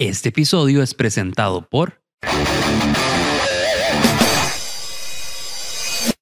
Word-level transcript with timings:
Este 0.00 0.28
episodio 0.28 0.80
es 0.80 0.94
presentado 0.94 1.68
por... 1.68 2.00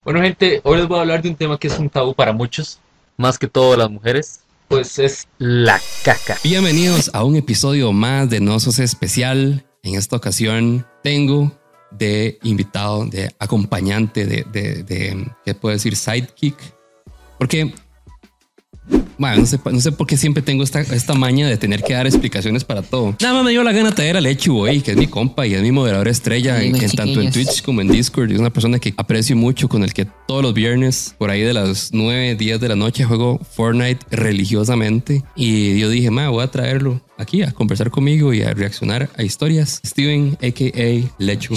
Bueno, 0.03 0.23
gente, 0.23 0.63
hoy 0.65 0.79
les 0.79 0.89
voy 0.89 0.97
a 0.97 1.03
hablar 1.03 1.21
de 1.21 1.29
un 1.29 1.37
tema 1.37 1.59
que 1.59 1.69
es 1.69 1.79
un 1.79 1.91
tabú 1.91 2.15
para 2.15 2.33
muchos, 2.33 2.81
más 3.19 3.39
que 3.39 3.47
todo 3.47 3.77
las 3.77 3.91
mujeres, 3.91 4.41
pues 4.69 4.99
es 4.99 5.29
la 5.37 5.79
caca. 6.03 6.39
Bienvenidos 6.43 7.11
a 7.13 7.23
un 7.23 7.37
episodio 7.37 7.93
más 7.93 8.31
de 8.31 8.41
Nosos 8.41 8.79
Especial. 8.79 9.67
En 9.83 9.97
esta 9.97 10.17
ocasión 10.17 10.87
tengo 11.03 11.53
de 11.91 12.39
invitado, 12.45 13.05
de 13.05 13.31
acompañante, 13.39 14.25
de, 14.25 14.45
de, 14.45 14.85
de 14.85 15.31
¿qué 15.45 15.55
puedo 15.55 15.75
decir? 15.75 15.97
Sidekick. 15.97 16.57
Porque 17.39 17.75
bueno, 19.19 19.39
no 19.39 19.47
sé, 19.47 19.59
no 19.65 19.81
sé 19.81 19.93
por 19.93 20.07
qué 20.07 20.17
siempre 20.17 20.43
tengo 20.43 20.63
esta, 20.63 20.81
esta 20.81 21.15
maña 21.15 21.49
de 21.49 21.57
tener 21.57 21.83
que 21.83 21.95
dar 21.95 22.07
explicaciones 22.07 22.65
para 22.65 22.83
todo. 22.83 23.17
Nada 23.21 23.35
más 23.35 23.45
me 23.45 23.51
dio 23.51 23.63
la 23.63 23.73
gana 23.73 23.91
de 23.91 23.95
traer 23.95 24.17
a 24.17 24.21
Lechu, 24.21 24.55
güey, 24.55 24.81
que 24.81 24.93
es 24.93 24.97
mi 24.97 25.07
compa 25.07 25.47
y 25.47 25.55
es 25.55 25.63
mi 25.63 25.73
moderador 25.73 26.09
estrella, 26.09 26.63
en, 26.63 26.77
en 26.77 26.91
tanto 26.91 27.21
en 27.21 27.33
Twitch 27.33 27.63
como 27.63 27.81
en 27.81 27.89
Discord. 27.89 28.31
Es 28.31 28.41
una 28.41 28.51
persona 28.51 28.79
que 28.79 28.95
aprecio 28.97 29.37
mucho, 29.37 29.69
con 29.69 29.83
el 29.83 29.93
que 29.93 30.07
todos 30.27 30.43
los 30.43 30.55
viernes, 30.55 31.15
por 31.19 31.31
ahí 31.31 31.43
de 31.43 31.55
las 31.55 31.91
9, 31.93 32.37
10 32.37 32.61
de 32.61 32.69
la 32.69 32.77
noche, 32.77 33.05
juego 33.05 33.39
Fortnite 33.39 34.05
religiosamente. 34.11 35.23
Y 35.35 35.79
yo 35.79 35.89
dije, 35.89 36.11
ma, 36.11 36.29
voy 36.29 36.45
a 36.45 36.51
traerlo 36.51 37.01
aquí 37.19 37.43
a 37.43 37.53
conversar 37.53 37.91
conmigo 37.91 38.33
y 38.33 38.43
a 38.43 38.53
reaccionar 38.53 39.11
a 39.17 39.23
historias. 39.23 39.81
Steven, 39.85 40.37
a.k.a. 40.43 41.11
Lechu. 41.19 41.55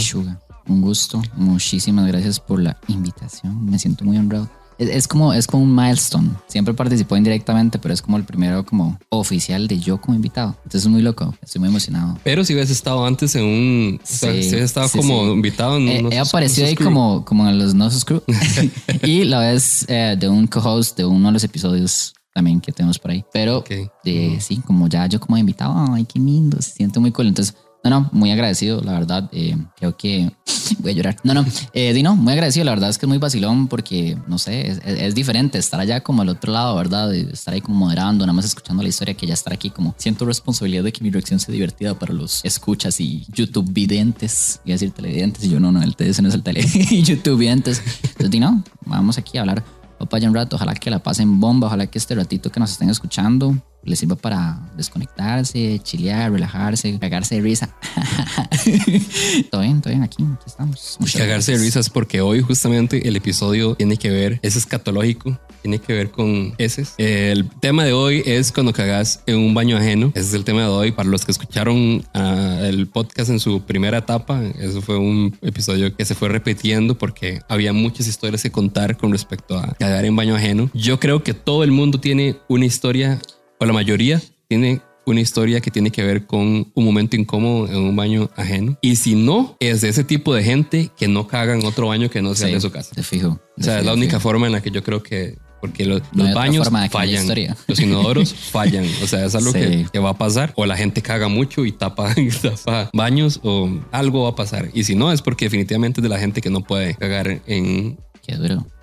Un 0.67 0.81
gusto. 0.81 1.21
Muchísimas 1.35 2.07
gracias 2.07 2.39
por 2.39 2.61
la 2.61 2.77
invitación. 2.87 3.65
Me 3.65 3.79
siento 3.79 4.05
muy 4.05 4.17
honrado. 4.17 4.49
Es, 4.79 4.89
es 4.89 5.07
como, 5.07 5.33
es 5.33 5.45
como 5.45 5.63
un 5.63 5.75
milestone. 5.75 6.29
Siempre 6.47 6.73
participó 6.73 7.15
indirectamente, 7.17 7.77
pero 7.79 7.93
es 7.93 8.01
como 8.01 8.17
el 8.17 8.23
primero 8.23 8.65
como 8.65 8.97
oficial 9.09 9.67
de 9.67 9.77
yo 9.79 9.99
como 10.01 10.15
invitado. 10.15 10.55
Entonces 10.63 10.83
es 10.83 10.87
muy 10.87 11.01
loco. 11.01 11.35
Estoy 11.41 11.59
muy 11.59 11.69
emocionado. 11.69 12.17
Pero 12.23 12.43
si 12.43 12.53
hubieses 12.53 12.77
estado 12.77 13.05
antes 13.05 13.35
en 13.35 13.43
un... 13.43 13.99
o 14.01 14.05
sea, 14.05 14.33
Sí, 14.33 14.43
si 14.49 14.55
estado 14.55 14.87
sí, 14.87 14.97
como 14.97 15.25
sí. 15.25 15.31
invitado 15.31 15.77
en... 15.77 15.87
Eh, 15.89 16.09
he 16.11 16.19
aparecido 16.19 16.67
ahí 16.67 16.75
como, 16.75 17.23
como 17.25 17.47
en 17.47 17.59
los 17.59 17.73
Nosos 17.75 18.03
Crew. 18.05 18.21
y 19.03 19.25
la 19.25 19.39
vez 19.39 19.85
eh, 19.87 20.15
de 20.19 20.29
un 20.29 20.47
co-host 20.47 20.97
de 20.97 21.05
uno 21.05 21.27
de 21.27 21.33
los 21.33 21.43
episodios 21.43 22.13
también 22.33 22.61
que 22.61 22.71
tenemos 22.71 22.97
por 22.99 23.11
ahí. 23.11 23.25
Pero 23.33 23.57
Ok. 23.57 23.69
de, 24.03 24.37
sí, 24.39 24.57
como 24.65 24.87
ya 24.87 25.05
yo 25.07 25.19
como 25.19 25.37
invitado, 25.37 25.73
ay, 25.93 26.05
qué 26.05 26.19
lindo, 26.19 26.61
se 26.61 26.71
siente 26.71 26.99
muy 26.99 27.11
cool. 27.11 27.27
Entonces, 27.27 27.55
no, 27.83 27.89
no, 27.89 28.09
muy 28.11 28.31
agradecido, 28.31 28.81
la 28.81 28.93
verdad. 28.93 29.29
eh, 29.31 29.55
creo 29.77 29.95
que 29.95 30.31
voy 30.79 30.91
a 30.91 30.93
llorar. 30.95 31.15
No, 31.23 31.33
no, 31.33 31.45
eh, 31.73 31.93
di 31.93 32.03
no, 32.03 32.15
muy 32.15 32.33
agradecido. 32.33 32.65
La 32.65 32.71
verdad 32.71 32.89
es 32.89 32.97
que 32.97 33.05
es 33.05 33.07
muy 33.07 33.17
vacilón 33.17 33.67
porque, 33.67 34.17
no 34.27 34.37
sé, 34.37 34.67
es, 34.67 34.79
es- 34.83 35.15
diferente 35.15 35.57
estar 35.57 35.79
allá 35.79 36.01
como 36.01 36.21
al 36.21 36.29
otro 36.29 36.51
lado, 36.51 36.75
¿verdad? 36.75 37.13
Estar 37.13 37.53
ahí 37.53 37.61
como 37.61 37.77
moderando, 37.77 38.25
nada 38.25 38.33
más 38.33 38.45
escuchando 38.45 38.83
la 38.83 38.89
historia 38.89 39.13
que 39.13 39.25
ya 39.25 39.33
estar 39.33 39.53
aquí 39.53 39.69
como 39.69 39.95
siento 39.97 40.25
responsabilidad 40.25 40.83
de 40.83 40.91
que 40.91 41.03
mi 41.03 41.09
reacción 41.09 41.39
sea 41.39 41.53
divertida 41.53 41.97
para 41.97 42.13
los 42.13 42.43
escuchas 42.43 42.99
y 42.99 43.25
YouTube 43.33 43.71
videntes. 43.71 44.59
Iba 44.65 44.73
a 44.73 44.75
decir 44.75 44.91
televidentes 44.91 45.43
y 45.45 45.49
yo 45.49 45.59
no, 45.59 45.71
no, 45.71 45.81
el 45.81 45.95
TS 45.95 46.21
no 46.21 46.27
es 46.29 46.35
el 46.35 46.43
tele. 46.43 46.61
YouTube 47.03 47.39
videntes. 47.39 47.81
Entonces, 48.03 48.29
di 48.29 48.39
no, 48.39 48.63
vamos 48.85 49.17
aquí 49.17 49.37
a 49.37 49.41
hablar. 49.41 49.63
Papá, 49.97 50.17
un 50.19 50.33
rato, 50.33 50.55
ojalá 50.55 50.73
que 50.75 50.89
la 50.89 50.99
pasen 50.99 51.41
bomba, 51.41 51.67
ojalá 51.67 51.87
que 51.87 51.97
este 51.97 52.15
ratito 52.15 52.49
que 52.49 52.59
nos 52.61 52.71
estén 52.71 52.89
escuchando 52.89 53.53
les 53.83 53.99
sirva 53.99 54.15
para 54.15 54.59
desconectarse, 54.75 55.79
chilear, 55.83 56.31
relajarse, 56.31 56.97
cagarse 56.99 57.35
de 57.35 57.41
risa. 57.41 57.75
todo 59.51 59.61
bien, 59.61 59.81
todo 59.81 59.91
bien, 59.91 60.03
aquí, 60.03 60.23
aquí 60.23 60.43
estamos. 60.45 60.97
Muchas 60.99 61.21
cagarse 61.21 61.51
de 61.51 61.57
gracias. 61.57 61.61
risas 61.61 61.89
porque 61.89 62.21
hoy 62.21 62.41
justamente 62.41 63.07
el 63.07 63.15
episodio 63.15 63.75
tiene 63.75 63.97
que 63.97 64.09
ver, 64.09 64.39
es 64.41 64.55
escatológico, 64.55 65.39
tiene 65.61 65.79
que 65.79 65.93
ver 65.93 66.11
con 66.11 66.53
heces. 66.57 66.93
El 66.97 67.49
tema 67.59 67.83
de 67.83 67.93
hoy 67.93 68.23
es 68.25 68.51
cuando 68.51 68.73
cagas 68.73 69.23
en 69.25 69.37
un 69.37 69.53
baño 69.53 69.77
ajeno. 69.77 70.11
Ese 70.15 70.29
es 70.29 70.33
el 70.33 70.43
tema 70.43 70.61
de 70.61 70.67
hoy. 70.67 70.91
Para 70.91 71.09
los 71.09 71.25
que 71.25 71.31
escucharon 71.31 72.03
ah, 72.13 72.59
el 72.63 72.87
podcast 72.87 73.29
en 73.29 73.39
su 73.39 73.61
primera 73.61 73.99
etapa, 73.99 74.41
eso 74.59 74.81
fue 74.81 74.97
un 74.97 75.37
episodio 75.41 75.95
que 75.95 76.05
se 76.05 76.15
fue 76.15 76.29
repitiendo 76.29 76.97
porque 76.97 77.41
había 77.47 77.73
muchas 77.73 78.07
historias 78.07 78.43
que 78.43 78.51
contar 78.51 78.97
con 78.97 79.11
respecto 79.11 79.57
a 79.57 79.73
cagar 79.73 80.05
en 80.05 80.15
baño 80.15 80.35
ajeno. 80.35 80.69
Yo 80.73 80.99
creo 80.99 81.23
que 81.23 81.33
todo 81.33 81.63
el 81.63 81.71
mundo 81.71 81.99
tiene 81.99 82.37
una 82.47 82.65
historia, 82.65 83.19
o 83.59 83.65
la 83.65 83.73
mayoría 83.73 84.21
tiene 84.47 84.81
una 85.05 85.21
historia 85.21 85.59
que 85.59 85.71
tiene 85.71 85.91
que 85.91 86.03
ver 86.03 86.25
con 86.27 86.71
un 86.73 86.85
momento 86.85 87.15
incómodo 87.15 87.67
en 87.67 87.77
un 87.77 87.95
baño 87.95 88.29
ajeno. 88.35 88.77
Y 88.81 88.95
si 88.95 89.15
no, 89.15 89.55
es 89.59 89.81
de 89.81 89.89
ese 89.89 90.03
tipo 90.03 90.35
de 90.35 90.43
gente 90.43 90.91
que 90.97 91.07
no 91.07 91.27
caga 91.27 91.53
en 91.55 91.65
otro 91.65 91.87
baño 91.87 92.09
que 92.11 92.21
no 92.21 92.35
sea 92.35 92.47
Sí, 92.47 92.53
de 92.53 92.61
su 92.61 92.69
casa. 92.71 92.93
Te 92.93 93.01
fijo. 93.01 93.29
O 93.29 93.39
te 93.57 93.63
sea, 93.63 93.73
es 93.75 93.79
fijo, 93.79 93.85
la 93.91 93.93
única 93.97 94.17
fijo. 94.19 94.21
forma 94.21 94.45
en 94.45 94.51
la 94.53 94.61
que 94.61 94.69
yo 94.69 94.83
creo 94.83 95.01
que, 95.01 95.35
porque 95.61 95.85
lo- 95.85 95.97
No 96.13 96.25
los 96.25 96.33
baños 96.35 96.69
fallan, 96.91 97.27
los 97.67 97.79
inodoros 97.79 98.33
fallan. 98.51 98.85
O 99.03 99.07
sea, 99.07 99.25
es 99.25 99.33
algo 99.33 99.51
Sí. 99.51 99.59
que, 99.59 99.85
que 99.93 99.99
va 99.99 100.11
a 100.11 100.17
pasar. 100.17 100.53
O 100.55 100.67
la 100.67 100.77
gente 100.77 101.01
caga 101.01 101.27
mucho 101.27 101.65
y 101.65 101.71
tapa, 101.71 102.13
tapa 102.43 102.91
baños 102.93 103.39
o 103.43 103.67
algo 103.91 104.23
va 104.23 104.29
a 104.29 104.35
pasar. 104.35 104.69
Y 104.75 104.83
si 104.83 104.93
no, 104.93 105.11
es 105.11 105.23
porque 105.23 105.45
definitivamente 105.45 106.01
es 106.01 106.03
de 106.03 106.09
la 106.09 106.19
gente 106.19 106.41
que 106.41 106.51
no 106.51 106.61
puede 106.61 106.93
cagar 106.93 107.41
en 107.47 107.97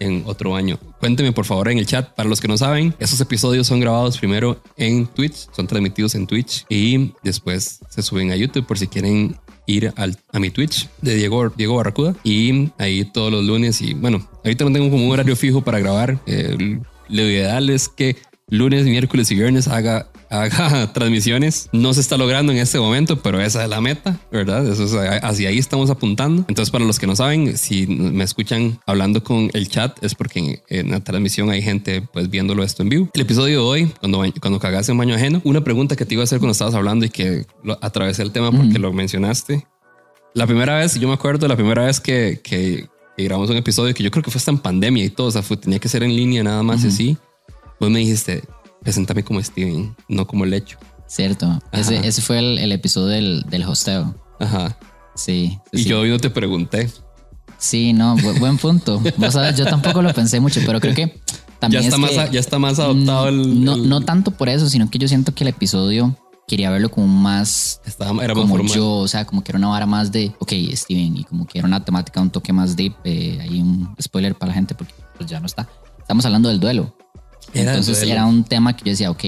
En 0.00 0.22
otro 0.26 0.50
baño. 0.50 0.78
Cuénteme 1.00 1.32
por 1.32 1.44
favor 1.44 1.68
en 1.68 1.78
el 1.78 1.86
chat. 1.86 2.14
Para 2.14 2.28
los 2.28 2.40
que 2.40 2.48
no 2.48 2.56
saben, 2.56 2.94
esos 2.98 3.20
episodios 3.20 3.66
son 3.66 3.80
grabados 3.80 4.18
primero 4.18 4.60
en 4.76 5.06
Twitch, 5.06 5.48
son 5.54 5.66
transmitidos 5.66 6.14
en 6.14 6.26
Twitch 6.26 6.64
y 6.68 7.12
después 7.22 7.80
se 7.88 8.02
suben 8.02 8.30
a 8.30 8.36
YouTube 8.36 8.66
por 8.66 8.78
si 8.78 8.86
quieren 8.88 9.36
ir 9.66 9.92
al, 9.96 10.16
a 10.32 10.38
mi 10.38 10.50
Twitch 10.50 10.88
de 11.02 11.14
Diego, 11.14 11.50
Diego 11.50 11.76
Barracuda 11.76 12.14
y 12.22 12.70
ahí 12.78 13.04
todos 13.04 13.32
los 13.32 13.44
lunes 13.44 13.80
y 13.82 13.94
bueno, 13.94 14.26
ahorita 14.44 14.64
no 14.64 14.72
tengo 14.72 14.90
como 14.90 15.04
un 15.04 15.12
horario 15.12 15.36
fijo 15.36 15.62
para 15.62 15.78
grabar. 15.78 16.18
Eh, 16.26 16.78
lo 17.08 17.22
ideal 17.22 17.70
es 17.70 17.88
que 17.88 18.16
lunes, 18.48 18.84
miércoles 18.84 19.30
y 19.30 19.34
viernes 19.34 19.68
haga, 19.68 20.08
haga 20.30 20.90
transmisiones. 20.92 21.68
No 21.72 21.94
se 21.94 22.00
está 22.00 22.16
logrando 22.16 22.52
en 22.52 22.58
este 22.58 22.78
momento, 22.78 23.20
pero 23.20 23.40
esa 23.40 23.62
es 23.64 23.70
la 23.70 23.80
meta, 23.80 24.18
¿verdad? 24.30 24.66
Eso 24.66 24.84
es, 24.84 25.22
hacia 25.22 25.48
ahí 25.48 25.58
estamos 25.58 25.90
apuntando. 25.90 26.44
Entonces, 26.48 26.70
para 26.70 26.84
los 26.84 26.98
que 26.98 27.06
no 27.06 27.16
saben, 27.16 27.56
si 27.56 27.86
me 27.86 28.24
escuchan 28.24 28.78
hablando 28.86 29.22
con 29.22 29.50
el 29.52 29.68
chat, 29.68 30.02
es 30.02 30.14
porque 30.14 30.38
en, 30.38 30.60
en 30.68 30.90
la 30.90 31.00
transmisión 31.00 31.50
hay 31.50 31.62
gente 31.62 32.02
pues 32.12 32.30
viéndolo 32.30 32.62
esto 32.62 32.82
en 32.82 32.88
vivo. 32.88 33.10
El 33.14 33.20
episodio 33.20 33.60
de 33.60 33.66
hoy, 33.66 33.92
cuando, 34.00 34.22
cuando 34.40 34.58
cagaste 34.58 34.92
en 34.92 34.98
baño 34.98 35.14
ajeno, 35.14 35.40
una 35.44 35.62
pregunta 35.62 35.96
que 35.96 36.04
te 36.04 36.14
iba 36.14 36.22
a 36.22 36.24
hacer 36.24 36.38
cuando 36.38 36.52
estabas 36.52 36.74
hablando 36.74 37.04
y 37.04 37.10
que 37.10 37.46
lo, 37.62 37.78
atravesé 37.80 38.22
el 38.22 38.32
tema 38.32 38.50
porque 38.52 38.78
lo 38.78 38.92
mencionaste. 38.92 39.66
La 40.34 40.46
primera 40.46 40.78
vez, 40.78 40.98
yo 41.00 41.08
me 41.08 41.14
acuerdo, 41.14 41.48
la 41.48 41.56
primera 41.56 41.84
vez 41.84 41.98
que, 41.98 42.40
que, 42.42 42.88
que 43.16 43.24
grabamos 43.24 43.48
un 43.50 43.56
episodio 43.56 43.94
que 43.94 44.02
yo 44.02 44.10
creo 44.10 44.22
que 44.22 44.30
fue 44.30 44.38
hasta 44.38 44.50
en 44.50 44.58
pandemia 44.58 45.04
y 45.04 45.08
todo, 45.08 45.28
o 45.28 45.30
sea, 45.30 45.42
fue, 45.42 45.56
tenía 45.56 45.78
que 45.78 45.88
ser 45.88 46.02
en 46.02 46.14
línea 46.14 46.42
nada 46.42 46.62
más 46.62 46.84
y 46.84 46.88
así. 46.88 47.16
Vos 47.80 47.90
me 47.90 48.00
dijiste, 48.00 48.42
preséntame 48.86 49.24
como 49.24 49.42
Steven, 49.42 49.96
no 50.08 50.26
como 50.28 50.44
Lecho. 50.46 50.78
Cierto. 51.08 51.60
Ese, 51.72 52.06
ese 52.06 52.22
fue 52.22 52.38
el, 52.38 52.58
el 52.58 52.70
episodio 52.70 53.08
del, 53.08 53.42
del 53.50 53.64
hosteo. 53.64 54.14
Ajá. 54.38 54.76
Sí. 55.16 55.58
sí, 55.72 55.78
Y 55.80 55.82
sí. 55.82 55.88
yo 55.88 56.00
hoy 56.00 56.10
no 56.10 56.18
te 56.18 56.30
pregunté. 56.30 56.88
Sí, 57.58 57.92
no, 57.92 58.16
bu- 58.16 58.38
buen 58.38 58.58
punto. 58.58 59.00
Vos 59.16 59.32
sabes, 59.34 59.56
yo 59.56 59.64
tampoco 59.64 60.02
lo 60.02 60.12
pensé 60.14 60.38
mucho, 60.40 60.60
pero 60.64 60.80
creo 60.80 60.94
que 60.94 61.06
Ya 61.06 61.58
también 61.58 61.82
está, 61.84 61.96
es 61.96 62.00
más, 62.00 62.10
que- 62.12 62.20
a- 62.20 62.30
ya 62.30 62.38
está 62.40 62.58
más 62.60 62.78
adoptado 62.78 63.28
el, 63.28 63.64
no, 63.64 63.74
el- 63.74 63.88
no 63.88 64.02
tanto 64.02 64.30
por 64.30 64.48
eso, 64.48 64.68
sino 64.68 64.88
que 64.88 64.98
yo 64.98 65.08
siento 65.08 65.34
que 65.34 65.42
el 65.44 65.48
episodio 65.48 66.16
quería 66.46 66.70
verlo 66.70 66.90
como 66.90 67.08
más 67.08 67.80
estaba- 67.86 68.22
era 68.24 68.34
como 68.34 68.46
formal. 68.56 68.72
yo, 68.72 68.88
o 68.98 69.08
sea, 69.08 69.24
como 69.24 69.42
que 69.42 69.50
era 69.50 69.58
una 69.58 69.68
vara 69.68 69.86
más 69.86 70.12
de, 70.12 70.32
ok, 70.38 70.52
Steven, 70.74 71.16
y 71.16 71.24
como 71.24 71.44
que 71.46 71.58
era 71.58 71.66
una 71.66 71.84
temática 71.84 72.20
un 72.20 72.30
toque 72.30 72.52
más 72.52 72.76
deep. 72.76 72.94
eh, 73.04 73.38
hay 73.40 73.60
un 73.60 73.96
spoiler 74.00 74.34
para 74.36 74.50
la 74.50 74.54
gente 74.54 74.74
porque 74.76 74.94
pues 75.16 75.28
ya 75.28 75.40
no 75.40 75.46
está. 75.46 75.66
Estamos 75.98 76.24
hablando 76.24 76.48
del 76.50 76.60
duelo. 76.60 76.94
Era 77.54 77.72
Entonces 77.72 77.98
duelo. 77.98 78.12
era 78.12 78.26
un 78.26 78.44
tema 78.44 78.76
que 78.76 78.84
yo 78.84 78.90
decía, 78.90 79.10
ok, 79.10 79.24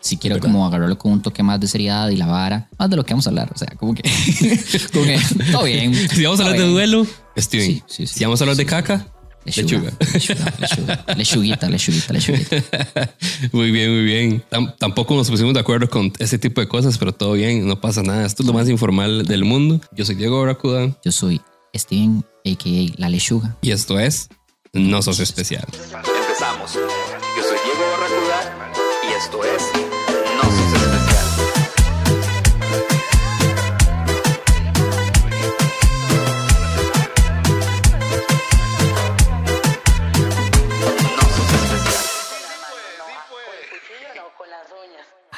si 0.00 0.16
quiero 0.16 0.36
verdad. 0.36 0.48
como 0.48 0.66
agarrarlo 0.66 0.96
con 0.98 1.12
un 1.12 1.22
toque 1.22 1.42
más 1.42 1.60
de 1.60 1.68
seriedad 1.68 2.08
y 2.08 2.16
la 2.16 2.26
vara, 2.26 2.68
más 2.78 2.88
de 2.90 2.96
lo 2.96 3.04
que 3.04 3.12
vamos 3.14 3.26
a 3.26 3.30
hablar, 3.30 3.50
o 3.54 3.58
sea, 3.58 3.68
como 3.76 3.94
que, 3.94 4.02
como 4.92 5.04
que 5.04 5.18
todo 5.52 5.64
bien. 5.64 5.94
Si 6.14 6.22
vamos 6.24 6.40
a 6.40 6.44
hablar 6.44 6.58
de 6.58 6.64
bien. 6.64 6.74
duelo, 6.74 7.06
Steven. 7.36 7.66
Sí, 7.66 7.82
sí, 7.86 8.06
sí. 8.06 8.18
si 8.18 8.24
vamos 8.24 8.40
a 8.40 8.44
hablar 8.44 8.56
de 8.56 8.66
caca, 8.66 9.06
Lechuga, 9.42 9.90
lechuga, 10.12 10.54
lechuga, 10.58 11.04
lechuguita, 11.16 11.70
lechuguita, 11.70 12.12
lechuguita. 12.12 12.62
muy 13.52 13.70
bien, 13.70 13.90
muy 13.90 14.04
bien. 14.04 14.44
Tam- 14.50 14.76
tampoco 14.78 15.14
nos 15.16 15.30
pusimos 15.30 15.54
de 15.54 15.60
acuerdo 15.60 15.88
con 15.88 16.12
ese 16.18 16.38
tipo 16.38 16.60
de 16.60 16.68
cosas, 16.68 16.98
pero 16.98 17.12
todo 17.12 17.32
bien, 17.32 17.66
no 17.66 17.80
pasa 17.80 18.02
nada. 18.02 18.26
Esto 18.26 18.42
es 18.42 18.46
lo 18.46 18.52
más 18.52 18.68
informal 18.68 19.24
del 19.26 19.44
mundo. 19.46 19.80
Yo 19.96 20.04
soy 20.04 20.16
Diego 20.16 20.40
Baracuda 20.40 20.94
Yo 21.02 21.10
soy 21.10 21.40
Steven, 21.74 22.22
a.k.a. 22.44 23.00
La 23.00 23.08
Lechuga. 23.08 23.56
y 23.62 23.70
esto 23.70 23.98
es 23.98 24.28
No 24.74 25.00
Sos 25.00 25.20
Especial. 25.20 25.64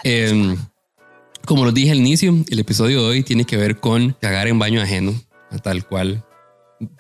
Eh, 0.05 0.57
como 1.45 1.65
los 1.65 1.75
dije 1.75 1.91
al 1.91 1.99
inicio, 1.99 2.35
el 2.49 2.59
episodio 2.59 3.03
de 3.03 3.09
hoy 3.09 3.23
tiene 3.23 3.45
que 3.45 3.57
ver 3.57 3.79
con 3.79 4.13
cagar 4.21 4.47
en 4.49 4.59
baño 4.59 4.81
ajeno, 4.81 5.13
tal 5.63 5.87
cual. 5.87 6.25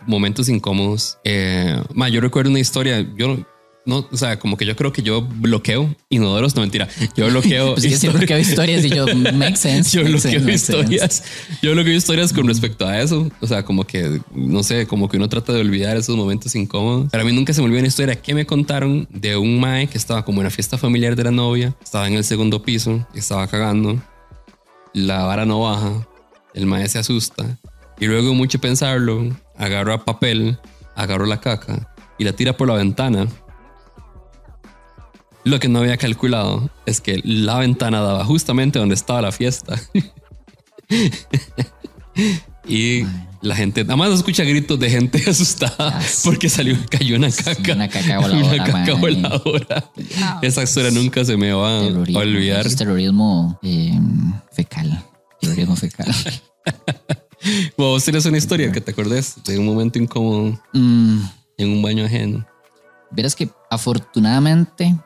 Momentos 0.07 0.49
incómodos. 0.49 1.19
Eh, 1.25 1.81
ma, 1.95 2.09
yo 2.09 2.21
recuerdo 2.21 2.51
una 2.51 2.61
historia, 2.61 3.07
yo 3.17 3.45
no, 3.85 4.07
o 4.11 4.17
sea, 4.17 4.39
como 4.39 4.57
que 4.57 4.65
yo 4.65 4.77
creo 4.77 4.93
que 4.93 5.03
yo 5.03 5.23
bloqueo 5.23 5.95
inodoros, 6.09 6.55
no 6.55 6.63
mentira. 6.63 6.89
Yo 7.17 7.27
bloqueo. 7.29 7.73
Pues 7.83 7.91
yo 7.91 7.97
sí 7.97 8.09
bloqueo 8.09 8.39
historias 8.39 8.85
y 8.85 8.91
yo, 8.91 9.07
make 9.35 9.57
sense. 9.57 9.97
Yo 9.97 10.05
bloqueo 10.05 10.21
sense, 10.21 10.39
make 10.41 10.59
sense. 10.59 10.73
historias. 10.73 11.25
Yo 11.63 11.73
bloqueo 11.73 11.95
historias 11.95 12.33
con 12.33 12.47
respecto 12.47 12.87
a 12.87 13.01
eso. 13.01 13.29
O 13.41 13.47
sea, 13.47 13.65
como 13.65 13.85
que, 13.85 14.21
no 14.35 14.63
sé, 14.63 14.87
como 14.87 15.09
que 15.09 15.17
uno 15.17 15.29
trata 15.29 15.53
de 15.53 15.61
olvidar 15.61 15.97
esos 15.97 16.17
momentos 16.17 16.55
incómodos. 16.55 17.09
Pero 17.11 17.23
a 17.23 17.27
mí 17.27 17.33
nunca 17.33 17.53
se 17.53 17.61
me 17.61 17.67
olvidó 17.67 17.81
una 17.81 17.89
historia 17.89 18.15
que 18.15 18.35
me 18.35 18.47
contaron 18.47 19.09
de 19.11 19.37
un 19.37 19.59
mae 19.59 19.87
que 19.87 19.99
estaba 19.99 20.25
como 20.25 20.41
en 20.41 20.45
la 20.45 20.51
fiesta 20.51 20.79
familiar 20.79 21.17
de 21.17 21.25
la 21.25 21.31
novia. 21.31 21.75
Estaba 21.83 22.07
en 22.07 22.15
el 22.15 22.25
segundo 22.25 22.63
piso 22.63 23.07
estaba 23.15 23.47
cagando. 23.47 24.01
La 24.93 25.25
vara 25.25 25.47
no 25.47 25.61
baja. 25.61 26.07
El 26.55 26.67
mae 26.67 26.89
se 26.89 26.99
asusta. 26.99 27.59
Y 27.99 28.07
luego, 28.07 28.35
mucho 28.35 28.61
pensarlo, 28.61 29.29
agarra 29.57 30.05
papel, 30.05 30.59
agarró 30.97 31.27
la 31.27 31.41
caca 31.41 31.89
y 32.19 32.25
la 32.25 32.33
tira 32.33 32.57
por 32.57 32.69
la 32.69 32.75
ventana. 32.75 33.27
Lo 35.45 35.59
que 35.59 35.69
no 35.69 35.81
había 35.81 35.97
calculado 35.97 36.71
es 36.87 37.01
que 37.01 37.21
la 37.25 37.59
ventana 37.59 38.01
daba 38.01 38.25
justamente 38.25 38.79
donde 38.79 38.95
estaba 38.95 39.21
la 39.23 39.33
fiesta. 39.33 39.81
y 42.69 43.03
la 43.41 43.57
gente, 43.57 43.83
nada 43.83 43.97
más 43.97 44.13
escucha 44.13 44.45
gritos 44.45 44.79
de 44.79 44.89
gente 44.89 45.23
asustada 45.29 45.99
porque 46.25 46.49
salió, 46.49 46.77
cayó 46.89 47.17
una 47.17 47.31
caca. 47.31 47.73
una 47.73 47.89
caca 47.89 48.19
voladora, 48.21 48.55
Una 48.55 48.65
caca 48.65 48.95
voladora. 48.95 49.91
Esa 50.43 50.63
historia 50.63 50.91
nunca 50.93 51.25
se 51.25 51.37
me 51.37 51.53
va 51.53 51.79
a 51.79 51.83
olvidar. 51.83 52.65
Es 52.67 52.77
terrorismo 52.77 53.59
eh, 53.63 53.99
fecal. 54.53 55.03
Terrorismo 55.41 55.75
fecal. 55.75 56.15
Vos 57.77 58.05
tienes 58.05 58.25
una 58.27 58.39
historia 58.39 58.71
que 58.71 58.81
te 58.81 58.93
acordés 58.93 59.43
de 59.45 59.59
un 59.59 59.67
momento 59.67 59.99
incómodo 59.99 60.61
Mm, 60.73 61.19
en 61.59 61.69
un 61.69 61.83
baño 61.83 62.05
ajeno. 62.05 62.47
Verás 63.11 63.35
que 63.35 63.49
afortunadamente, 63.71 64.97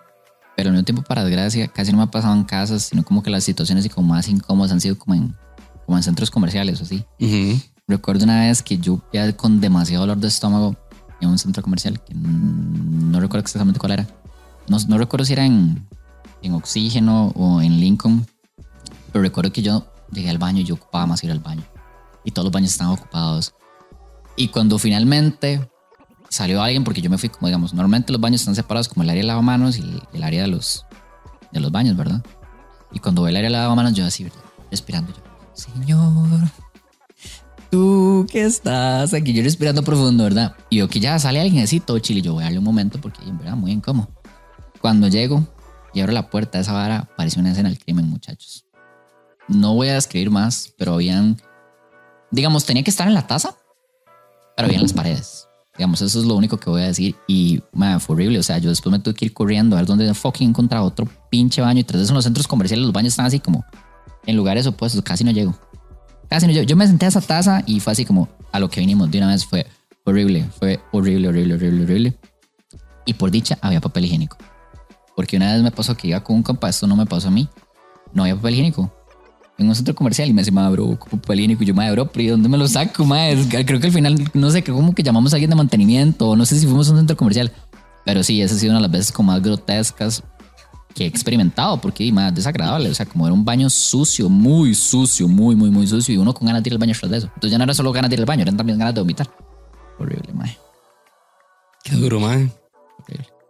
pero 0.56 0.70
al 0.70 0.72
mismo 0.72 0.84
tiempo 0.84 1.02
para 1.02 1.22
desgracia, 1.22 1.68
casi 1.68 1.92
no 1.92 1.98
me 1.98 2.04
ha 2.04 2.10
pasado 2.10 2.34
en 2.34 2.44
casas, 2.44 2.84
sino 2.84 3.04
como 3.04 3.22
que 3.22 3.30
las 3.30 3.44
situaciones 3.44 3.84
y 3.84 3.90
como 3.90 4.08
más 4.08 4.26
incómodas 4.28 4.72
han 4.72 4.80
sido 4.80 4.98
como 4.98 5.14
en, 5.14 5.36
como 5.84 5.98
en 5.98 6.02
centros 6.02 6.30
comerciales 6.30 6.80
o 6.80 6.84
así. 6.84 7.04
Ujú. 7.20 7.60
Recuerdo 7.86 8.24
una 8.24 8.40
vez 8.40 8.62
que 8.62 8.78
yo 8.78 9.00
ya 9.12 9.36
con 9.36 9.60
demasiado 9.60 10.02
dolor 10.02 10.16
de 10.16 10.28
estómago 10.28 10.74
en 11.20 11.28
un 11.28 11.38
centro 11.38 11.62
comercial, 11.62 12.02
que 12.02 12.14
no 12.14 13.20
recuerdo 13.20 13.44
exactamente 13.44 13.78
cuál 13.78 13.92
era. 13.92 14.06
No, 14.66 14.78
no 14.88 14.98
recuerdo 14.98 15.26
si 15.26 15.34
era 15.34 15.44
en, 15.44 15.86
en 16.42 16.54
Oxígeno 16.54 17.28
o 17.36 17.60
en 17.60 17.78
Lincoln, 17.78 18.26
pero 19.12 19.22
recuerdo 19.22 19.52
que 19.52 19.62
yo 19.62 19.86
llegué 20.10 20.30
al 20.30 20.38
baño 20.38 20.62
y 20.62 20.64
yo 20.64 20.74
ocupaba 20.74 21.06
más 21.06 21.22
ir 21.22 21.30
al 21.30 21.40
baño. 21.40 21.62
Y 22.24 22.30
todos 22.30 22.46
los 22.46 22.52
baños 22.52 22.70
estaban 22.70 22.94
ocupados. 22.94 23.54
Y 24.36 24.48
cuando 24.48 24.78
finalmente 24.78 25.68
salió 26.36 26.62
alguien, 26.62 26.84
porque 26.84 27.00
yo 27.00 27.08
me 27.08 27.16
fui 27.16 27.30
como, 27.30 27.46
digamos, 27.46 27.72
normalmente 27.72 28.12
los 28.12 28.20
baños 28.20 28.42
están 28.42 28.54
separados 28.54 28.88
como 28.88 29.02
el 29.02 29.10
área 29.10 29.22
de 29.22 29.26
lavamanos 29.26 29.78
y 29.78 30.00
el 30.12 30.22
área 30.22 30.42
de 30.42 30.48
los, 30.48 30.84
de 31.50 31.60
los 31.60 31.72
baños, 31.72 31.96
¿verdad? 31.96 32.22
Y 32.92 32.98
cuando 32.98 33.22
ve 33.22 33.30
el 33.30 33.36
área 33.36 33.48
de 33.48 33.56
lavamanos, 33.56 33.94
yo 33.94 34.04
así, 34.04 34.30
respirando, 34.70 35.12
yo, 35.12 35.22
Señor, 35.54 36.50
tú 37.70 38.26
que 38.30 38.44
estás 38.44 39.14
aquí, 39.14 39.32
yo 39.32 39.42
respirando 39.42 39.82
profundo, 39.82 40.24
¿verdad? 40.24 40.54
Y 40.68 40.76
yo 40.76 40.88
que 40.88 41.00
ya 41.00 41.18
sale 41.18 41.40
alguien 41.40 41.64
así, 41.64 41.80
todo 41.80 41.98
chile, 42.00 42.20
yo 42.20 42.34
voy 42.34 42.42
a 42.42 42.46
darle 42.46 42.58
un 42.58 42.64
momento 42.64 43.00
porque, 43.00 43.22
en 43.22 43.38
verdad, 43.38 43.56
muy 43.56 43.72
incómodo. 43.72 44.10
Cuando 44.82 45.08
llego 45.08 45.42
y 45.94 46.00
abro 46.00 46.12
la 46.12 46.28
puerta 46.28 46.58
de 46.58 46.62
esa 46.62 46.74
vara, 46.74 47.08
parecía 47.16 47.40
una 47.40 47.52
escena 47.52 47.70
del 47.70 47.78
crimen, 47.78 48.10
muchachos. 48.10 48.66
No 49.48 49.74
voy 49.74 49.88
a 49.88 49.94
describir 49.94 50.30
más, 50.30 50.74
pero 50.76 50.94
habían, 50.94 51.40
digamos, 52.30 52.66
tenía 52.66 52.82
que 52.82 52.90
estar 52.90 53.08
en 53.08 53.14
la 53.14 53.26
taza, 53.26 53.56
pero 54.54 54.66
había 54.66 54.76
en 54.76 54.82
las 54.82 54.92
paredes. 54.92 55.45
Digamos, 55.76 56.00
eso 56.00 56.18
es 56.18 56.24
lo 56.24 56.34
único 56.34 56.56
que 56.58 56.70
voy 56.70 56.82
a 56.82 56.86
decir. 56.86 57.16
Y, 57.26 57.62
man, 57.72 58.00
fue 58.00 58.14
horrible. 58.14 58.38
O 58.38 58.42
sea, 58.42 58.58
yo 58.58 58.70
después 58.70 58.90
me 58.90 58.98
tuve 58.98 59.14
que 59.14 59.26
ir 59.26 59.32
corriendo 59.32 59.76
a 59.76 59.80
ver 59.80 59.86
dónde 59.86 60.12
fucking 60.12 60.50
encontraba 60.50 60.84
otro 60.84 61.08
pinche 61.30 61.60
baño. 61.60 61.80
Y 61.80 61.84
tras 61.84 62.02
eso 62.02 62.12
en 62.12 62.16
los 62.16 62.24
centros 62.24 62.46
comerciales 62.46 62.84
los 62.84 62.92
baños 62.92 63.12
están 63.12 63.26
así 63.26 63.40
como 63.40 63.64
en 64.26 64.36
lugares 64.36 64.66
opuestos. 64.66 65.02
Casi 65.02 65.24
no 65.24 65.30
llego. 65.30 65.54
Casi 66.28 66.46
no 66.46 66.52
llego. 66.52 66.64
Yo 66.64 66.76
me 66.76 66.86
senté 66.86 67.06
a 67.06 67.08
esa 67.08 67.20
taza 67.20 67.62
y 67.66 67.80
fue 67.80 67.92
así 67.92 68.04
como 68.04 68.28
a 68.52 68.58
lo 68.58 68.70
que 68.70 68.80
vinimos 68.80 69.10
de 69.10 69.18
una 69.18 69.28
vez. 69.28 69.44
Fue 69.44 69.66
horrible. 70.04 70.48
Fue 70.58 70.80
horrible, 70.92 71.28
horrible, 71.28 71.54
horrible, 71.54 71.84
horrible. 71.84 72.18
Y 73.04 73.14
por 73.14 73.30
dicha 73.30 73.58
había 73.60 73.80
papel 73.80 74.06
higiénico. 74.06 74.36
Porque 75.14 75.36
una 75.36 75.52
vez 75.52 75.62
me 75.62 75.70
pasó 75.70 75.96
que 75.96 76.08
iba 76.08 76.22
con 76.22 76.36
un 76.36 76.42
compa, 76.42 76.68
esto 76.68 76.86
no 76.86 76.96
me 76.96 77.06
pasó 77.06 77.28
a 77.28 77.30
mí. 77.30 77.48
No 78.12 78.22
había 78.22 78.36
papel 78.36 78.54
higiénico 78.54 78.92
en 79.58 79.68
un 79.68 79.74
centro 79.74 79.94
comercial 79.94 80.28
y 80.28 80.32
me 80.32 80.42
dice, 80.42 80.52
madre, 80.52 80.72
bro, 80.72 80.86
ocupo 80.86 81.16
papel 81.16 81.40
higiénico. 81.40 81.62
Y 81.62 81.66
yo, 81.66 81.74
madre, 81.74 81.92
bro, 81.92 82.06
pero 82.10 82.22
¿y 82.22 82.26
dónde 82.28 82.48
me 82.48 82.58
lo 82.58 82.68
saco, 82.68 83.04
madre? 83.04 83.32
Es 83.32 83.46
Creo 83.64 83.80
que 83.80 83.86
al 83.86 83.92
final, 83.92 84.30
no 84.34 84.50
sé, 84.50 84.62
como 84.62 84.94
que 84.94 85.02
llamamos 85.02 85.32
a 85.32 85.36
alguien 85.36 85.50
de 85.50 85.56
mantenimiento, 85.56 86.36
no 86.36 86.44
sé 86.44 86.58
si 86.58 86.66
fuimos 86.66 86.88
a 86.88 86.92
un 86.92 86.98
centro 86.98 87.16
comercial. 87.16 87.52
Pero 88.04 88.22
sí, 88.22 88.40
esa 88.40 88.54
ha 88.54 88.58
sido 88.58 88.72
una 88.72 88.78
de 88.78 88.82
las 88.82 88.90
veces 88.90 89.12
como 89.12 89.32
más 89.32 89.42
grotescas 89.42 90.22
que 90.94 91.04
he 91.04 91.06
experimentado, 91.06 91.80
porque 91.80 92.10
más 92.12 92.34
desagradable. 92.34 92.88
O 92.88 92.94
sea, 92.94 93.04
como 93.06 93.26
era 93.26 93.34
un 93.34 93.44
baño 93.44 93.68
sucio, 93.68 94.28
muy 94.28 94.74
sucio, 94.74 95.26
muy, 95.28 95.56
muy, 95.56 95.70
muy 95.70 95.86
sucio, 95.86 96.14
y 96.14 96.18
uno 96.18 96.32
con 96.32 96.46
ganas 96.46 96.62
de 96.62 96.68
ir 96.68 96.74
al 96.74 96.78
baño 96.78 96.94
tras 96.98 97.10
de 97.10 97.18
eso. 97.18 97.26
Entonces 97.26 97.50
ya 97.50 97.58
no 97.58 97.64
era 97.64 97.74
solo 97.74 97.92
ganas 97.92 98.10
de 98.10 98.14
ir 98.14 98.20
al 98.20 98.26
baño, 98.26 98.42
eran 98.42 98.56
también 98.56 98.78
ganas 98.78 98.94
de 98.94 99.00
vomitar. 99.00 99.28
Horrible, 99.98 100.32
madre. 100.32 100.58
Qué 101.82 101.96
duro. 101.96 102.18
Horrible. 102.18 102.52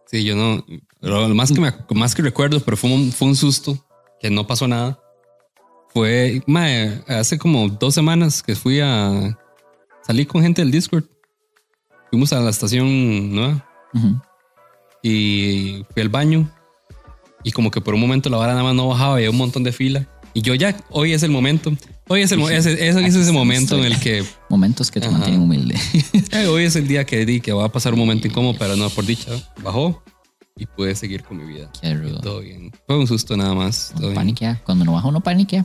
Sí, 0.07 0.25
yo 0.25 0.37
no. 0.37 0.65
Lo 1.01 1.29
más 1.35 1.53
que, 1.53 1.61
me, 1.61 1.73
más 1.95 2.15
que 2.15 2.23
recuerdo, 2.23 2.61
pero 2.61 2.77
fue 2.77 2.91
un, 2.91 3.13
fue 3.13 3.29
un 3.29 3.37
susto 3.37 3.85
que 4.21 4.31
no 4.31 4.47
pasó 4.47 4.67
nada. 4.69 4.99
Fue 5.97 6.43
mae, 6.47 7.01
hace 7.09 7.39
como 7.39 7.71
dos 7.71 7.95
semanas 7.95 8.43
que 8.43 8.55
fui 8.55 8.81
a 8.83 9.39
salir 10.07 10.27
con 10.27 10.43
gente 10.43 10.61
del 10.61 10.71
Discord. 10.71 11.05
Fuimos 12.11 12.35
a 12.35 12.41
la 12.41 12.51
estación 12.51 13.35
nueva 13.35 13.67
Ujú. 13.95 14.21
y 15.03 15.87
fui 15.95 16.03
al 16.03 16.11
baño. 16.11 16.51
Y 17.43 17.51
como 17.53 17.71
que 17.71 17.81
por 17.81 17.95
un 17.95 18.01
momento 18.03 18.29
la 18.29 18.37
vara 18.37 18.53
nada 18.53 18.63
más 18.65 18.75
no 18.75 18.89
bajaba, 18.89 19.15
había 19.15 19.31
un 19.31 19.39
montón 19.39 19.63
de 19.63 19.73
fila. 19.73 20.07
Y 20.35 20.43
yo 20.43 20.55
ya, 20.55 20.77
hoy 20.91 21.15
es 21.15 21.23
el 21.23 21.31
momento. 21.31 21.73
Hoy 22.09 22.21
es 22.21 22.31
el, 22.31 22.41
mo- 22.41 22.51
ese, 22.51 22.75
ese- 22.75 23.07
ese 23.07 23.21
es 23.23 23.27
el 23.29 23.33
momento 23.33 23.79
en 23.79 23.85
el 23.85 23.99
que 23.99 24.23
Momentos 24.51 24.91
que 24.91 25.01
te 25.01 25.07
Ajá. 25.07 25.13
mantienen 25.17 25.41
humilde. 25.41 25.77
Eh, 26.33 26.47
hoy 26.47 26.65
es 26.65 26.77
el 26.77 26.87
día 26.89 27.07
que 27.07 27.25
di 27.25 27.41
que 27.41 27.53
va 27.55 27.65
a 27.65 27.73
pasar 27.73 27.95
un 27.95 28.01
momento 28.01 28.27
incómodo, 28.29 28.55
pero 28.59 28.77
no, 28.77 28.91
por 28.91 29.07
dicha, 29.07 29.31
bajó 29.63 30.03
y 30.59 30.67
pude 30.67 30.95
seguir 30.95 31.23
con 31.25 31.39
mi 31.39 31.55
vida. 31.55 31.71
Qué 31.81 31.95
rudo. 31.95 32.21
Todo 32.21 32.41
bien. 32.41 32.71
Fue 32.87 32.99
un 32.99 33.07
susto 33.07 33.35
nada 33.35 33.55
más. 33.55 33.95
No 33.99 34.13
paniquea. 34.13 34.61
Cuando 34.63 34.85
no 34.85 34.93
baja, 34.93 35.09
uno 35.09 35.23
paniquea. 35.23 35.65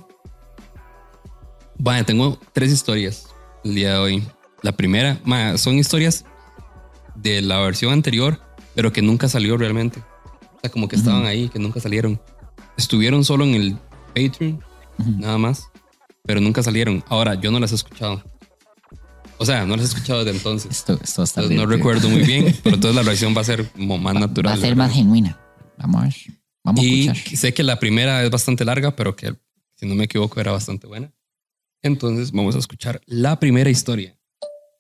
Vaya, 1.84 2.04
tengo 2.04 2.40
tres 2.54 2.72
historias 2.72 3.28
el 3.64 3.74
día 3.76 3.94
de 3.94 3.98
hoy. 3.98 4.24
La 4.62 4.72
primera, 4.72 5.20
ma, 5.26 5.58
son 5.58 5.80
historias 5.80 6.26
de 7.16 7.42
la 7.42 7.60
versión 7.60 7.92
anterior, 7.92 8.40
pero 8.76 8.94
que 8.94 9.02
nunca 9.02 9.28
salió 9.28 9.58
realmente. 9.58 10.00
O 10.00 10.60
sea, 10.62 10.70
como 10.70 10.88
que 10.88 10.96
estaban 10.96 11.26
ahí, 11.26 11.50
que 11.50 11.58
nunca 11.58 11.80
salieron. 11.80 12.22
Estuvieron 12.78 13.24
solo 13.26 13.46
en 13.46 13.56
el 13.56 13.78
Patreon, 14.10 14.64
Ujú. 15.00 15.12
nada 15.18 15.40
más, 15.40 15.70
pero 16.24 16.40
nunca 16.40 16.62
salieron. 16.62 17.04
Ahora, 17.08 17.34
yo 17.34 17.50
no 17.50 17.60
las 17.60 17.72
he 17.72 17.76
escuchado. 17.76 18.24
O 19.40 19.46
sea, 19.46 19.66
no 19.66 19.76
las 19.76 19.86
he 19.86 19.88
escuchado 19.96 20.24
desde 20.24 20.38
entonces. 20.38 20.70
Esto, 20.70 21.00
esto 21.02 21.22
va 21.22 21.24
estar 21.24 21.44
Entonces, 21.46 21.68
no 21.68 21.76
recuerdo 21.76 22.10
muy 22.10 22.22
bien, 22.22 22.56
pero 22.64 22.76
entonces 22.76 22.96
la 22.96 23.02
reacción 23.02 23.36
va 23.36 23.42
a 23.42 23.46
ser 23.46 23.72
más 23.76 24.14
natural. 24.14 24.54
Va 24.54 24.58
a 24.58 24.62
ser 24.62 24.76
más 24.76 24.94
genuina. 24.94 25.40
Vamos 25.80 26.02
a 26.02 26.04
ver. 26.06 26.14
Vamos 26.64 26.84
Y 26.84 27.08
a 27.08 27.14
escuchar. 27.14 27.38
sé 27.40 27.54
que 27.56 27.64
la 27.64 27.80
primera 27.80 28.24
es 28.24 28.30
bastante 28.30 28.64
larga, 28.66 28.96
pero 28.96 29.16
que 29.16 29.34
si 29.78 29.88
no 29.88 29.96
me 29.96 30.04
equivoco 30.04 30.40
era 30.40 30.52
bastante 30.52 30.86
buena. 30.86 31.12
Entonces 31.84 32.32
vamos 32.32 32.56
a 32.56 32.60
escuchar 32.60 33.02
la 33.08 33.40
primera 33.40 33.70
historia. 33.70 34.16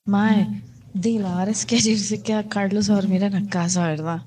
Mae, 0.06 0.62
di, 0.94 1.18
la 1.18 1.30
verdad 1.30 1.50
es 1.50 1.66
que 1.66 1.76
ayer 1.76 1.98
se 1.98 2.22
queda 2.22 2.48
Carlos 2.48 2.90
a 2.90 2.96
dormir 2.96 3.24
en 3.24 3.34
la 3.34 3.50
casa, 3.50 3.88
¿verdad? 3.88 4.22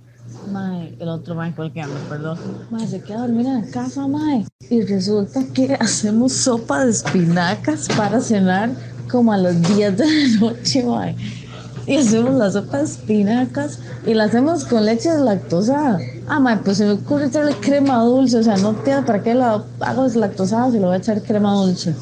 Mae, 0.51 0.97
el 0.99 1.09
otro 1.09 1.37
mae 1.37 1.55
colgando, 1.55 1.95
perdón. 2.09 2.39
Mae, 2.71 2.87
se 2.89 3.01
queda 3.01 3.19
a 3.19 3.27
dormir 3.27 3.47
en 3.47 3.61
la 3.61 3.71
casa, 3.71 4.09
mae. 4.09 4.45
Y 4.71 4.83
resulta 4.83 5.41
que 5.53 5.75
hacemos 5.81 6.33
sopa 6.33 6.85
de 6.85 6.91
espinacas 6.91 7.87
para 7.97 8.21
cenar 8.21 8.71
como 9.09 9.33
a 9.33 9.37
las 9.37 9.63
10 9.77 9.97
de 9.97 10.07
la 10.07 10.41
noche, 10.41 10.85
mae. 10.85 11.15
Y 11.87 11.97
hacemos 11.97 12.35
la 12.35 12.51
sopa 12.51 12.79
de 12.79 12.85
espinacas 12.85 13.79
y 14.05 14.15
la 14.15 14.25
hacemos 14.25 14.65
con 14.65 14.85
leche 14.85 15.11
deslactosada. 15.11 16.01
Ah, 16.27 16.41
mae, 16.41 16.57
pues 16.57 16.79
se 16.79 16.87
me 16.87 16.93
ocurre 16.93 17.27
echarle 17.27 17.55
crema 17.55 18.03
dulce. 18.03 18.39
O 18.39 18.43
sea, 18.43 18.57
no 18.57 18.73
tiene 18.75 19.03
para 19.03 19.23
qué 19.23 19.35
la 19.35 19.65
hago 19.81 20.05
deslactosada 20.05 20.73
si 20.73 20.79
le 20.79 20.87
voy 20.87 20.95
a 20.95 20.99
echar 20.99 21.23
crema 21.23 21.55
dulce. 21.55 21.95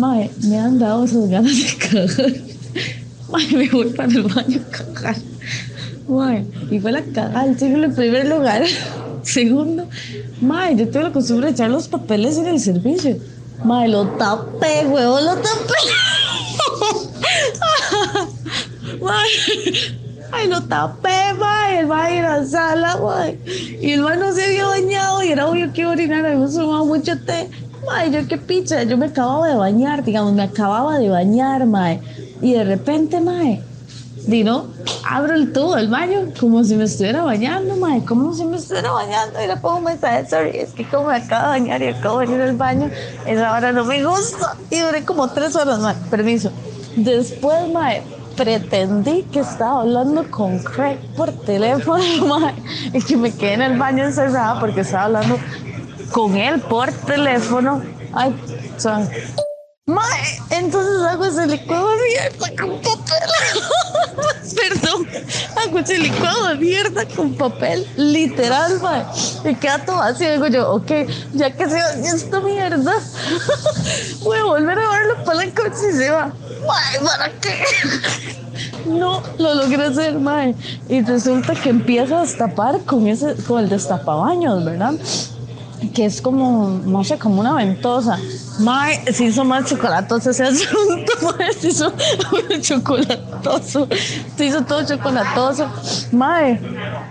Mae, 0.00 0.30
me 0.48 0.58
han 0.58 0.78
dado 0.78 1.04
esas 1.04 1.28
ganas 1.28 1.54
de 1.58 1.76
cagar. 1.76 2.32
Mae, 3.30 3.46
me 3.52 3.68
voy 3.68 3.90
para 3.90 4.10
el 4.10 4.22
baño 4.22 4.60
a 4.66 4.70
cagar. 4.70 5.16
Y 6.70 6.80
fue 6.80 6.90
la 6.90 7.02
cagada 7.02 7.44
el 7.44 7.58
siglo 7.58 7.84
en 7.84 7.94
primer 7.94 8.26
lugar. 8.26 8.64
Segundo, 9.22 9.86
mae, 10.40 10.74
yo 10.74 10.88
tengo 10.88 11.08
la 11.08 11.12
costumbre 11.12 11.48
de 11.48 11.52
echar 11.52 11.70
los 11.70 11.86
papeles 11.86 12.38
en 12.38 12.46
el 12.46 12.58
servicio. 12.58 13.18
Mae, 13.62 13.88
lo 13.88 14.06
tapé, 14.12 14.86
huevo, 14.86 15.20
lo 15.20 15.36
tapé. 15.36 15.74
Ay, 20.32 20.48
lo 20.48 20.62
tapé, 20.62 21.34
mae, 21.38 21.80
el 21.80 21.86
mae 21.86 22.16
en 22.16 22.24
la 22.24 22.46
sala, 22.46 22.96
mae. 22.96 23.38
Y 23.82 23.92
el 23.92 24.00
mae 24.00 24.16
no 24.16 24.32
se 24.32 24.46
había 24.46 24.64
bañado 24.64 25.22
y 25.22 25.28
era 25.32 25.46
obvio 25.46 25.70
que 25.74 25.82
iba 25.82 25.90
a 25.90 25.92
orinar, 25.92 26.24
habíamos 26.24 26.54
tomado 26.54 26.86
mucho 26.86 27.18
té. 27.18 27.50
Mae, 27.86 28.10
yo 28.10 28.26
qué 28.28 28.36
picha, 28.36 28.82
yo 28.82 28.96
me 28.98 29.06
acababa 29.06 29.48
de 29.48 29.56
bañar, 29.56 30.04
digamos, 30.04 30.32
me 30.32 30.42
acababa 30.42 30.98
de 30.98 31.08
bañar, 31.08 31.66
mae. 31.66 32.00
Y 32.42 32.52
de 32.52 32.64
repente, 32.64 33.20
mae, 33.20 33.62
Dino, 34.26 34.66
abro 35.08 35.34
el 35.34 35.52
tubo 35.52 35.76
del 35.76 35.88
baño 35.88 36.32
como 36.38 36.62
si 36.62 36.76
me 36.76 36.84
estuviera 36.84 37.22
bañando, 37.22 37.76
mae, 37.76 38.04
como 38.04 38.34
si 38.34 38.44
me 38.44 38.58
estuviera 38.58 38.92
bañando 38.92 39.42
y 39.42 39.46
le 39.46 39.56
pongo 39.56 39.78
un 39.78 39.84
mensaje, 39.84 40.28
sorry, 40.28 40.58
es 40.58 40.72
que 40.72 40.84
como 40.84 41.08
me 41.08 41.16
acabo 41.16 41.52
de 41.52 41.60
bañar 41.60 41.82
y 41.82 41.88
acabo 41.88 42.18
de 42.18 42.26
venir 42.26 42.42
al 42.42 42.56
baño, 42.56 42.90
esa 43.26 43.52
hora 43.52 43.72
no 43.72 43.84
me 43.84 44.04
gusta. 44.04 44.56
Y 44.70 44.78
duré 44.78 45.04
como 45.04 45.28
tres 45.28 45.56
horas, 45.56 45.78
mae, 45.78 45.94
permiso. 46.10 46.52
Después, 46.96 47.72
mae, 47.72 48.02
pretendí 48.36 49.22
que 49.32 49.40
estaba 49.40 49.80
hablando 49.80 50.30
con 50.30 50.58
Craig 50.58 50.98
por 51.16 51.32
teléfono, 51.32 52.02
mae, 52.26 52.54
y 52.92 53.02
que 53.02 53.16
me 53.16 53.32
quedé 53.32 53.54
en 53.54 53.62
el 53.62 53.78
baño 53.78 54.04
encerrada 54.04 54.60
porque 54.60 54.82
estaba 54.82 55.04
hablando 55.04 55.38
con 56.12 56.36
él 56.36 56.60
por 56.60 56.90
teléfono. 56.92 57.82
Ay, 58.12 58.34
sorry. 58.76 59.06
Mae, 59.86 60.40
entonces 60.50 61.02
hago 61.02 61.24
ese 61.24 61.46
licuado 61.48 61.88
de 61.90 61.96
mierda 61.96 62.62
con 62.62 62.80
papel. 62.80 63.30
Perdón, 64.70 65.08
hago 65.56 65.78
ese 65.80 65.98
licuado 65.98 66.48
de 66.48 66.54
mierda 66.56 67.04
con 67.16 67.34
papel, 67.34 67.86
literal, 67.96 68.80
mae. 68.80 69.04
Y 69.44 69.54
queda 69.56 69.84
todo 69.84 70.00
así. 70.00 70.26
Digo 70.26 70.46
yo, 70.46 70.70
ok, 70.74 70.92
ya 71.32 71.50
que 71.50 71.68
se 71.68 71.74
va 71.74 71.90
esta 71.90 72.40
mierda, 72.40 72.94
voy 74.22 74.38
a 74.38 74.44
volver 74.44 74.78
a 74.78 74.90
verlo 74.90 75.24
para 75.24 75.44
la 75.44 75.54
coche 75.54 75.90
y 75.90 75.96
se 75.96 76.10
va. 76.10 76.32
Mae, 76.66 77.00
¿para 77.04 77.32
qué? 77.40 77.64
No 78.86 79.22
lo 79.38 79.54
logré 79.54 79.84
hacer, 79.84 80.18
mae. 80.18 80.54
Y 80.88 81.02
resulta 81.02 81.54
que 81.54 81.70
empiezo 81.70 82.16
a 82.16 82.20
destapar 82.22 82.80
con, 82.84 83.06
ese, 83.08 83.34
con 83.46 83.62
el 83.62 83.68
destapabaños, 83.68 84.64
¿verdad? 84.64 84.94
Que 85.94 86.04
es 86.04 86.20
como, 86.20 86.80
no 86.84 87.04
sé, 87.04 87.18
como 87.18 87.40
una 87.40 87.54
ventosa. 87.54 88.18
Mae, 88.58 89.12
se 89.12 89.24
hizo 89.24 89.44
más 89.44 89.64
chocolatoso 89.64 90.30
ese 90.30 90.44
asunto, 90.44 91.12
mae, 91.22 91.52
se 91.52 91.68
hizo 91.68 91.92
chocolatoso, 92.60 93.88
se 94.36 94.44
hizo 94.44 94.62
todo 94.62 94.84
chocolatoso. 94.84 95.66
Mae, 96.12 96.60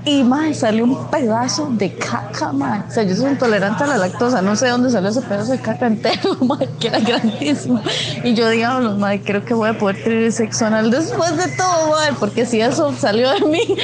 y 0.06 0.24
mae, 0.24 0.54
salió 0.54 0.84
un 0.84 1.08
pedazo 1.08 1.70
de 1.72 1.96
caca, 1.96 2.52
mae. 2.52 2.84
O 2.88 2.92
sea, 2.92 3.04
yo 3.04 3.16
soy 3.16 3.32
intolerante 3.32 3.84
a 3.84 3.88
la 3.88 3.98
lactosa, 3.98 4.42
no 4.42 4.56
sé 4.56 4.66
de 4.66 4.72
dónde 4.72 4.92
salió 4.92 5.10
ese 5.10 5.22
pedazo 5.22 5.52
de 5.54 5.60
caca 5.60 5.88
entero, 5.88 6.38
mae, 6.42 6.70
que 6.80 6.88
era 6.88 7.00
grandísimo. 7.00 7.82
Y 8.24 8.34
yo, 8.36 8.50
diablo, 8.50 8.96
mae, 8.96 9.22
creo 9.22 9.44
que 9.44 9.54
voy 9.54 9.70
a 9.70 9.78
poder 9.78 10.04
tener 10.04 10.32
sexo 10.32 10.68
anal 10.68 10.92
después 10.92 11.36
de 11.36 11.48
todo, 11.50 11.92
mae, 11.92 12.14
porque 12.20 12.46
si 12.46 12.62
eso 12.62 12.94
salió 12.94 13.32
de 13.32 13.42
mí. 13.42 13.76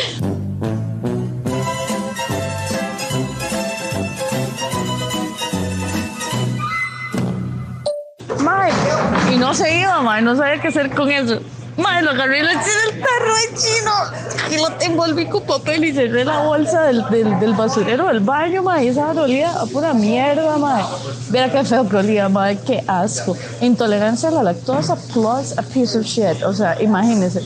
Se 9.55 9.79
iba, 9.79 10.21
no 10.21 10.35
sabía 10.35 10.61
qué 10.61 10.67
hacer 10.67 10.91
con 10.91 11.09
eso. 11.09 11.39
Mae, 11.77 12.01
lo 12.01 12.11
agarré 12.11 12.39
el 12.39 12.47
tarro 12.47 13.35
de 13.35 13.57
chino. 13.57 13.91
Y 14.49 14.57
lo 14.57 14.69
envolví 14.81 15.25
con 15.25 15.43
papel 15.43 15.83
y 15.83 15.93
cerré 15.93 16.23
la 16.23 16.39
bolsa 16.39 16.83
del, 16.83 17.03
del, 17.09 17.37
del 17.39 17.53
basurero 17.53 18.07
del 18.07 18.21
baño, 18.21 18.63
mae. 18.63 18.85
Y 18.85 18.87
esa 18.89 19.11
olía 19.11 19.51
a 19.51 19.65
pura 19.65 19.93
mierda, 19.93 20.57
mae. 20.57 20.83
Mira 21.31 21.51
qué 21.51 21.65
feo 21.65 21.87
que 21.89 21.97
olía, 21.97 22.29
mae, 22.29 22.57
qué 22.59 22.81
asco. 22.87 23.35
Intolerancia 23.59 24.29
a 24.29 24.31
la 24.31 24.43
lactosa 24.43 24.95
plus 25.13 25.57
a 25.57 25.63
piece 25.63 25.97
of 25.97 26.05
shit. 26.05 26.43
O 26.43 26.53
sea, 26.53 26.81
imagínense. 26.81 27.41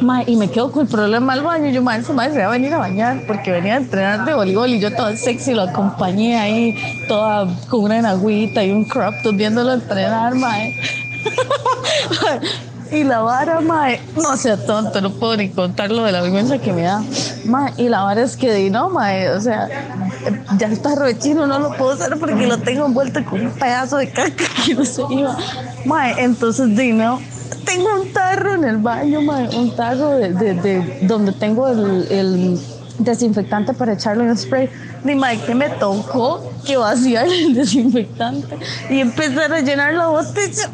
Mae, 0.00 0.24
y 0.26 0.34
me 0.36 0.50
quedo 0.50 0.72
con 0.72 0.82
el 0.82 0.88
problema 0.88 1.34
al 1.34 1.42
baño. 1.42 1.70
Yo, 1.70 1.82
mae, 1.82 2.00
ese 2.00 2.12
mae 2.12 2.32
se 2.32 2.38
va 2.40 2.46
a 2.46 2.50
venir 2.50 2.74
a 2.74 2.78
bañar 2.78 3.22
porque 3.28 3.52
venía 3.52 3.74
a 3.74 3.76
entrenar 3.76 4.24
de 4.24 4.34
voleibol 4.34 4.70
y 4.70 4.80
yo 4.80 4.92
toda 4.92 5.16
sexy 5.16 5.54
lo 5.54 5.62
acompañé 5.62 6.36
ahí, 6.36 7.04
toda 7.06 7.46
con 7.68 7.84
una 7.84 7.98
enagüita 7.98 8.64
y 8.64 8.72
un 8.72 8.84
crop 8.84 9.14
top 9.22 9.36
viéndolo 9.36 9.72
entrenar, 9.72 10.34
mae. 10.34 10.74
Y 12.90 13.02
la 13.02 13.20
vara, 13.20 13.60
mae, 13.60 14.00
no 14.14 14.36
sea 14.36 14.56
tonto, 14.56 15.00
no 15.00 15.10
puedo 15.10 15.36
ni 15.36 15.50
contar 15.50 15.90
lo 15.90 16.04
de 16.04 16.12
la 16.12 16.22
vergüenza 16.22 16.58
que 16.58 16.72
me 16.72 16.82
da. 16.82 17.02
Mae, 17.44 17.72
y 17.76 17.88
la 17.88 18.02
vara 18.02 18.22
es 18.22 18.36
que 18.36 18.52
di, 18.54 18.70
no, 18.70 18.90
mae, 18.90 19.30
o 19.30 19.40
sea, 19.40 19.68
ya 20.56 20.66
el 20.68 20.78
tarro 20.80 21.06
de 21.06 21.18
chino 21.18 21.46
no 21.46 21.58
lo 21.58 21.72
puedo 21.76 21.92
hacer 21.92 22.16
porque 22.18 22.46
lo 22.46 22.58
tengo 22.58 22.86
envuelto 22.86 23.24
con 23.24 23.44
un 23.44 23.52
pedazo 23.52 23.96
de 23.96 24.10
caca 24.10 24.44
que 24.64 24.74
no 24.74 24.84
se 24.84 25.02
iba. 25.10 25.36
Mae, 25.84 26.14
entonces 26.18 26.76
di, 26.76 26.92
no, 26.92 27.20
tengo 27.64 27.88
un 28.00 28.12
tarro 28.12 28.54
en 28.54 28.64
el 28.64 28.76
baño, 28.76 29.20
mae, 29.20 29.48
un 29.56 29.74
tarro 29.74 30.10
de, 30.10 30.32
de, 30.32 30.54
de 30.54 30.98
donde 31.02 31.32
tengo 31.32 31.66
el, 31.68 32.06
el 32.10 32.60
desinfectante 32.98 33.72
para 33.72 33.94
echarlo 33.94 34.24
en 34.24 34.36
spray. 34.36 34.68
Ni 35.04 35.14
mae, 35.14 35.40
que 35.40 35.54
me 35.54 35.68
tocó 35.68 36.52
que 36.64 36.76
vaciar 36.76 37.26
el 37.26 37.54
desinfectante 37.54 38.56
y 38.90 39.00
empezar 39.00 39.52
a 39.52 39.60
llenar 39.60 39.94
la 39.94 40.08
botella 40.08 40.68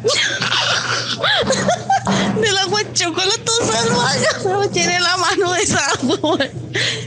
del 2.41 2.57
agua 2.57 2.81
chocolatosa. 2.93 4.57
Me 4.59 4.67
llené 4.69 4.99
la 4.99 5.17
mano 5.17 5.53
de 5.53 5.61
esa 5.61 5.85
agua, 5.85 6.39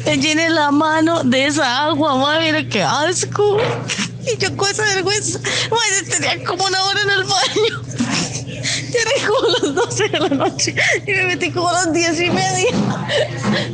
llené 0.04 0.50
la 0.50 0.70
mano 0.70 1.24
de 1.24 1.46
esa 1.46 1.86
agua, 1.86 2.16
mae, 2.16 2.52
mira 2.52 2.68
qué 2.68 2.82
asco. 2.82 3.58
Y 4.26 4.36
yo 4.38 4.56
con 4.56 4.70
esa 4.70 4.82
vergüenza, 4.82 5.38
mae, 5.70 6.02
tenía 6.08 6.44
como 6.44 6.64
una 6.64 6.82
hora 6.84 7.00
en 7.02 7.10
el 7.10 7.24
baño. 7.24 7.82
Ya 8.92 9.00
eran 9.00 9.26
como 9.26 9.48
las 9.48 9.74
12 9.96 10.08
de 10.08 10.20
la 10.20 10.28
noche 10.28 10.74
y 11.06 11.10
me 11.12 11.24
metí 11.24 11.50
como 11.50 11.68
a 11.68 11.72
las 11.72 11.92
10 11.92 12.20
y 12.20 12.30
media. 12.30 12.70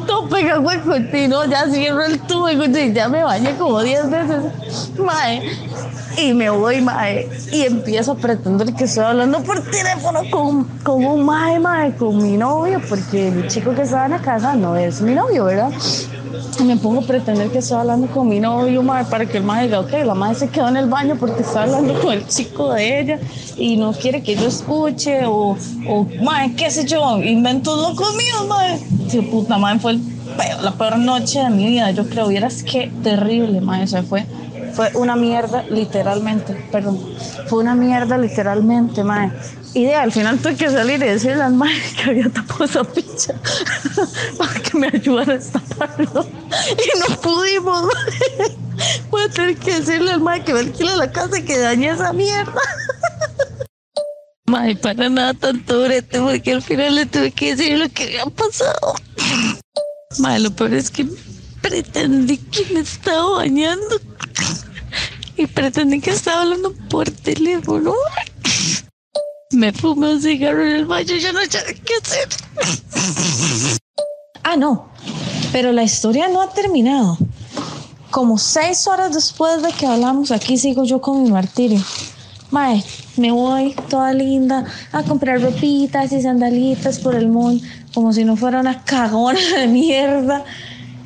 Todo 0.06 0.28
pegado 0.28 0.62
con 0.62 0.80
continuo, 0.80 1.44
ya 1.46 1.68
cierro 1.68 2.04
el 2.04 2.20
tubo 2.20 2.48
y 2.50 2.92
ya 2.92 3.08
me 3.08 3.24
bañé 3.24 3.56
como 3.56 3.82
10 3.82 4.10
veces. 4.10 4.98
Mae. 4.98 5.42
Y 6.16 6.34
me 6.34 6.50
voy, 6.50 6.80
mae. 6.80 7.28
Y 7.50 7.62
empiezo 7.62 8.12
a 8.12 8.16
pretender 8.16 8.72
que 8.74 8.84
estoy 8.84 9.04
hablando 9.04 9.42
por 9.42 9.62
teléfono 9.62 10.20
con, 10.30 10.64
con 10.82 11.04
un 11.04 11.24
mae, 11.24 11.58
mae, 11.58 11.94
con 11.96 12.18
mi 12.22 12.36
novio, 12.36 12.80
porque 12.88 13.28
el 13.28 13.48
chico 13.48 13.74
que 13.74 13.82
estaba 13.82 14.04
en 14.04 14.12
la 14.12 14.18
casa 14.20 14.54
no 14.54 14.76
es 14.76 15.00
mi 15.00 15.14
novio, 15.14 15.46
¿verdad? 15.46 15.70
Me 16.60 16.76
pongo 16.76 17.00
a 17.00 17.02
pretender 17.02 17.50
que 17.50 17.58
estoy 17.58 17.78
hablando 17.78 18.06
con 18.06 18.28
mi 18.28 18.38
novio, 18.38 18.82
madre, 18.82 19.06
para 19.10 19.26
que 19.26 19.38
el 19.38 19.42
madre 19.42 19.64
diga, 19.64 19.80
ok, 19.80 19.92
la 20.04 20.14
madre 20.14 20.36
se 20.36 20.48
quedó 20.48 20.68
en 20.68 20.76
el 20.76 20.88
baño 20.88 21.16
porque 21.18 21.42
está 21.42 21.64
hablando 21.64 21.98
con 22.00 22.12
el 22.12 22.26
chico 22.28 22.72
de 22.72 23.00
ella 23.00 23.18
y 23.56 23.76
no 23.76 23.92
quiere 23.92 24.22
que 24.22 24.36
yo 24.36 24.46
escuche, 24.46 25.26
o, 25.26 25.56
o 25.88 26.06
madre, 26.22 26.54
qué 26.56 26.70
sé 26.70 26.84
yo, 26.86 27.18
inventos 27.22 27.76
locos 27.76 28.14
míos, 28.14 28.46
madre. 28.48 28.78
Sí, 29.08 29.22
puta 29.22 29.58
madre, 29.58 29.80
fue 29.80 29.98
la 30.62 30.72
peor 30.72 30.98
noche 30.98 31.40
de 31.40 31.50
mi 31.50 31.66
vida, 31.66 31.90
yo 31.90 32.08
creo, 32.08 32.28
vieras 32.28 32.62
qué 32.62 32.92
terrible, 33.02 33.60
madre, 33.60 33.86
se 33.86 34.02
fue. 34.02 34.24
Fue 34.74 34.90
una 34.94 35.16
mierda, 35.16 35.64
literalmente, 35.64 36.54
perdón. 36.70 36.98
Fue 37.46 37.60
una 37.60 37.74
mierda, 37.74 38.16
literalmente, 38.16 39.04
madre. 39.04 39.32
Y 39.74 39.84
de, 39.84 39.94
al 39.94 40.12
final 40.12 40.38
tuve 40.38 40.56
que 40.56 40.70
salir 40.70 41.02
y 41.02 41.06
decirle 41.06 41.42
al 41.42 41.54
madre 41.54 41.80
que 41.96 42.10
había 42.10 42.28
tapado 42.28 42.64
esa 42.64 42.84
picha 42.84 43.34
para 44.38 44.52
que 44.54 44.78
me 44.78 44.88
ayudara 44.88 45.32
a 45.32 45.36
destaparlo. 45.36 46.26
Y 46.70 46.98
no 46.98 47.16
pudimos, 47.20 47.82
mae. 47.82 48.56
Voy 49.10 49.22
a 49.22 49.28
tener 49.28 49.56
que 49.56 49.80
decirle 49.80 50.12
al 50.12 50.20
madre 50.20 50.44
que 50.44 50.54
me 50.54 50.60
alquila 50.60 50.96
la 50.96 51.10
casa 51.10 51.38
y 51.38 51.42
que 51.42 51.58
dañé 51.58 51.90
esa 51.90 52.12
mierda. 52.12 52.60
Madre, 54.46 54.76
para 54.76 55.08
nada 55.08 55.34
tanto 55.34 55.82
brete, 55.82 56.20
porque 56.20 56.52
al 56.52 56.62
final 56.62 56.94
le 56.94 57.06
tuve 57.06 57.30
que 57.30 57.54
decir 57.54 57.78
lo 57.78 57.88
que 57.88 58.04
había 58.04 58.26
pasado. 58.26 58.94
Madre, 60.18 60.40
lo 60.40 60.50
peor 60.50 60.74
es 60.74 60.90
que 60.90 61.06
pretendí 61.62 62.36
que 62.36 62.66
me 62.74 62.80
estaba 62.80 63.36
bañando 63.36 64.00
y 65.36 65.46
pretendí 65.46 66.00
que 66.00 66.10
estaba 66.10 66.42
hablando 66.42 66.74
por 66.90 67.10
teléfono. 67.10 67.94
Me 69.52 69.72
fumé 69.72 70.14
un 70.14 70.20
cigarro 70.20 70.62
en 70.66 70.76
el 70.76 70.84
baño 70.86 71.14
y 71.14 71.20
ya 71.20 71.32
no 71.32 71.40
sabía 71.48 71.74
qué 71.74 71.94
hacer. 72.02 72.28
Ah, 74.42 74.56
no, 74.56 74.90
pero 75.52 75.72
la 75.72 75.82
historia 75.82 76.28
no 76.28 76.42
ha 76.42 76.50
terminado. 76.50 77.16
Como 78.10 78.36
seis 78.36 78.86
horas 78.86 79.14
después 79.14 79.62
de 79.62 79.72
que 79.72 79.86
hablamos, 79.86 80.30
aquí 80.30 80.58
sigo 80.58 80.84
yo 80.84 81.00
con 81.00 81.22
mi 81.22 81.30
martirio. 81.30 81.80
Mae, 82.50 82.84
me 83.16 83.32
voy 83.32 83.74
toda 83.88 84.12
linda 84.12 84.66
a 84.92 85.02
comprar 85.02 85.40
ropitas 85.40 86.12
y 86.12 86.20
sandalitas 86.20 86.98
por 86.98 87.14
el 87.14 87.28
mundo, 87.28 87.64
como 87.94 88.12
si 88.12 88.24
no 88.24 88.36
fuera 88.36 88.60
una 88.60 88.84
cagona 88.84 89.40
de 89.56 89.66
mierda. 89.68 90.44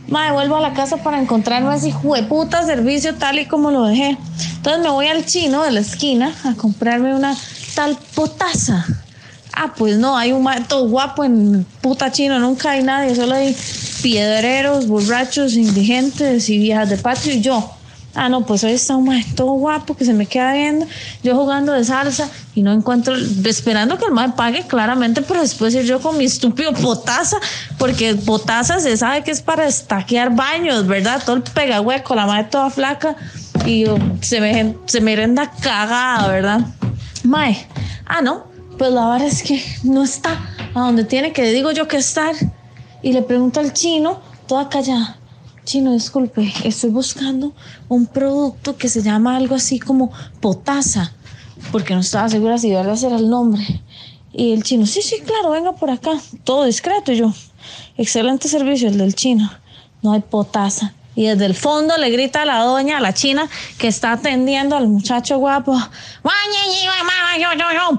Mae, 0.09 0.33
vuelvo 0.33 0.57
a 0.57 0.61
la 0.61 0.73
casa 0.73 0.99
para 0.99 1.21
encontrarme 1.21 1.75
ese 1.75 1.89
hijo 1.89 2.15
de 2.15 2.23
puta 2.23 2.65
servicio 2.65 3.17
tal 3.17 3.39
y 3.39 3.47
como 3.47 3.71
lo 3.71 3.85
dejé. 3.85 4.17
Entonces 4.57 4.83
me 4.83 4.91
voy 4.91 5.09
al 5.09 5.25
chino 5.25 5.65
de 5.65 5.73
la 5.73 5.81
esquina 5.81 6.33
a 6.45 6.55
comprarme 6.55 7.15
una 7.15 7.37
tal 7.75 7.99
potaza. 8.15 8.85
Ah, 9.53 9.73
pues 9.77 9.97
no, 9.97 10.17
hay 10.17 10.33
un 10.33 10.43
mae 10.43 10.61
todo 10.61 10.89
guapo 10.89 11.25
en 11.25 11.67
puta 11.81 12.13
chino, 12.13 12.39
nunca 12.39 12.73
hay 12.73 12.83
nadie, 12.83 13.15
solo 13.15 13.35
hay 13.35 13.57
piedreros, 14.03 14.87
borrachos, 14.87 15.55
indigentes 15.55 16.49
y 16.51 16.59
viejas 16.59 16.89
de 16.91 16.99
patio 16.99 17.33
y 17.33 17.41
yo. 17.41 17.76
Ah, 18.19 18.31
no, 18.31 18.47
pues 18.47 18.65
hoy 18.65 18.73
está 18.73 18.97
un 18.97 19.05
mae 19.05 19.23
todo 19.37 19.53
guapo 19.53 19.95
que 19.95 20.07
se 20.07 20.15
me 20.15 20.25
queda 20.25 20.55
viendo, 20.55 20.87
yo 21.23 21.37
jugando 21.37 21.73
de 21.73 21.85
salsa 21.85 22.31
y 22.55 22.63
no 22.63 22.73
encuentro, 22.73 23.15
esperando 23.45 23.99
que 23.99 24.07
el 24.07 24.13
mae 24.13 24.31
pague 24.31 24.67
claramente, 24.67 25.21
pero 25.21 25.43
después 25.43 25.75
ir 25.75 25.85
yo 25.85 26.01
con 26.01 26.17
mi 26.17 26.25
estúpido 26.25 26.73
potaza, 26.73 27.37
porque 27.77 28.15
potaza 28.15 28.81
se 28.81 28.97
sabe 28.97 29.23
que 29.23 29.33
es 29.33 29.43
para 29.43 29.67
estaquear 29.67 30.35
baños, 30.35 30.87
¿verdad? 30.87 31.23
Todo 31.27 31.37
el 31.37 31.43
pegahueco, 31.43 32.15
la 32.15 32.25
mae 32.25 32.45
toda 32.45 32.71
flaca 32.71 33.17
y 33.67 33.85
se 34.23 34.41
me, 34.41 34.75
se 34.87 35.03
me 35.03 35.15
renda 35.15 35.51
cagada, 35.61 36.27
¿verdad? 36.29 36.61
Mae, 37.23 37.67
ah, 38.07 38.23
no, 38.23 38.47
pues 38.79 38.93
la 38.93 39.09
verdad 39.11 39.29
es 39.29 39.43
que 39.43 39.63
no 39.83 40.03
está 40.03 40.39
a 40.75 40.81
donde 40.81 41.05
tiene 41.05 41.33
que, 41.33 41.43
digo 41.53 41.71
yo, 41.73 41.87
que 41.87 41.99
estar. 41.99 42.35
Y 43.03 43.13
le 43.13 43.21
pregunto 43.21 43.61
al 43.61 43.75
chino, 43.75 44.21
toda 44.47 44.71
callada, 44.71 45.19
chino, 45.67 45.93
disculpe, 45.93 46.51
estoy 46.65 46.89
buscando 46.89 47.53
un 47.91 48.07
producto 48.07 48.79
que 48.79 48.89
se 48.89 49.03
llama 49.03 49.37
algo 49.37 49.55
así 49.57 49.79
como 49.79 50.11
potasa, 50.41 51.13
porque 51.73 51.93
no 51.93 52.01
estaba 52.01 52.31
segura 52.31 52.57
si 52.57 52.71
de 52.71 52.77
verdad 52.77 52.99
era 53.05 53.17
el 53.17 53.29
nombre. 53.29 53.83
Y 54.33 54.53
el 54.53 54.63
chino, 54.63 54.87
sí, 54.87 55.03
sí, 55.03 55.21
claro, 55.21 55.51
venga 55.51 55.73
por 55.73 55.91
acá, 55.91 56.13
todo 56.45 56.65
discreto. 56.65 57.13
Y 57.13 57.17
yo, 57.17 57.35
excelente 57.99 58.49
servicio 58.49 58.89
el 58.89 58.97
del 58.97 59.15
chino, 59.15 59.51
no 60.03 60.13
hay 60.13 60.21
potasa. 60.21 60.95
Y 61.15 61.27
desde 61.27 61.47
el 61.47 61.55
fondo 61.55 61.97
le 61.97 62.11
grita 62.11 62.43
a 62.43 62.47
la 62.47 62.61
doña, 62.61 62.99
a 62.99 63.01
la 63.01 63.13
china, 63.13 63.49
que 63.79 63.89
está 63.89 64.13
atendiendo 64.13 64.77
al 64.77 64.89
muchacho 64.89 65.39
guapo, 65.39 65.77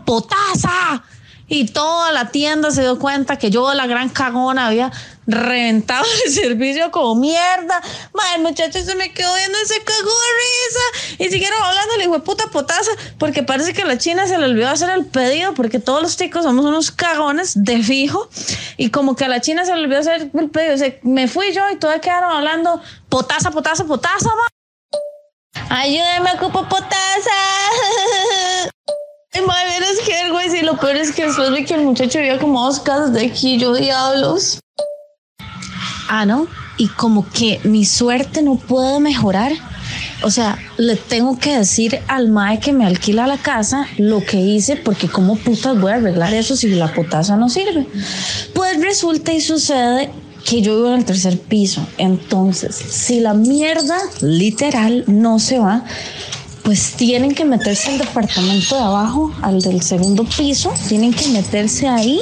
potasa. 0.06 1.04
Y 1.50 1.68
toda 1.68 2.12
la 2.12 2.30
tienda 2.30 2.72
se 2.72 2.82
dio 2.82 3.00
cuenta 3.00 3.38
que 3.38 3.50
yo, 3.50 3.74
la 3.74 3.88
gran 3.88 4.10
cagona, 4.10 4.68
había 4.68 4.92
reventado 5.26 6.06
el 6.26 6.32
servicio 6.34 6.92
como 6.92 7.16
mierda. 7.16 7.82
Madre, 8.14 8.36
el 8.36 8.42
muchacho 8.42 8.84
se 8.84 8.96
me 8.96 9.14
quedó 9.14 9.34
viendo 9.36 9.58
y 9.64 9.66
se 9.66 9.82
cagó 9.82 10.10
de 10.10 10.30
risa. 10.40 11.24
Y 11.24 11.30
siguieron 11.30 11.62
hablando, 11.64 11.96
le 11.96 12.08
dijo 12.08 12.24
puta 12.24 12.48
potasa, 12.48 12.92
porque 13.18 13.44
parece 13.44 13.74
que 13.74 13.84
a 13.84 13.86
la 13.86 13.98
china 13.98 14.28
se 14.28 14.38
le 14.38 14.46
olvidó 14.46 14.70
hacer 14.70 14.90
el 14.90 15.06
pedido, 15.06 15.54
porque 15.54 15.80
todos 15.80 16.02
los 16.02 16.18
ticos 16.18 16.44
somos 16.44 16.66
unos 16.66 16.92
cagones 16.92 17.54
de 17.64 17.82
fijo. 17.82 18.30
Y 18.76 18.90
como 18.90 19.16
que 19.16 19.24
a 19.26 19.30
la 19.30 19.40
china 19.40 19.66
se 19.66 19.74
le 19.74 19.84
olvidó 19.84 20.02
hacer 20.02 20.30
el 20.34 20.50
pedido. 20.50 20.86
O 20.86 21.08
me 21.08 21.30
fui 21.30 21.54
yo 21.54 21.70
y 21.72 21.78
todos 21.78 22.00
quedaron 22.02 22.32
hablando 22.32 22.82
potasa, 23.08 23.52
potasa, 23.52 23.86
potasa, 23.86 24.30
ma. 24.36 24.48
Ayúdame, 25.70 26.32
ocupo 26.34 26.68
potasa. 26.68 27.32
Madre, 29.42 29.78
que 30.06 30.32
güey, 30.32 30.60
y 30.60 30.62
lo 30.64 30.78
peor 30.78 30.96
es 30.96 31.12
que 31.12 31.26
después 31.26 31.52
vi 31.52 31.66
que 31.66 31.76
el 31.76 31.82
muchacho 31.82 32.20
vivía 32.20 32.40
como 32.40 32.64
dos 32.64 32.80
casas 32.80 33.14
de 33.14 33.26
aquí, 33.26 33.58
yo 33.58 33.74
diablos. 33.74 34.60
Ah, 36.10 36.26
¿no? 36.26 36.48
Y 36.78 36.88
como 36.88 37.28
que 37.30 37.60
mi 37.64 37.86
suerte 37.86 38.42
no 38.42 38.56
puede 38.56 39.00
mejorar. 39.00 39.52
O 40.24 40.32
sea, 40.32 40.58
le 40.78 40.96
tengo 40.96 41.38
que 41.38 41.58
decir 41.58 42.00
al 42.08 42.30
mae 42.30 42.60
que 42.60 42.74
me 42.74 42.86
alquila 42.86 43.28
la 43.28 43.38
casa 43.38 43.88
lo 43.98 44.24
que 44.24 44.38
hice, 44.38 44.76
porque 44.76 45.08
como 45.08 45.36
putas 45.36 45.80
voy 45.80 45.92
a 45.92 45.96
arreglar 45.96 46.34
eso 46.34 46.56
si 46.56 46.70
la 46.70 46.94
potasa 46.94 47.36
no 47.36 47.50
sirve. 47.50 47.88
Pues 48.54 48.82
resulta 48.82 49.34
y 49.34 49.42
sucede 49.42 50.10
que 50.46 50.62
yo 50.62 50.76
vivo 50.76 50.88
en 50.88 51.00
el 51.00 51.06
tercer 51.06 51.38
piso. 51.40 51.86
Entonces, 51.98 52.76
si 52.76 53.20
la 53.20 53.34
mierda 53.34 53.98
literal 54.22 55.04
no 55.08 55.40
se 55.40 55.60
va, 55.60 55.84
pues 56.68 56.96
tienen 56.98 57.34
que 57.34 57.46
meterse 57.46 57.92
al 57.92 57.98
departamento 57.98 58.76
de 58.76 58.82
abajo, 58.82 59.32
al 59.42 59.62
del 59.62 59.82
segundo 59.82 60.26
piso, 60.26 60.74
tienen 60.90 61.14
que 61.14 61.30
meterse 61.30 61.88
ahí 61.88 62.20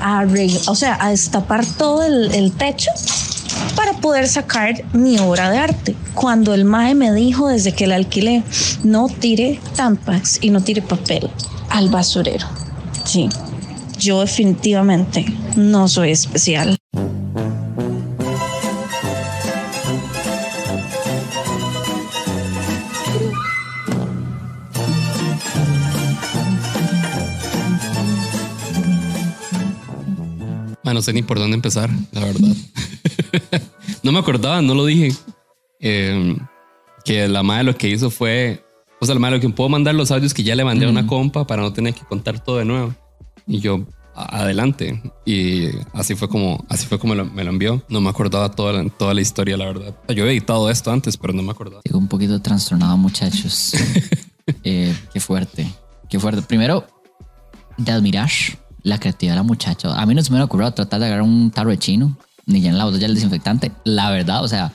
a 0.00 0.24
o 0.68 0.74
sea, 0.76 0.96
a 1.00 1.10
destapar 1.10 1.66
todo 1.66 2.04
el, 2.04 2.32
el 2.32 2.52
techo 2.52 2.92
para 3.74 3.94
poder 3.94 4.28
sacar 4.28 4.84
mi 4.92 5.18
obra 5.18 5.50
de 5.50 5.58
arte. 5.58 5.96
Cuando 6.14 6.54
el 6.54 6.64
mae 6.64 6.94
me 6.94 7.12
dijo 7.12 7.48
desde 7.48 7.72
que 7.72 7.88
la 7.88 7.96
alquilé, 7.96 8.44
no 8.84 9.08
tire 9.08 9.58
tampax 9.74 10.38
y 10.42 10.50
no 10.50 10.60
tire 10.62 10.80
papel 10.80 11.28
al 11.68 11.88
basurero. 11.88 12.46
Sí, 13.04 13.28
yo 13.98 14.20
definitivamente 14.20 15.26
no 15.56 15.88
soy 15.88 16.12
especial. 16.12 16.78
Ah, 30.88 30.94
no 30.94 31.02
sé 31.02 31.12
ni 31.12 31.22
por 31.22 31.38
dónde 31.38 31.54
empezar, 31.56 31.90
la 32.12 32.20
verdad. 32.24 32.56
no 34.02 34.12
me 34.12 34.18
acordaba, 34.18 34.62
no 34.62 34.74
lo 34.74 34.86
dije. 34.86 35.12
Eh, 35.80 36.36
que 37.04 37.28
la 37.28 37.42
madre 37.42 37.64
lo 37.64 37.76
que 37.76 37.88
hizo 37.88 38.10
fue. 38.10 38.64
O 39.00 39.06
sea, 39.06 39.14
la 39.14 39.20
madre 39.20 39.36
lo 39.36 39.40
que 39.42 39.48
puedo 39.50 39.68
mandar 39.68 39.94
los 39.94 40.10
audios 40.10 40.34
que 40.34 40.42
ya 40.42 40.54
le 40.56 40.64
mandé 40.64 40.86
a 40.86 40.88
una 40.88 41.06
compa 41.06 41.46
para 41.46 41.62
no 41.62 41.72
tener 41.72 41.94
que 41.94 42.04
contar 42.04 42.42
todo 42.42 42.58
de 42.58 42.64
nuevo. 42.64 42.94
Y 43.46 43.60
yo, 43.60 43.84
adelante. 44.14 45.00
Y 45.24 45.68
así 45.92 46.14
fue 46.14 46.28
como, 46.28 46.64
así 46.68 46.86
fue 46.86 46.98
como 46.98 47.14
lo- 47.14 47.24
me 47.26 47.44
lo 47.44 47.50
envió. 47.50 47.82
No 47.88 48.00
me 48.00 48.08
acordaba 48.10 48.50
toda 48.50 48.72
la, 48.72 48.88
toda 48.90 49.14
la 49.14 49.20
historia, 49.20 49.56
la 49.56 49.66
verdad. 49.66 49.94
Yo 50.08 50.26
he 50.26 50.30
editado 50.30 50.68
esto 50.70 50.90
antes, 50.90 51.16
pero 51.16 51.32
no 51.32 51.42
me 51.42 51.52
acordaba. 51.52 51.80
Digo, 51.84 51.98
un 51.98 52.08
poquito 52.08 52.40
trastornado, 52.40 52.96
muchachos. 52.96 53.72
Eh, 54.64 54.96
qué 55.12 55.20
fuerte. 55.20 55.70
Qué 56.08 56.18
fuerte. 56.18 56.40
Primero, 56.40 56.86
de 57.76 57.92
admirar 57.92 58.30
la 58.88 58.98
creatividad 58.98 59.34
de 59.34 59.40
la 59.40 59.42
muchacha. 59.42 59.94
A 59.94 60.06
mí 60.06 60.14
no 60.14 60.22
se 60.22 60.30
me 60.30 60.36
hubiera 60.36 60.46
ocurrido 60.46 60.72
tratar 60.72 61.00
de 61.00 61.06
agarrar 61.06 61.22
un 61.22 61.50
tarro 61.50 61.70
de 61.70 61.78
chino, 61.78 62.16
ni 62.46 62.60
llenar 62.60 62.78
la 62.78 62.84
botella 62.84 63.06
del 63.06 63.14
desinfectante. 63.14 63.72
La 63.84 64.10
verdad, 64.10 64.42
o 64.42 64.48
sea, 64.48 64.72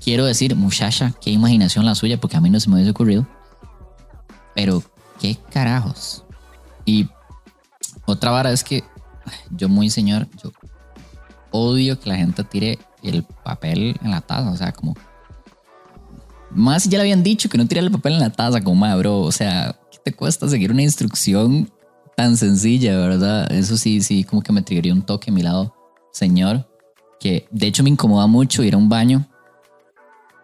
quiero 0.00 0.24
decir, 0.24 0.54
muchacha, 0.56 1.12
qué 1.20 1.30
imaginación 1.30 1.84
la 1.86 1.94
suya, 1.94 2.20
porque 2.20 2.36
a 2.36 2.40
mí 2.40 2.50
no 2.50 2.60
se 2.60 2.68
me 2.68 2.76
hubiese 2.76 2.90
ocurrido. 2.90 3.26
Pero, 4.54 4.82
qué 5.20 5.36
carajos. 5.50 6.24
Y 6.84 7.08
otra 8.06 8.30
vara 8.30 8.52
es 8.52 8.62
que 8.62 8.84
yo, 9.50 9.68
muy 9.68 9.90
señor, 9.90 10.28
yo 10.42 10.52
odio 11.50 11.98
que 11.98 12.08
la 12.08 12.16
gente 12.16 12.44
tire 12.44 12.78
el 13.02 13.22
papel 13.22 13.98
en 14.02 14.10
la 14.10 14.20
taza. 14.20 14.50
O 14.50 14.56
sea, 14.56 14.72
como 14.72 14.94
más 16.50 16.84
ya 16.84 16.98
le 16.98 17.02
habían 17.02 17.22
dicho 17.22 17.48
que 17.48 17.58
no 17.58 17.66
tirara 17.66 17.86
el 17.86 17.92
papel 17.92 18.14
en 18.14 18.20
la 18.20 18.30
taza, 18.30 18.60
como 18.62 18.76
madre, 18.76 18.98
bro. 18.98 19.20
O 19.20 19.32
sea, 19.32 19.76
¿qué 19.90 19.98
te 20.04 20.12
cuesta 20.12 20.48
seguir 20.48 20.70
una 20.70 20.82
instrucción 20.82 21.70
tan 22.16 22.36
sencilla, 22.36 22.96
verdad? 22.96 23.50
Eso 23.52 23.76
sí, 23.76 24.00
sí, 24.00 24.24
como 24.24 24.42
que 24.42 24.52
me 24.52 24.62
triggería 24.62 24.92
un 24.92 25.02
toque 25.02 25.30
a 25.30 25.34
mi 25.34 25.42
lado, 25.42 25.74
señor. 26.12 26.68
Que 27.20 27.46
de 27.50 27.66
hecho 27.66 27.82
me 27.82 27.90
incomoda 27.90 28.26
mucho 28.26 28.62
ir 28.62 28.74
a 28.74 28.76
un 28.76 28.88
baño 28.88 29.26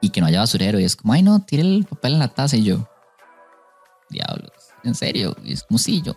y 0.01 0.11
que 0.11 0.21
no 0.21 0.27
haya 0.27 0.41
basurero. 0.41 0.81
Y 0.81 0.85
es 0.85 0.97
como, 0.97 1.13
ay, 1.13 1.23
no, 1.23 1.41
tire 1.41 1.63
el 1.63 1.85
papel 1.85 2.15
en 2.15 2.19
la 2.19 2.29
taza. 2.29 2.57
Y 2.57 2.65
yo, 2.65 2.89
diablos, 4.09 4.53
en 4.85 4.95
serio. 4.95 5.37
Y 5.45 5.53
es 5.53 5.63
como, 5.63 5.79
sí, 5.79 6.03
yo, 6.03 6.17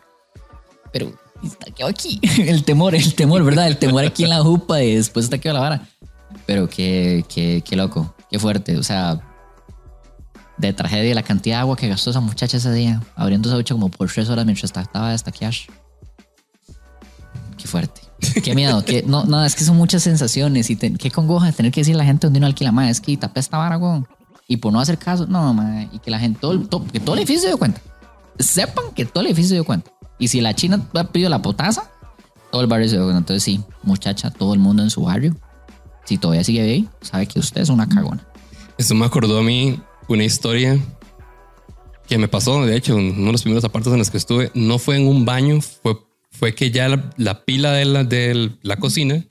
pero 0.92 1.14
está 1.44 1.72
quedado 1.72 1.90
aquí. 1.90 2.20
El 2.38 2.64
temor, 2.64 2.96
el 2.96 3.16
temor, 3.16 3.44
¿verdad? 3.44 3.68
El 3.68 3.78
temor 3.78 4.06
aquí 4.06 4.24
en 4.24 4.30
la 4.30 4.42
jupa 4.42 4.82
y 4.82 4.96
después 4.96 5.26
está 5.26 5.38
quedado 5.38 5.60
la 5.60 5.70
vara. 5.70 5.88
Pero 6.46 6.70
qué, 6.70 7.26
qué, 7.28 7.62
qué 7.66 7.76
loco, 7.76 8.16
qué 8.30 8.40
fuerte. 8.40 8.78
O 8.78 8.84
sea, 8.84 9.20
de 10.68 10.74
tragedia 10.74 11.16
la 11.16 11.24
cantidad 11.24 11.58
de 11.58 11.62
agua 11.62 11.76
que 11.76 11.88
gastó 11.88 12.10
esa 12.10 12.20
muchacha 12.20 12.58
ese 12.58 12.72
día, 12.72 13.02
abriendo 13.16 13.50
esa 13.50 13.56
ducha 13.56 13.74
como 13.74 13.90
por 13.90 14.12
tres 14.12 14.30
horas 14.30 14.46
mientras 14.46 14.72
trataba 14.72 15.10
de 15.10 15.16
estaquear. 15.16 15.54
Qué 17.58 17.68
fuerte. 17.68 18.02
Qué 18.44 18.56
miedo. 18.56 18.84
Qué, 18.84 19.04
no, 19.06 19.26
no, 19.26 19.44
es 19.44 19.56
que 19.56 19.64
son 19.64 19.78
muchas 19.78 20.04
sensaciones 20.04 20.70
y 20.70 20.76
qué 20.76 21.12
congoja 21.12 21.52
tener 21.52 21.72
que 21.72 21.82
decir 21.82 21.96
a 21.96 22.00
la 22.00 22.06
gente 22.06 22.28
donde 22.28 22.40
uno 22.40 22.48
alquila 22.48 22.72
más. 22.72 22.90
Es 22.90 23.02
que 23.02 23.16
tapé 23.18 23.40
esta 23.40 23.58
vara, 23.58 23.78
weón. 23.78 24.08
Y 24.48 24.58
por 24.58 24.74
no 24.74 24.80
hacer 24.80 24.98
caso, 24.98 25.26
no, 25.28 25.54
ma, 25.54 25.84
y 25.92 26.00
que 26.00 26.12
la 26.12 26.20
gente, 26.20 26.40
todo, 26.40 26.86
que 26.86 27.00
todo 27.00 27.16
el 27.16 27.20
edificio 27.20 27.42
se 27.42 27.48
dio 27.48 27.58
cuenta. 27.58 27.82
Sepan 28.40 28.86
que 28.96 29.06
todo 29.06 29.22
el 29.22 29.28
edificio 29.28 29.50
se 29.50 29.56
dio 29.56 29.66
cuenta. 29.66 29.92
Y 30.20 30.28
si 30.28 30.42
la 30.42 30.54
china 30.54 30.80
pedido 31.12 31.30
la 31.30 31.42
potaza, 31.42 31.90
todo 32.52 32.62
el 32.62 32.68
barrio 32.68 32.88
se 32.88 32.96
dio 32.96 33.04
cuenta. 33.04 33.20
Entonces, 33.20 33.44
sí, 33.44 33.64
muchacha, 33.84 34.32
todo 34.32 34.54
el 34.54 34.60
mundo 34.60 34.84
en 34.84 34.90
su 34.90 35.04
barrio, 35.04 35.36
si 36.06 36.18
todavía 36.18 36.44
sigue 36.44 36.62
ahí, 36.62 36.90
sabe 37.02 37.28
que 37.28 37.40
usted 37.40 37.62
es 37.62 37.70
una 37.70 37.88
cagona. 37.88 38.26
Eso 38.78 38.96
me 38.96 39.06
acordó 39.06 39.40
a 39.40 39.44
mí 39.44 39.80
una 40.08 40.24
historia 40.24 40.80
que 42.08 42.18
me 42.18 42.28
pasó, 42.28 42.66
de 42.66 42.76
hecho, 42.76 42.98
en 42.98 43.12
uno 43.12 43.28
de 43.28 43.32
los 43.32 43.42
primeros 43.42 43.64
apartos 43.64 43.94
en 43.94 44.00
los 44.00 44.10
que 44.10 44.18
estuve. 44.18 44.52
No 44.54 44.78
fue 44.78 44.98
en 44.98 45.08
un 45.08 45.26
baño, 45.26 45.62
fue, 45.62 45.98
fue 46.32 46.54
que 46.54 46.72
ya 46.72 46.90
la, 46.90 47.12
la 47.18 47.46
pila 47.46 47.72
de 47.72 47.86
la, 47.86 48.04
de 48.04 48.52
la 48.62 48.78
cocina, 48.78 49.26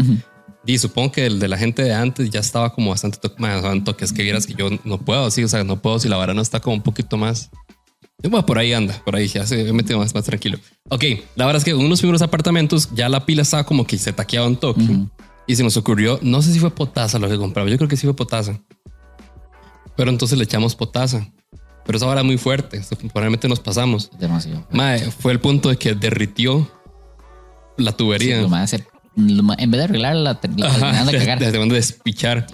y 0.65 0.79
supongo 0.79 1.13
que 1.13 1.27
el 1.27 1.39
de 1.39 1.49
la 1.49 1.59
gente 1.59 1.83
de 1.83 1.93
antes 1.93 2.31
ya 2.31 2.41
estaba 2.41 2.73
como 2.73 2.91
bastante 2.91 3.19
to 3.19 3.33
más 3.39 3.63
daban 3.63 3.85
toques 3.85 4.13
que 4.13 4.23
vieras 4.23 4.47
que 4.47 4.55
yo 4.55 4.71
no 4.85 4.99
puedo, 4.99 5.31
sí, 5.31 5.43
o 5.45 5.49
sea, 5.49 5.65
no 5.65 5.83
puedo 5.83 5.99
si 5.99 6.09
la 6.09 6.17
vara 6.17 6.35
no 6.35 6.43
está 6.43 6.61
como 6.61 6.77
un 6.77 6.83
poquito 6.83 7.17
más. 7.17 7.51
Bueno, 8.23 8.47
por 8.47 8.59
ahí 8.59 8.73
anda, 8.73 9.03
por 9.05 9.17
ahí 9.17 9.27
ya 9.27 9.45
se 9.47 9.69
he 9.69 9.73
metido 9.73 9.99
más, 9.99 10.15
más 10.15 10.25
tranquilo. 10.25 10.57
Ok, 10.89 11.05
la 11.35 11.45
verdad 11.45 11.59
es 11.59 11.65
que 11.65 11.73
en 11.73 11.79
unos 11.79 11.99
primeros 11.99 12.23
apartamentos 12.23 12.89
ya 12.95 13.09
la 13.09 13.27
pila 13.27 13.43
estaba 13.43 13.65
como 13.65 13.85
que 13.85 13.99
se 13.99 14.13
taqueaba 14.13 14.47
un 14.47 14.57
toque. 14.57 14.87
Y 15.49 15.57
se 15.57 15.65
nos 15.65 15.77
ocurrió, 15.77 16.21
no 16.23 16.41
sé 16.41 16.53
si 16.53 16.61
fue 16.61 16.71
potasa 16.71 17.19
lo 17.19 17.29
que 17.29 17.37
compraba, 17.37 17.69
yo 17.69 17.77
creo 17.77 17.89
que 17.89 17.97
sí 17.97 18.07
fue 18.07 18.15
potasa. 18.15 18.61
Pero 19.97 20.11
entonces 20.11 20.39
le 20.39 20.45
echamos 20.45 20.75
potasa. 20.75 21.29
Pero 21.85 21.97
esa 21.99 22.07
vara 22.07 22.23
muy 22.23 22.39
fuerte, 22.39 22.81
probablemente 23.13 23.49
nos 23.49 23.59
pasamos. 23.61 24.11
Demasiado. 24.19 24.67
Mae, 24.71 25.01
fue 25.11 25.33
el 25.33 25.41
punto 25.41 25.69
de 25.69 25.77
que 25.77 25.95
derritió 25.95 26.71
la 27.77 27.91
Sí, 27.91 27.97
tubería. 27.97 28.41
lo 28.41 28.49
más 28.49 28.73
hacer- 28.73 28.87
lo 29.17 29.43
más- 29.43 29.59
en 29.59 29.71
vez 29.71 29.79
de 29.79 29.85
arreglar 29.85 30.15
la, 30.17 30.39
la 30.57 30.67
Ajá, 30.67 31.05
de 31.05 31.13
cagar. 31.19 31.39
Desde 31.41 31.59
donde 31.59 31.75
despichar. 31.75 32.47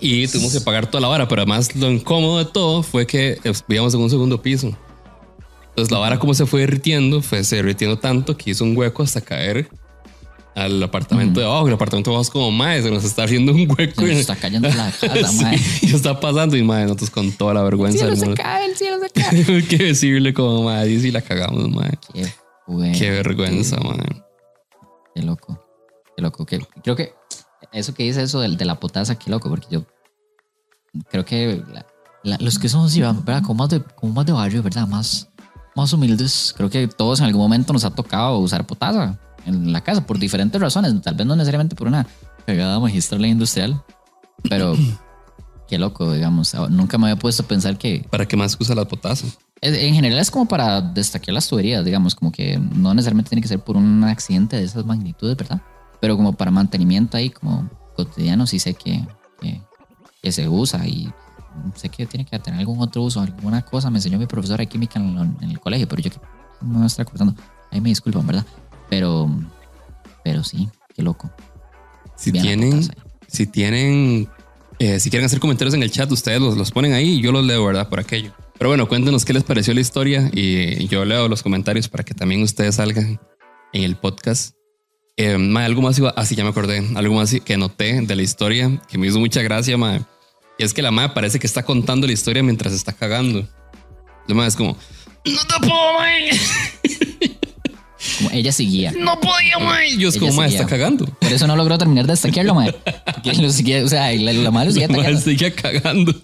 Y 0.00 0.28
tuvimos 0.28 0.52
que 0.52 0.60
pagar 0.60 0.86
toda 0.86 1.00
la 1.00 1.08
vara, 1.08 1.26
pero 1.26 1.42
además 1.42 1.74
lo 1.74 1.90
incómodo 1.90 2.38
de 2.38 2.44
todo 2.44 2.82
fue 2.82 3.06
que 3.06 3.38
eh, 3.42 3.52
vivíamos 3.66 3.94
en 3.94 4.00
un 4.00 4.10
segundo 4.10 4.40
piso. 4.42 4.76
Entonces 5.70 5.90
la 5.90 5.98
vara 5.98 6.18
como 6.18 6.34
se 6.34 6.44
fue 6.46 6.60
derritiendo, 6.60 7.22
fue 7.22 7.42
se 7.44 7.56
derritiendo 7.56 7.98
tanto 7.98 8.36
que 8.36 8.50
hizo 8.50 8.64
un 8.64 8.76
hueco 8.76 9.02
hasta 9.02 9.20
caer 9.20 9.68
al 10.64 10.82
apartamento 10.82 11.40
de 11.40 11.46
abajo. 11.46 11.68
El 11.68 11.74
apartamento 11.74 12.10
de 12.10 12.14
abajo 12.16 12.22
es 12.22 12.30
como, 12.30 12.50
mae, 12.50 12.82
se 12.82 12.90
nos 12.90 13.04
está 13.04 13.24
haciendo 13.24 13.52
un 13.52 13.60
hueco. 13.70 14.00
Se 14.02 14.08
nos 14.08 14.16
está 14.18 14.36
cayendo 14.36 14.68
la 14.68 14.90
casa, 15.00 15.28
Sí, 15.28 15.42
mae. 15.44 15.58
y 15.82 15.94
está 15.94 16.18
pasando 16.20 16.56
y 16.56 16.62
mae, 16.62 16.84
nosotros 16.84 17.10
con 17.10 17.30
toda 17.32 17.54
la 17.54 17.60
El 17.60 17.64
vergüenza 17.66 17.98
cielo 17.98 18.10
del 18.10 18.18
se 18.18 18.26
mundo. 18.26 18.42
cae, 18.42 18.64
el 18.66 18.76
cielo 18.76 18.96
se 19.00 19.10
cae. 19.10 19.56
Hay 19.56 19.62
que 19.64 19.76
decirle 19.78 20.34
como, 20.34 20.64
mae, 20.64 20.88
y 20.90 21.00
si 21.00 21.10
la 21.10 21.20
cagamos, 21.22 21.68
mae. 21.70 21.98
Qué 22.12 22.26
Qué 22.98 23.10
vergüenza, 23.10 23.76
qué- 23.76 23.84
man. 23.88 24.24
Qué 25.14 25.22
loco. 25.22 25.64
Qué 26.16 26.22
loco. 26.22 26.44
Que, 26.46 26.58
creo 26.82 26.96
que 26.96 27.12
eso 27.72 27.94
que 27.94 28.02
dice 28.04 28.22
eso 28.22 28.40
de, 28.40 28.48
de 28.56 28.64
la 28.64 28.78
potaza, 28.80 29.18
qué 29.18 29.30
loco, 29.30 29.48
porque 29.48 29.66
yo 29.70 29.84
creo 31.10 31.24
que 31.24 31.62
la- 31.72 31.86
la- 32.24 32.38
los 32.40 32.58
que 32.58 32.68
somos, 32.68 32.96
¿verdad? 32.96 33.42
Como 33.42 33.54
más 33.62 33.70
de, 33.70 33.80
como 33.82 34.12
más 34.12 34.26
de 34.26 34.32
barrio, 34.32 34.62
¿verdad? 34.62 34.86
Más, 34.86 35.28
más 35.76 35.92
humildes. 35.92 36.52
Creo 36.56 36.68
que 36.68 36.88
todos 36.88 37.20
en 37.20 37.26
algún 37.26 37.42
momento 37.42 37.72
nos 37.72 37.84
ha 37.84 37.90
tocado 37.90 38.38
usar 38.38 38.66
potaza 38.66 39.18
en 39.46 39.72
la 39.72 39.82
casa 39.82 40.06
por 40.06 40.18
diferentes 40.18 40.60
razones. 40.60 41.00
Tal 41.02 41.14
vez 41.14 41.26
no 41.26 41.36
necesariamente 41.36 41.74
por 41.76 41.86
una 41.88 42.06
pegada 42.46 42.78
magistral 42.80 43.24
e 43.24 43.28
industrial, 43.28 43.82
pero 44.48 44.74
qué 45.68 45.78
loco, 45.78 46.12
digamos. 46.12 46.54
Nunca 46.70 46.98
me 46.98 47.10
había 47.10 47.18
puesto 47.18 47.42
a 47.42 47.46
pensar 47.46 47.76
que 47.78 48.06
¿Para 48.10 48.26
qué 48.26 48.36
más 48.36 48.56
usa 48.60 48.74
la 48.74 48.84
potasa? 48.86 49.26
En 49.60 49.92
general 49.94 50.18
es 50.20 50.30
como 50.30 50.46
para 50.46 50.80
destacar 50.80 51.34
las 51.34 51.48
tuberías, 51.48 51.84
digamos, 51.84 52.14
como 52.14 52.30
que 52.30 52.58
no 52.58 52.94
necesariamente 52.94 53.30
tiene 53.30 53.42
que 53.42 53.48
ser 53.48 53.58
por 53.58 53.76
un 53.76 54.04
accidente 54.04 54.56
de 54.56 54.62
esas 54.62 54.86
magnitudes, 54.86 55.36
¿verdad? 55.36 55.60
Pero 56.00 56.16
como 56.16 56.32
para 56.32 56.52
mantenimiento 56.52 57.16
ahí, 57.16 57.28
como 57.30 57.68
cotidiano, 57.96 58.46
sí 58.46 58.60
sé 58.60 58.74
que, 58.74 59.04
que, 59.40 59.60
que 60.22 60.30
se 60.30 60.48
usa 60.48 60.86
y 60.86 61.12
sé 61.74 61.88
que 61.88 62.06
tiene 62.06 62.24
que 62.24 62.38
tener 62.38 62.60
algún 62.60 62.80
otro 62.80 63.02
uso, 63.02 63.20
alguna 63.20 63.62
cosa. 63.62 63.90
Me 63.90 63.98
enseñó 63.98 64.16
mi 64.16 64.26
profesora 64.26 64.58
de 64.58 64.68
química 64.68 65.00
en, 65.00 65.16
lo- 65.16 65.22
en 65.24 65.50
el 65.50 65.58
colegio, 65.58 65.88
pero 65.88 66.02
yo 66.02 66.10
que 66.12 66.20
no 66.62 66.78
me 66.78 66.86
estoy 66.86 67.02
acordando. 67.02 67.34
Ahí 67.72 67.80
me 67.80 67.88
disculpan, 67.88 68.24
¿verdad? 68.28 68.46
Pero, 68.90 69.28
pero 70.24 70.44
sí, 70.44 70.68
qué 70.94 71.02
loco. 71.02 71.30
Si 72.16 72.32
la 72.32 72.42
tienen, 72.42 72.88
si 73.26 73.46
tienen, 73.46 74.28
eh, 74.78 74.98
si 75.00 75.10
quieren 75.10 75.26
hacer 75.26 75.40
comentarios 75.40 75.74
en 75.74 75.82
el 75.82 75.90
chat, 75.90 76.10
ustedes 76.10 76.40
los, 76.40 76.56
los 76.56 76.70
ponen 76.70 76.92
ahí 76.92 77.14
y 77.14 77.20
yo 77.20 77.32
los 77.32 77.44
leo, 77.44 77.64
¿verdad? 77.64 77.88
Por 77.88 78.00
aquello. 78.00 78.32
Pero 78.58 78.70
bueno, 78.70 78.88
cuéntenos 78.88 79.24
qué 79.24 79.32
les 79.32 79.44
pareció 79.44 79.72
la 79.72 79.80
historia 79.80 80.30
y 80.32 80.88
yo 80.88 81.04
leo 81.04 81.28
los 81.28 81.44
comentarios 81.44 81.88
para 81.88 82.04
que 82.04 82.14
también 82.14 82.42
ustedes 82.42 82.74
salgan 82.76 83.20
en 83.72 83.82
el 83.84 83.96
podcast. 83.96 84.54
Eh, 85.16 85.36
ma, 85.36 85.64
algo 85.64 85.82
más 85.82 86.00
así 86.14 86.36
ya 86.36 86.44
me 86.44 86.50
acordé, 86.50 86.86
algo 86.94 87.14
más 87.14 87.34
que 87.44 87.56
noté 87.56 88.00
de 88.02 88.14
la 88.14 88.22
historia 88.22 88.80
que 88.88 88.98
me 88.98 89.08
hizo 89.08 89.18
mucha 89.18 89.42
gracia, 89.42 89.76
ma. 89.76 90.00
Y 90.58 90.64
es 90.64 90.72
que 90.72 90.82
la 90.82 90.90
madre 90.90 91.12
parece 91.14 91.38
que 91.38 91.46
está 91.46 91.64
contando 91.64 92.06
la 92.06 92.12
historia 92.12 92.42
mientras 92.42 92.72
está 92.72 92.92
cagando. 92.92 93.48
La 94.28 94.34
madre 94.34 94.48
es 94.48 94.56
como, 94.56 94.76
no 95.24 95.38
te 95.44 95.66
puedo. 95.66 97.34
Como 98.16 98.30
ella 98.32 98.52
seguía. 98.52 98.92
no 98.92 99.20
podía, 99.20 99.58
ma. 99.58 99.84
Y 99.84 99.98
yo 99.98 100.08
es 100.08 100.16
como, 100.16 100.32
ma, 100.32 100.44
seguía. 100.44 100.60
está 100.60 100.70
cagando. 100.70 101.04
Por 101.06 101.32
eso 101.32 101.46
no 101.46 101.54
logró 101.56 101.76
terminar 101.78 102.06
de 102.06 102.12
destaquearlo, 102.12 102.54
madre. 102.54 102.74
Porque 103.14 103.34
lo 103.34 103.50
seguía, 103.50 103.84
o 103.84 103.88
sea, 103.88 104.12
la, 104.14 104.32
la 104.32 104.50
madre 104.50 104.68
lo 104.68 104.72
seguía 104.72 104.88
La 104.88 104.94
atacando. 104.94 105.20
sigue 105.20 105.52
cagando. 105.52 106.14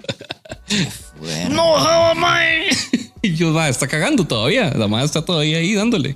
No 1.51 1.73
bajaba, 1.73 2.15
mae. 2.15 2.69
Y 3.23 3.35
yo, 3.37 3.53
ma, 3.53 3.71
está 3.71 3.87
cagando 3.89 4.27
todavía. 4.27 4.71
La 4.77 4.87
madre 4.87 5.07
está 5.07 5.25
todavía 5.25 5.57
ahí 5.57 5.73
dándole. 5.75 6.15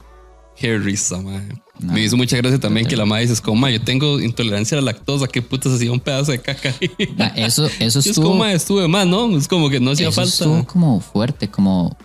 Qué 0.58 0.76
risa, 0.76 1.16
mae. 1.22 1.48
No. 1.78 1.92
Me 1.94 2.02
hizo 2.02 2.16
mucha 2.18 2.36
gracia 2.36 2.58
también 2.58 2.86
que 2.86 2.96
la 2.96 3.06
madre 3.06 3.22
dice, 3.22 3.32
es 3.34 3.40
como, 3.40 3.66
yo 3.68 3.80
tengo 3.80 4.20
intolerancia 4.20 4.76
a 4.76 4.80
la 4.82 4.86
lactosa. 4.92 5.26
¿Qué 5.26 5.40
putas 5.40 5.72
hacía 5.72 5.90
un 5.90 6.00
pedazo 6.00 6.32
de 6.32 6.40
caca? 6.40 6.74
Ma, 7.16 7.28
Eso, 7.28 7.66
eso 7.78 8.00
Y 8.04 8.10
es 8.10 8.16
como, 8.18 8.44
estuvo. 8.44 8.46
estuve 8.46 8.88
más, 8.88 9.06
¿no? 9.06 9.38
Es 9.38 9.48
como 9.48 9.70
que 9.70 9.80
no 9.80 9.92
hacía 9.92 10.08
Eso 10.08 10.16
falta. 10.16 10.30
estuvo 10.30 10.66
como 10.66 11.00
fuerte, 11.00 11.48
como, 11.48 11.96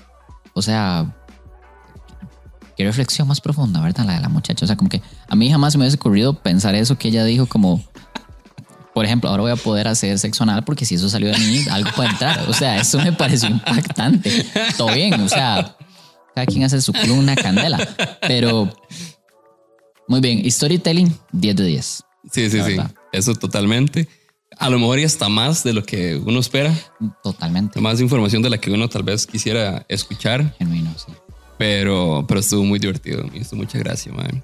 o 0.53 0.61
sea, 0.61 1.13
qué 2.77 2.85
reflexión 2.85 3.27
más 3.27 3.41
profunda, 3.41 3.81
¿verdad? 3.81 4.05
La 4.05 4.15
de 4.15 4.21
la 4.21 4.29
muchacha. 4.29 4.65
O 4.65 4.67
sea, 4.67 4.75
como 4.75 4.89
que 4.89 5.01
a 5.27 5.35
mí 5.35 5.49
jamás 5.49 5.75
me 5.75 5.81
hubiese 5.81 5.97
ocurrido 5.97 6.33
pensar 6.33 6.75
eso 6.75 6.97
que 6.97 7.09
ella 7.09 7.23
dijo, 7.23 7.45
como, 7.45 7.83
por 8.93 9.05
ejemplo, 9.05 9.29
ahora 9.29 9.43
voy 9.43 9.51
a 9.51 9.55
poder 9.55 9.87
hacer 9.87 10.17
sexo 10.19 10.43
anal 10.43 10.63
porque 10.63 10.85
si 10.85 10.95
eso 10.95 11.09
salió 11.09 11.31
de 11.31 11.37
mí, 11.37 11.65
algo 11.71 11.89
puede 11.95 12.09
entrar. 12.09 12.47
O 12.49 12.53
sea, 12.53 12.77
eso 12.77 12.99
me 12.99 13.13
pareció 13.13 13.49
impactante. 13.49 14.45
Todo 14.77 14.93
bien, 14.93 15.19
o 15.21 15.29
sea, 15.29 15.75
cada 16.35 16.45
quien 16.45 16.63
hace 16.63 16.81
su 16.81 16.93
culo 16.93 17.15
una 17.15 17.35
candela. 17.35 17.77
Pero, 18.21 18.73
muy 20.07 20.19
bien, 20.19 20.49
storytelling, 20.49 21.15
10 21.31 21.55
de 21.55 21.65
10. 21.65 22.03
Sí, 22.31 22.49
sí, 22.49 22.61
sí. 22.61 22.77
Eso 23.11 23.35
totalmente. 23.35 24.07
A 24.57 24.69
lo 24.69 24.77
mejor 24.77 24.99
y 24.99 25.03
hasta 25.03 25.29
más 25.29 25.63
de 25.63 25.73
lo 25.73 25.83
que 25.83 26.15
uno 26.15 26.39
espera. 26.39 26.73
Totalmente. 27.23 27.81
Más 27.81 27.99
información 27.99 28.41
de 28.41 28.51
la 28.51 28.59
que 28.59 28.71
uno 28.71 28.87
tal 28.87 29.03
vez 29.03 29.25
quisiera 29.25 29.85
escuchar. 29.89 30.55
Genuino, 30.57 30.93
sí. 30.95 31.11
Pero, 31.63 32.25
pero 32.27 32.41
estuvo 32.41 32.61
muy 32.65 32.77
divertido. 32.77 33.23
Me 33.31 33.37
hizo 33.39 33.55
mucha 33.55 33.79
gracia, 33.79 34.11
man. 34.11 34.43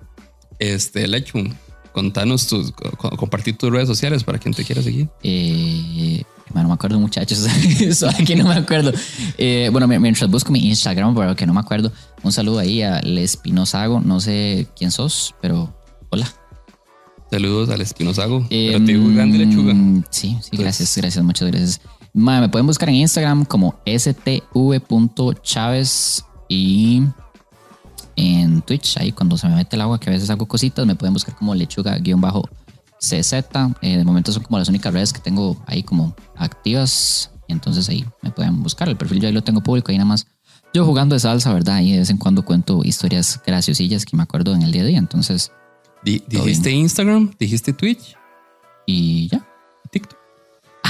Este, 0.57 1.05
Lechu, 1.05 1.49
contanos 1.91 2.47
tus, 2.47 2.71
co- 2.71 2.93
compartir 3.17 3.57
tus 3.57 3.69
redes 3.69 3.89
sociales 3.89 4.23
para 4.23 4.39
quien 4.39 4.53
te 4.53 4.63
quiera 4.63 4.81
seguir. 4.81 5.09
Eh, 5.21 6.23
no 6.53 6.65
me 6.65 6.73
acuerdo, 6.73 6.97
muchachos. 6.97 7.39
Eso 7.81 8.07
aquí 8.07 8.35
no 8.35 8.45
me 8.47 8.53
acuerdo. 8.55 8.93
Eh, 9.37 9.67
bueno, 9.69 9.85
mi- 9.85 9.99
mientras 9.99 10.31
busco 10.31 10.53
mi 10.53 10.65
Instagram, 10.65 11.13
pero 11.13 11.35
que 11.35 11.45
no 11.45 11.53
me 11.53 11.59
acuerdo, 11.59 11.91
un 12.23 12.31
saludo 12.31 12.59
ahí 12.59 12.83
a 12.83 13.01
Lespinosago. 13.01 13.99
No 13.99 14.21
sé 14.21 14.69
quién 14.77 14.89
sos, 14.91 15.35
pero 15.41 15.75
hola. 16.11 16.25
Saludos 17.29 17.69
al 17.69 17.81
Espinosago. 17.81 18.47
Eh, 18.49 18.69
Pero 18.71 18.85
te 18.85 18.93
digo 18.93 19.13
grande 19.13 19.39
lechuga. 19.39 19.73
Sí, 20.09 20.37
sí, 20.41 20.55
gracias, 20.55 20.95
gracias, 20.95 21.21
muchas 21.25 21.49
gracias. 21.49 21.81
Ma, 22.13 22.39
me 22.39 22.47
pueden 22.47 22.65
buscar 22.65 22.87
en 22.87 22.95
Instagram 22.95 23.43
como 23.43 23.77
stv.chaves 24.89 26.25
y 26.49 27.03
en 28.15 28.61
Twitch, 28.63 28.97
ahí 28.97 29.13
cuando 29.13 29.37
se 29.37 29.47
me 29.47 29.55
mete 29.55 29.77
el 29.77 29.81
agua, 29.81 29.99
que 29.99 30.09
a 30.09 30.13
veces 30.13 30.29
hago 30.29 30.45
cositas, 30.45 30.85
me 30.85 30.95
pueden 30.95 31.13
buscar 31.13 31.35
como 31.35 31.55
lechuga-cz. 31.55 33.33
Eh, 33.81 33.97
de 33.97 34.03
momento 34.03 34.33
son 34.33 34.43
como 34.43 34.59
las 34.59 34.67
únicas 34.67 34.93
redes 34.93 35.13
que 35.13 35.21
tengo 35.21 35.55
ahí 35.67 35.83
como 35.83 36.13
activas. 36.35 37.31
Y 37.47 37.53
entonces 37.53 37.87
ahí 37.87 38.05
me 38.21 38.31
pueden 38.31 38.61
buscar. 38.61 38.89
El 38.89 38.97
perfil 38.97 39.21
yo 39.21 39.27
ahí 39.27 39.33
lo 39.33 39.43
tengo 39.43 39.61
público, 39.61 39.91
ahí 39.91 39.97
nada 39.97 40.09
más. 40.09 40.27
Yo 40.73 40.85
jugando 40.85 41.15
de 41.15 41.19
salsa, 41.19 41.53
¿verdad? 41.53 41.79
Y 41.81 41.93
de 41.93 41.99
vez 41.99 42.09
en 42.09 42.17
cuando 42.17 42.43
cuento 42.43 42.81
historias 42.83 43.41
graciosillas 43.45 44.05
que 44.05 44.17
me 44.17 44.23
acuerdo 44.23 44.53
en 44.53 44.63
el 44.63 44.71
día 44.71 44.81
a 44.83 44.85
día. 44.85 44.97
Entonces, 44.99 45.51
dijiste 46.03 46.71
Instagram, 46.71 47.31
dijiste 47.39 47.73
Twitch, 47.73 48.15
y 48.85 49.29
ya. 49.29 49.48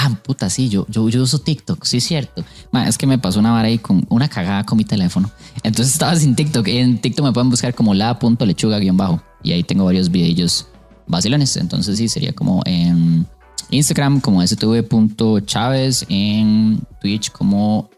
Ah, 0.02 0.18
puta, 0.24 0.48
sí, 0.48 0.70
yo, 0.70 0.86
yo, 0.88 1.02
uso 1.02 1.40
TikTok, 1.40 1.84
sí 1.84 1.98
es 1.98 2.04
cierto. 2.04 2.42
Es 2.86 2.96
que 2.96 3.06
me 3.06 3.18
pasó 3.18 3.38
una 3.38 3.52
vara 3.52 3.68
ahí 3.68 3.76
con 3.76 4.06
una 4.08 4.30
cagada 4.30 4.64
con 4.64 4.78
mi 4.78 4.84
teléfono. 4.84 5.30
Entonces 5.62 5.92
estaba 5.92 6.16
sin 6.16 6.34
TikTok. 6.34 6.66
En 6.68 6.98
TikTok 6.98 7.26
me 7.26 7.32
pueden 7.32 7.50
buscar 7.50 7.74
como 7.74 7.92
la.lechuga-bajo. 7.92 9.22
Y 9.42 9.52
ahí 9.52 9.62
tengo 9.62 9.84
varios 9.84 10.10
videillos 10.10 10.68
vacilones. 11.06 11.54
Entonces 11.58 11.98
sí, 11.98 12.08
sería 12.08 12.32
como 12.32 12.62
en 12.64 13.26
Instagram 13.68 14.20
como 14.20 14.40
stv.chaves, 14.40 16.06
en 16.08 16.80
Twitch 17.02 17.30
como 17.30 17.90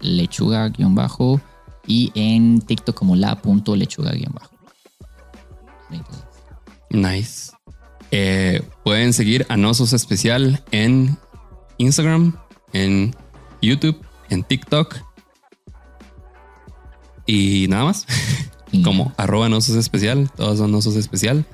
lechuga-bajo 0.00 1.42
y 1.86 2.10
en 2.14 2.62
TikTok 2.62 2.96
como 2.96 3.16
la.lechuga-bajo. 3.16 4.50
Nice. 6.88 7.52
Eh, 8.10 8.62
pueden 8.82 9.12
seguir 9.12 9.44
a 9.50 9.58
Nosos 9.58 9.92
Especial 9.92 10.64
en 10.70 11.18
Instagram, 11.80 12.36
en 12.72 13.14
YouTube, 13.62 14.00
en 14.28 14.42
TikTok. 14.42 14.96
Y 17.26 17.66
nada 17.68 17.84
más. 17.84 18.06
Como 18.84 19.12
arroba 19.16 19.48
Nosos 19.48 19.76
Especial. 19.76 20.30
Todos 20.36 20.58
son 20.58 20.70
Nosos 20.70 20.96
Especial. 20.96 21.44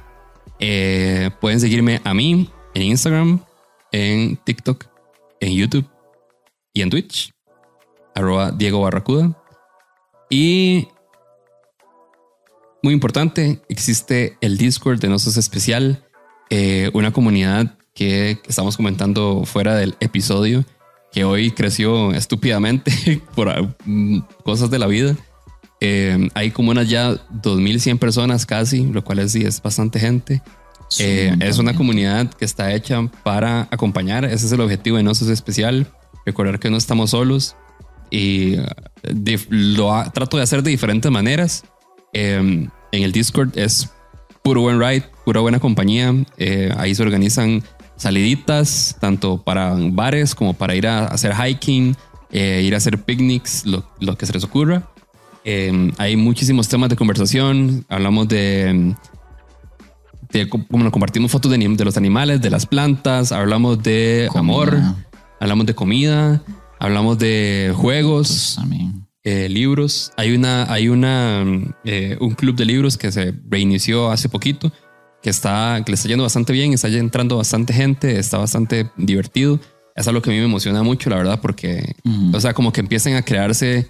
Eh, 0.58 1.30
pueden 1.40 1.60
seguirme 1.60 2.00
a 2.04 2.14
mí 2.14 2.50
en 2.74 2.82
Instagram, 2.82 3.40
en 3.92 4.36
TikTok, 4.38 4.86
en 5.40 5.52
YouTube 5.52 5.86
y 6.72 6.82
en 6.82 6.90
Twitch. 6.90 7.32
Arroba 8.14 8.50
Diego 8.50 8.80
Barracuda. 8.80 9.36
Y 10.28 10.88
muy 12.82 12.94
importante, 12.94 13.62
existe 13.68 14.36
el 14.40 14.58
Discord 14.58 15.00
de 15.00 15.08
Nosos 15.08 15.36
Especial, 15.36 16.04
eh, 16.50 16.90
una 16.94 17.12
comunidad 17.12 17.75
que 17.96 18.38
estamos 18.46 18.76
comentando 18.76 19.42
fuera 19.44 19.74
del 19.74 19.96
episodio, 19.98 20.64
que 21.12 21.24
hoy 21.24 21.50
creció 21.50 22.12
estúpidamente 22.12 22.92
por 23.34 23.74
mm, 23.84 24.18
cosas 24.44 24.70
de 24.70 24.78
la 24.78 24.86
vida. 24.86 25.16
Eh, 25.80 26.28
hay 26.34 26.50
como 26.52 26.70
unas 26.70 26.88
ya 26.88 27.16
2100 27.42 27.98
personas 27.98 28.46
casi, 28.46 28.84
lo 28.86 29.02
cual 29.02 29.18
es, 29.20 29.32
sí, 29.32 29.42
es 29.44 29.60
bastante 29.60 29.98
gente. 29.98 30.42
Sí, 30.88 31.02
Eh, 31.04 31.34
es 31.40 31.56
de 31.56 31.62
una 31.62 31.74
comunidad 31.74 32.30
que 32.32 32.44
está 32.44 32.72
hecha 32.72 33.02
para 33.24 33.62
acompañar. 33.72 34.24
Ese 34.24 34.46
es 34.46 34.52
el 34.52 34.60
objetivo 34.60 34.98
de 34.98 35.02
Nosos 35.02 35.28
Especial. 35.28 35.86
Recordar 36.24 36.58
que 36.60 36.70
no 36.70 36.76
estamos 36.76 37.10
solos. 37.10 37.56
Y 38.10 38.54
eh, 38.54 38.66
dif- 39.02 39.48
lo 39.50 39.92
ha- 39.94 40.12
trato 40.12 40.36
de 40.36 40.42
hacer 40.44 40.62
de 40.62 40.70
diferentes 40.70 41.10
maneras. 41.10 41.64
Eh, 42.12 42.36
en 42.92 43.02
el 43.02 43.12
Discord 43.12 43.50
es 43.58 43.90
puro 44.42 44.60
buen 44.60 44.78
ride, 44.80 45.02
pura 45.24 45.40
buena 45.40 45.58
compañía. 45.58 46.14
Eh, 46.38 46.72
ahí 46.76 46.94
se 46.94 47.02
organizan 47.02 47.62
saliditas, 47.96 48.96
tanto 49.00 49.42
para 49.42 49.74
bares 49.74 50.34
como 50.34 50.54
para 50.54 50.74
ir 50.74 50.86
a 50.86 51.06
hacer 51.06 51.34
hiking, 51.34 51.96
eh, 52.30 52.62
ir 52.64 52.74
a 52.74 52.78
hacer 52.78 53.02
picnics, 53.02 53.64
lo, 53.66 53.84
lo 54.00 54.16
que 54.16 54.26
se 54.26 54.32
les 54.32 54.44
ocurra. 54.44 54.88
Eh, 55.44 55.92
hay 55.98 56.16
muchísimos 56.16 56.68
temas 56.68 56.88
de 56.90 56.96
conversación. 56.96 57.84
Hablamos 57.88 58.28
de, 58.28 58.94
de 60.32 60.48
cómo 60.48 60.66
bueno, 60.68 60.90
compartimos 60.90 61.30
fotos 61.30 61.50
de, 61.52 61.58
de 61.58 61.84
los 61.84 61.96
animales, 61.96 62.40
de 62.40 62.50
las 62.50 62.66
plantas. 62.66 63.32
Hablamos 63.32 63.82
de 63.82 64.28
Comida. 64.32 64.40
amor, 64.40 64.78
hablamos 65.40 65.66
de 65.66 65.74
comida, 65.74 66.42
hablamos 66.80 67.18
de 67.18 67.72
juegos. 67.76 68.58
Eh, 69.28 69.48
libros. 69.48 70.12
Hay 70.16 70.36
una, 70.36 70.72
hay 70.72 70.88
una, 70.88 71.44
eh, 71.84 72.16
un 72.20 72.36
club 72.36 72.54
de 72.54 72.64
libros 72.64 72.96
que 72.96 73.10
se 73.10 73.34
reinició 73.50 74.12
hace 74.12 74.28
poquito, 74.28 74.72
que 75.26 75.30
está, 75.30 75.82
que 75.84 75.90
le 75.90 75.96
está 75.96 76.06
yendo 76.08 76.22
bastante 76.22 76.52
bien, 76.52 76.72
está 76.72 76.86
entrando 76.86 77.36
bastante 77.36 77.72
gente, 77.72 78.16
está 78.16 78.38
bastante 78.38 78.92
divertido. 78.96 79.58
Es 79.96 80.06
algo 80.06 80.22
que 80.22 80.30
a 80.30 80.32
mí 80.32 80.38
me 80.38 80.44
emociona 80.44 80.84
mucho, 80.84 81.10
la 81.10 81.16
verdad, 81.16 81.40
porque, 81.40 81.96
Ujú. 82.04 82.36
o 82.36 82.40
sea, 82.40 82.54
como 82.54 82.72
que 82.72 82.78
empiecen 82.80 83.16
a 83.16 83.22
crearse 83.22 83.88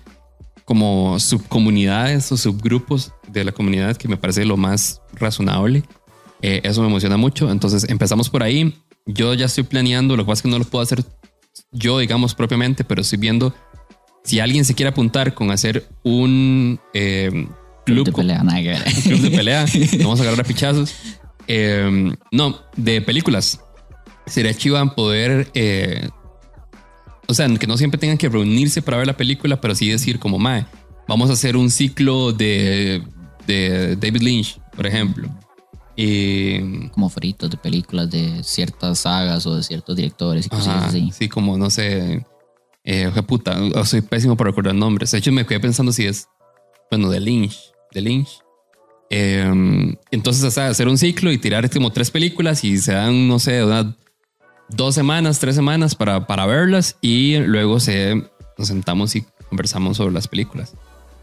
como 0.65 1.21
subcomunidades 1.21 2.33
o 2.33 2.39
subgrupos 2.39 3.13
de 3.29 3.45
la 3.45 3.53
comunidad, 3.53 3.99
que 3.99 4.09
me 4.09 4.17
parece 4.17 4.47
lo 4.47 4.57
más 4.57 5.03
razonable. 5.13 5.83
Eh, 6.41 6.63
eso 6.65 6.81
me 6.81 6.87
emociona 6.89 7.19
mucho. 7.19 7.51
Entonces 7.51 7.85
empezamos 7.91 8.31
por 8.31 8.43
ahí. 8.43 8.75
Yo 9.05 9.35
ya 9.35 9.45
estoy 9.45 9.65
planeando, 9.65 10.17
lo 10.17 10.25
que 10.25 10.29
pasa 10.29 10.39
es 10.39 10.43
que 10.45 10.49
no 10.49 10.59
lo 10.59 10.65
puedo 10.65 10.83
hacer 10.83 11.05
yo, 11.71 11.99
digamos, 11.99 12.35
propiamente, 12.35 12.83
pero 12.83 13.03
estoy 13.03 13.19
viendo 13.19 13.55
si 14.25 14.41
alguien 14.41 14.65
se 14.65 14.75
quiere 14.75 14.89
apuntar 14.89 15.35
con 15.35 15.51
hacer 15.51 15.87
un 16.03 16.81
eh, 16.95 17.47
club, 17.85 18.07
de 18.07 18.13
con- 18.13 18.23
pelea, 18.23 18.43
nada 18.43 18.63
que 18.63 18.69
ver. 18.69 18.83
un 18.87 19.03
club 19.03 19.21
de 19.21 19.31
pelea, 19.37 19.67
vamos 19.99 20.19
a 20.19 20.23
agarrar 20.23 20.41
a 20.41 20.45
pichazos. 20.49 20.95
Eh, 21.47 22.13
no, 22.33 22.61
de 22.77 23.01
películas. 23.03 23.61
Sería 24.27 24.55
chiva 24.55 24.85
poder, 24.95 25.51
eh, 25.55 26.09
o 27.29 27.35
sea, 27.35 27.49
que 27.49 27.67
no 27.67 27.77
siempre 27.77 27.99
tengan 27.99 28.19
que 28.19 28.29
reunirse 28.29 28.83
para 28.83 28.97
ver 28.97 29.07
la 29.07 29.17
película, 29.17 29.61
pero 29.61 29.75
sí 29.75 29.89
decir 29.89 30.19
como, 30.19 30.39
mae, 30.39 30.67
vamos 31.07 31.31
a 31.31 31.35
hacer 31.35 31.57
un 31.57 31.71
ciclo 31.71 32.33
de, 32.33 33.03
de 33.47 33.97
David 33.97 34.23
Lynch, 34.23 34.61
por 34.75 34.87
ejemplo. 34.87 35.29
Como 36.93 37.09
fritos 37.09 37.51
de 37.51 37.57
películas 37.57 38.11
de 38.11 38.43
ciertas 38.43 39.01
sagas 39.01 39.47
o 39.47 39.57
de 39.57 39.63
ciertos 39.63 39.97
directores 39.97 40.47
y 40.47 40.49
cosas 40.51 40.69
Ajá, 40.69 40.87
así. 40.87 41.11
Sí, 41.13 41.29
como 41.29 41.57
no 41.57 41.71
sé. 41.71 42.27
Eh, 42.85 43.07
oje 43.07 43.23
puta, 43.23 43.57
soy 43.85 44.03
pésimo 44.03 44.37
para 44.37 44.51
recordar 44.51 44.75
nombres. 44.75 45.11
De 45.11 45.19
hecho, 45.19 45.33
me 45.33 45.47
quedé 45.47 45.59
pensando 45.59 45.93
si 45.93 46.05
es, 46.05 46.29
bueno, 46.91 47.09
de 47.11 47.21
Lynch. 47.21 47.73
De 47.93 48.03
Lynch. 48.03 48.41
Eh, 49.11 49.97
entonces, 50.11 50.53
sea, 50.53 50.69
hacer 50.69 50.89
un 50.89 50.99
ciclo 50.99 51.31
y 51.31 51.39
tirar 51.39 51.69
como 51.71 51.93
tres 51.93 52.11
películas 52.11 52.65
y 52.65 52.79
se 52.79 52.93
dan, 52.93 53.29
no 53.29 53.39
sé, 53.39 53.65
unas 53.65 53.87
dos 54.69 54.95
semanas, 54.95 55.39
tres 55.39 55.55
semanas 55.55 55.95
para, 55.95 56.27
para 56.27 56.47
verlas 56.47 56.97
y 57.01 57.37
luego 57.39 57.79
se, 57.79 58.25
nos 58.59 58.69
sentamos 58.69 59.15
y 59.17 59.25
conversamos 59.49 59.97
sobre 59.97 60.15
las 60.15 60.29
películas. 60.29 60.75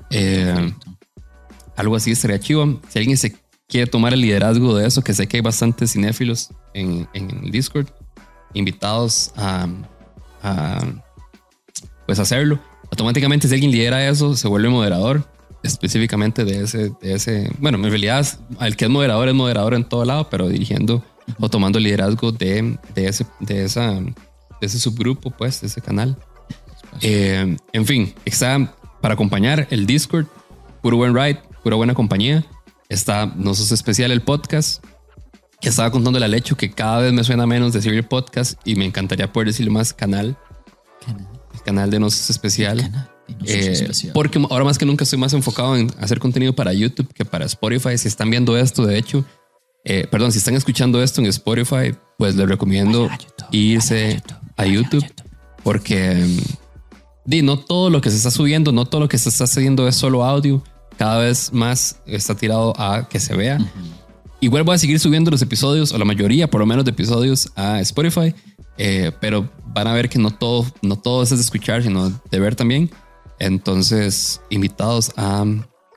Eh, 0.10 0.74
algo 1.76 1.96
así 1.96 2.12
estaría 2.12 2.40
chivo. 2.40 2.80
Si 2.90 3.00
alguien 3.00 3.18
se 3.18 3.36
quiere 3.68 3.88
tomar 3.88 4.14
el 4.14 4.22
liderazgo 4.22 4.76
de 4.78 4.88
eso, 4.88 5.04
que 5.04 5.14
sé 5.14 5.28
que 5.28 5.38
hay 5.38 5.42
bastantes 5.42 5.92
cinéfilos 5.94 6.50
en, 6.74 7.08
en 7.14 7.30
el 7.44 7.52
Discord, 7.52 7.88
invitados 8.54 9.32
a, 9.36 9.68
a, 10.42 10.86
pues 12.06 12.20
hacerlo. 12.20 12.60
Automáticamente 12.92 13.48
si 13.48 13.54
alguien 13.56 13.72
lidera 13.72 14.08
eso, 14.08 14.36
se 14.36 14.48
vuelve 14.48 14.70
moderador 14.70 15.33
específicamente 15.64 16.44
de 16.44 16.64
ese, 16.64 16.92
de 17.02 17.14
ese, 17.14 17.52
bueno, 17.60 17.78
en 17.78 17.86
realidad 17.86 18.28
el 18.60 18.76
que 18.76 18.86
es 18.86 18.92
moderador 18.92 19.30
es 19.30 19.34
moderador 19.34 19.74
en 19.74 19.86
todo 19.86 20.06
lado, 20.06 20.30
pero 20.30 20.50
dirigiendo 20.50 21.04
o 21.40 21.50
tomando 21.50 21.78
el 21.78 21.86
liderazgo 21.86 22.32
de, 22.32 22.78
de, 22.94 23.08
ese, 23.08 23.26
de, 23.40 23.64
esa, 23.64 23.94
de 23.94 24.14
ese 24.62 24.78
subgrupo, 24.78 25.32
pues, 25.32 25.62
de 25.62 25.68
ese 25.68 25.82
canal. 25.82 26.18
Eh, 27.02 27.58
en 27.72 27.86
fin, 27.86 28.14
está 28.26 28.76
para 29.02 29.14
acompañar 29.14 29.68
el 29.72 29.86
Discord, 29.86 30.28
puro 30.82 30.98
buen 30.98 31.16
ride, 31.16 31.40
pura 31.64 31.76
buena 31.76 31.94
compañía. 31.94 32.46
Está 32.90 33.26
No 33.26 33.54
Sos 33.54 33.72
Especial 33.72 34.12
el 34.12 34.22
podcast, 34.22 34.84
que 35.62 35.70
estaba 35.70 35.90
contando 35.92 36.20
la 36.20 36.28
lecho 36.28 36.58
que 36.58 36.72
cada 36.72 37.00
vez 37.00 37.14
me 37.14 37.24
suena 37.24 37.48
menos 37.48 37.74
decir 37.74 37.94
el 37.94 38.04
podcast 38.04 38.60
y 38.66 38.76
me 38.76 38.86
encantaría 38.86 39.32
poder 39.32 39.48
decirle 39.48 39.72
más 39.72 39.94
canal, 39.94 40.38
Canal, 41.06 41.28
el 41.54 41.62
canal 41.62 41.90
de 41.90 42.00
No 42.00 42.10
Sos 42.10 42.30
Especial. 42.30 43.10
No 43.28 43.46
Eh, 43.46 43.88
porque 44.14 44.40
ahora 44.50 44.66
más 44.66 44.78
que 44.78 44.86
nunca 44.86 45.04
estoy 45.04 45.20
más 45.20 45.34
enfocado 45.34 45.76
en 45.76 45.92
hacer 46.00 46.20
contenido 46.20 46.54
para 46.54 46.74
YouTube 46.74 47.14
que 47.14 47.26
para 47.26 47.46
Spotify. 47.46 47.98
Si 47.98 48.08
están 48.08 48.30
viendo 48.30 48.58
esto, 48.58 48.86
de 48.86 48.98
hecho, 48.98 49.26
eh, 49.86 50.08
perdón, 50.10 50.32
si 50.32 50.40
están 50.40 50.56
escuchando 50.56 51.02
esto 51.02 51.22
en 51.22 51.28
Spotify, 51.28 51.96
pues 52.18 52.36
les 52.36 52.48
recomiendo 52.48 53.06
a 53.06 53.18
YouTube, 53.18 53.48
irse 53.52 54.22
a 54.58 54.66
YouTube, 54.66 55.02
a 55.02 55.06
YouTube 55.06 55.24
porque 55.64 56.14
mm, 56.16 56.38
di, 57.26 57.42
no 57.42 57.58
todo 57.58 57.90
lo 57.90 58.02
que 58.02 58.12
se 58.12 58.18
está 58.18 58.30
subiendo, 58.30 58.72
no 58.72 58.86
todo 58.86 59.02
lo 59.02 59.10
que 59.10 59.18
se 59.18 59.30
está 59.30 59.46
haciendo 59.46 59.88
es 59.88 59.96
solo 59.96 60.24
audio. 60.24 60.62
Cada 60.98 61.18
vez 61.18 61.52
más 61.52 62.00
está 62.06 62.36
tirado 62.36 62.80
a 62.80 63.08
que 63.10 63.20
se 63.20 63.36
vea. 63.36 63.58
Igual 64.40 64.64
voy 64.64 64.76
a 64.76 64.78
seguir 64.78 65.00
subiendo 65.00 65.32
los 65.32 65.42
episodios, 65.42 65.92
o 65.92 65.98
la 65.98 66.06
mayoría 66.06 66.50
por 66.50 66.60
lo 66.60 66.68
menos 66.68 66.86
de 66.86 66.92
episodios, 66.92 67.52
a 67.56 67.80
Spotify. 67.82 68.36
eh, 68.78 69.12
pero 69.20 69.50
van 69.68 69.88
a 69.88 69.94
ver 69.94 70.10
que 70.10 70.20
no 70.20 70.32
todo, 70.32 70.66
no 70.82 70.98
todo 70.98 71.24
es 71.24 71.30
de 71.30 71.36
escuchar, 71.38 71.82
sino 71.82 72.10
de 72.10 72.40
ver 72.40 72.56
también. 72.56 72.92
Entonces, 73.40 74.42
invitados 74.50 75.12
a 75.18 75.46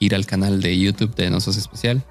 ir 0.01 0.15
al 0.15 0.27
canal 0.27 0.61
de 0.61 0.79
YouTube 0.79 1.15
de 1.15 1.31
No 1.31 1.41
Sos 1.41 1.57
Especial. 1.57 2.05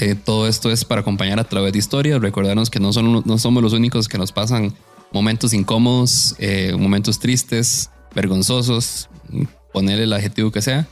Eh, 0.00 0.14
todo 0.16 0.48
esto 0.48 0.70
es 0.70 0.84
para 0.84 1.02
acompañar 1.02 1.38
a 1.38 1.44
través 1.44 1.72
de 1.72 1.78
historias. 1.78 2.20
Recordarnos 2.20 2.70
que 2.70 2.80
no, 2.80 2.92
son, 2.92 3.22
no 3.24 3.38
somos 3.38 3.62
los 3.62 3.72
únicos 3.72 4.08
que 4.08 4.18
nos 4.18 4.32
pasan 4.32 4.74
momentos 5.12 5.54
incómodos, 5.54 6.34
eh, 6.38 6.74
momentos 6.78 7.18
tristes, 7.18 7.90
vergonzosos, 8.14 9.08
poner 9.72 10.00
el 10.00 10.12
adjetivo 10.12 10.50
que 10.50 10.62
sea. 10.62 10.86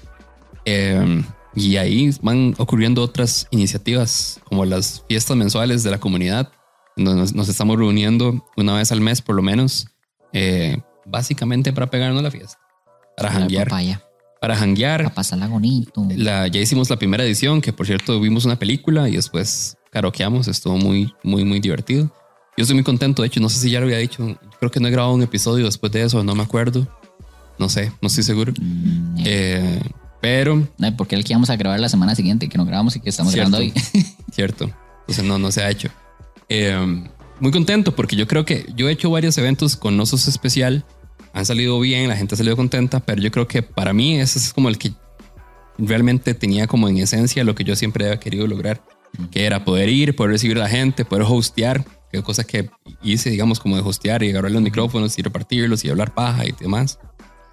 Eh, 0.64 1.22
y 1.54 1.76
ahí 1.76 2.10
van 2.22 2.54
ocurriendo 2.58 3.02
otras 3.02 3.46
iniciativas, 3.50 4.40
como 4.44 4.64
las 4.64 5.04
fiestas 5.08 5.36
mensuales 5.36 5.82
de 5.82 5.90
la 5.90 6.00
comunidad, 6.00 6.50
donde 6.96 7.14
nos, 7.14 7.34
nos 7.34 7.48
estamos 7.48 7.78
reuniendo 7.78 8.44
una 8.56 8.74
vez 8.74 8.90
al 8.92 9.00
mes 9.00 9.22
por 9.22 9.36
lo 9.36 9.42
menos, 9.42 9.88
eh, 10.32 10.78
básicamente 11.06 11.72
para 11.72 11.90
pegarnos 11.90 12.22
la 12.22 12.30
fiesta, 12.30 12.58
para 13.16 13.30
janguear. 13.30 13.68
Para 14.40 14.56
janguear. 14.56 15.04
Para 15.04 15.14
pasarla 15.14 15.48
bonito. 15.48 16.06
La, 16.16 16.48
ya 16.48 16.60
hicimos 16.60 16.90
la 16.90 16.96
primera 16.96 17.24
edición, 17.24 17.60
que 17.60 17.72
por 17.72 17.86
cierto 17.86 18.20
vimos 18.20 18.44
una 18.44 18.58
película 18.58 19.08
y 19.08 19.16
después 19.16 19.76
karaokeamos, 19.90 20.48
estuvo 20.48 20.76
muy, 20.76 21.14
muy, 21.22 21.44
muy 21.44 21.60
divertido. 21.60 22.10
Yo 22.56 22.62
estoy 22.62 22.74
muy 22.74 22.84
contento, 22.84 23.22
de 23.22 23.28
hecho, 23.28 23.40
no 23.40 23.48
sé 23.48 23.58
si 23.58 23.70
ya 23.70 23.80
lo 23.80 23.86
había 23.86 23.98
dicho, 23.98 24.38
creo 24.58 24.70
que 24.70 24.78
no 24.78 24.88
he 24.88 24.90
grabado 24.90 25.14
un 25.14 25.22
episodio 25.22 25.64
después 25.64 25.90
de 25.92 26.02
eso, 26.02 26.22
no 26.22 26.34
me 26.36 26.42
acuerdo, 26.42 26.86
no 27.58 27.68
sé, 27.68 27.92
no 28.00 28.08
estoy 28.08 28.22
seguro. 28.22 28.52
Mm, 28.60 29.16
eh, 29.24 29.80
pero, 30.20 30.66
porque 30.96 31.16
el 31.16 31.24
que 31.24 31.32
íbamos 31.32 31.50
a 31.50 31.56
grabar 31.56 31.80
la 31.80 31.88
semana 31.88 32.14
siguiente, 32.14 32.48
que 32.48 32.56
no 32.56 32.64
grabamos 32.64 32.94
y 32.96 33.00
que 33.00 33.10
estamos 33.10 33.32
Cierto. 33.32 33.50
grabando 33.50 33.74
hoy. 33.74 33.82
cierto, 34.32 34.70
entonces 35.00 35.24
no, 35.24 35.38
no 35.38 35.50
se 35.50 35.62
ha 35.62 35.70
hecho. 35.70 35.88
Eh, 36.48 37.04
muy 37.40 37.50
contento 37.50 37.94
porque 37.94 38.16
yo 38.16 38.26
creo 38.26 38.44
que 38.44 38.66
yo 38.76 38.88
he 38.88 38.92
hecho 38.92 39.10
varios 39.10 39.36
eventos 39.38 39.76
con 39.76 39.98
Osos 39.98 40.28
Especial, 40.28 40.84
han 41.34 41.44
salido 41.44 41.78
bien, 41.80 42.08
la 42.08 42.16
gente 42.16 42.36
ha 42.36 42.38
salido 42.38 42.56
contenta, 42.56 43.00
pero 43.00 43.20
yo 43.20 43.30
creo 43.32 43.48
que 43.48 43.60
para 43.60 43.92
mí 43.92 44.18
ese 44.20 44.38
es 44.38 44.52
como 44.52 44.68
el 44.68 44.78
que 44.78 44.92
realmente 45.76 46.32
tenía 46.32 46.68
como 46.68 46.88
en 46.88 46.98
esencia 46.98 47.42
lo 47.42 47.56
que 47.56 47.64
yo 47.64 47.74
siempre 47.74 48.06
había 48.06 48.20
querido 48.20 48.46
lograr, 48.46 48.80
que 49.32 49.44
era 49.44 49.64
poder 49.64 49.88
ir, 49.88 50.14
poder 50.14 50.30
recibir 50.30 50.56
a 50.58 50.60
la 50.60 50.68
gente, 50.68 51.04
poder 51.04 51.26
hostear, 51.28 51.84
que 52.12 52.22
cosa 52.22 52.44
que 52.44 52.70
hice, 53.02 53.30
digamos, 53.30 53.58
como 53.58 53.74
de 53.74 53.82
hostear 53.82 54.22
y 54.22 54.30
agarrar 54.30 54.52
los 54.52 54.62
micrófonos 54.62 55.18
y 55.18 55.22
repartirlos 55.22 55.84
y 55.84 55.90
hablar 55.90 56.14
paja 56.14 56.46
y 56.46 56.52
demás. 56.52 57.00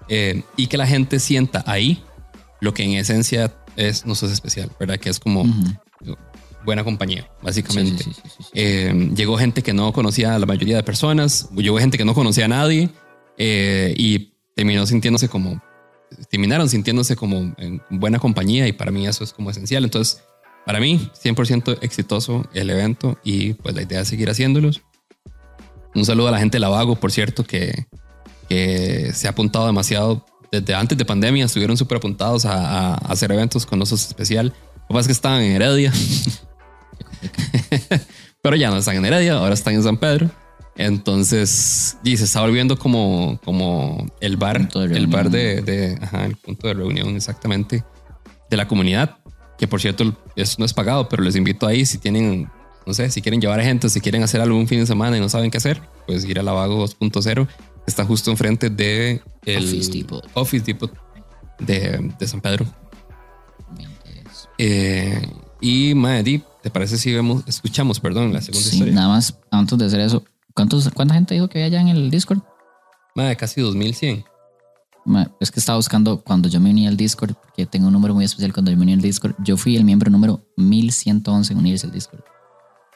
Eh, 0.08 0.42
y 0.56 0.68
que 0.68 0.76
la 0.76 0.86
gente 0.86 1.18
sienta 1.18 1.64
ahí 1.66 2.04
lo 2.60 2.72
que 2.72 2.84
en 2.84 2.92
esencia 2.92 3.52
es 3.76 4.06
No 4.06 4.14
Sos 4.14 4.30
Especial, 4.30 4.70
¿verdad? 4.78 4.98
Que 4.98 5.10
es 5.10 5.18
como 5.18 5.42
Ujú. 5.42 6.16
buena 6.64 6.84
compañía, 6.84 7.28
básicamente. 7.42 8.04
Sí, 8.04 8.12
sí, 8.14 8.28
sí. 8.38 8.44
Eh, 8.54 9.10
llegó 9.16 9.36
gente 9.36 9.62
que 9.62 9.72
no 9.72 9.92
conocía 9.92 10.36
a 10.36 10.38
la 10.38 10.46
mayoría 10.46 10.76
de 10.76 10.84
personas, 10.84 11.48
llegó 11.56 11.78
gente 11.78 11.98
que 11.98 12.04
no 12.04 12.14
conocía 12.14 12.44
a 12.44 12.48
nadie 12.48 12.88
eh, 13.44 13.92
y 13.96 14.34
terminó 14.54 14.86
sintiéndose 14.86 15.28
como, 15.28 15.60
terminaron 16.30 16.68
sintiéndose 16.68 17.16
como 17.16 17.52
en 17.58 17.82
buena 17.90 18.20
compañía 18.20 18.68
y 18.68 18.72
para 18.72 18.92
mí 18.92 19.04
eso 19.04 19.24
es 19.24 19.32
como 19.32 19.50
esencial. 19.50 19.82
Entonces, 19.82 20.22
para 20.64 20.78
mí, 20.78 21.10
100% 21.20 21.78
exitoso 21.82 22.46
el 22.54 22.70
evento 22.70 23.18
y 23.24 23.54
pues 23.54 23.74
la 23.74 23.82
idea 23.82 24.02
es 24.02 24.08
seguir 24.08 24.30
haciéndolos. 24.30 24.82
Un 25.92 26.04
saludo 26.04 26.28
a 26.28 26.30
la 26.30 26.38
gente 26.38 26.56
de 26.56 26.60
Lavago, 26.60 26.94
por 26.94 27.10
cierto, 27.10 27.44
que, 27.44 27.86
se 28.48 29.26
ha 29.26 29.30
apuntado 29.30 29.66
demasiado. 29.66 30.24
Desde 30.52 30.74
antes 30.74 30.96
de 30.96 31.04
pandemia 31.04 31.46
estuvieron 31.46 31.76
súper 31.76 31.96
apuntados 31.96 32.44
a, 32.44 32.94
hacer 32.94 33.32
eventos 33.32 33.66
con 33.66 33.82
Osos 33.82 34.06
Especial. 34.06 34.46
Lo 34.46 34.86
que 34.86 34.94
pasa 34.94 35.00
es 35.00 35.06
que 35.06 35.12
estaban 35.12 35.40
en 35.40 35.52
Heredia. 35.52 35.92
Pero 38.42 38.54
ya 38.54 38.70
no 38.70 38.76
están 38.76 38.96
en 38.96 39.06
Heredia, 39.06 39.34
ahora 39.34 39.54
están 39.54 39.74
en 39.74 39.82
San 39.82 39.96
Pedro. 39.96 40.30
Entonces, 40.76 41.98
y 42.02 42.16
se 42.16 42.24
está 42.24 42.40
volviendo 42.40 42.78
como, 42.78 43.38
como 43.44 44.06
el 44.20 44.36
bar, 44.36 44.68
de 44.72 44.84
el 44.96 45.06
bar 45.06 45.30
de, 45.30 45.60
de- 45.62 45.98
ajá, 46.00 46.24
el 46.24 46.36
punto 46.36 46.66
de 46.68 46.74
reunión 46.74 47.14
exactamente 47.16 47.84
de 48.50 48.56
la 48.56 48.66
comunidad. 48.66 49.18
Que 49.58 49.68
por 49.68 49.80
cierto, 49.80 50.16
eso 50.34 50.56
no 50.58 50.64
es 50.64 50.72
pagado, 50.72 51.08
pero 51.08 51.22
les 51.22 51.36
invito 51.36 51.66
ahí 51.66 51.84
si 51.86 51.98
tienen, 51.98 52.48
no 52.86 52.94
sé, 52.94 53.10
si 53.10 53.20
quieren 53.22 53.40
llevar 53.40 53.60
a 53.60 53.64
gente, 53.64 53.88
si 53.90 54.00
quieren 54.00 54.22
hacer 54.22 54.40
algo 54.40 54.58
un 54.58 54.66
fin 54.66 54.80
de 54.80 54.86
semana 54.86 55.16
y 55.16 55.20
no 55.20 55.28
saben 55.28 55.50
qué 55.50 55.58
hacer, 55.58 55.80
pues 56.06 56.24
ir 56.24 56.38
a 56.38 56.42
Lavago 56.42 56.84
2.0. 56.84 57.46
Está 57.86 58.04
justo 58.04 58.30
enfrente 58.30 58.70
de 58.70 59.20
el 59.44 59.64
Office 59.64 59.92
Depot. 59.92 60.24
Office 60.34 60.64
Depot 60.64 60.90
de, 61.58 62.12
de 62.18 62.26
San 62.28 62.40
Pedro. 62.40 62.64
Eh, 64.58 65.20
y 65.60 65.94
Maddy, 65.94 66.42
¿te 66.62 66.70
parece 66.70 66.96
si 66.98 67.12
vemos, 67.12 67.44
escuchamos, 67.46 68.00
perdón, 68.00 68.32
la 68.32 68.40
segunda 68.40 68.68
Sí, 68.68 68.76
historia? 68.76 68.94
nada 68.94 69.08
más 69.08 69.38
antes 69.50 69.78
de 69.78 69.86
hacer 69.86 70.00
eso. 70.00 70.24
¿Cuántos, 70.54 70.88
¿Cuánta 70.90 71.14
gente 71.14 71.34
dijo 71.34 71.48
que 71.48 71.62
había 71.62 71.78
allá 71.78 71.90
en 71.90 71.96
el 71.96 72.10
Discord? 72.10 72.40
Madre, 73.14 73.36
casi 73.36 73.60
2100. 73.60 74.24
Ma, 75.04 75.30
Es 75.40 75.50
que 75.50 75.60
estaba 75.60 75.76
buscando 75.76 76.22
cuando 76.22 76.48
yo 76.48 76.60
me 76.60 76.70
uní 76.70 76.86
al 76.86 76.96
Discord, 76.96 77.34
porque 77.34 77.66
tengo 77.66 77.88
un 77.88 77.92
número 77.92 78.14
muy 78.14 78.24
especial 78.24 78.52
cuando 78.52 78.70
yo 78.70 78.76
me 78.76 78.84
uní 78.84 78.94
al 78.94 79.00
Discord. 79.00 79.34
Yo 79.38 79.56
fui 79.56 79.76
el 79.76 79.84
miembro 79.84 80.10
número 80.10 80.40
1111 80.56 81.52
en 81.52 81.58
unirse 81.58 81.86
al 81.86 81.92
Discord. 81.92 82.22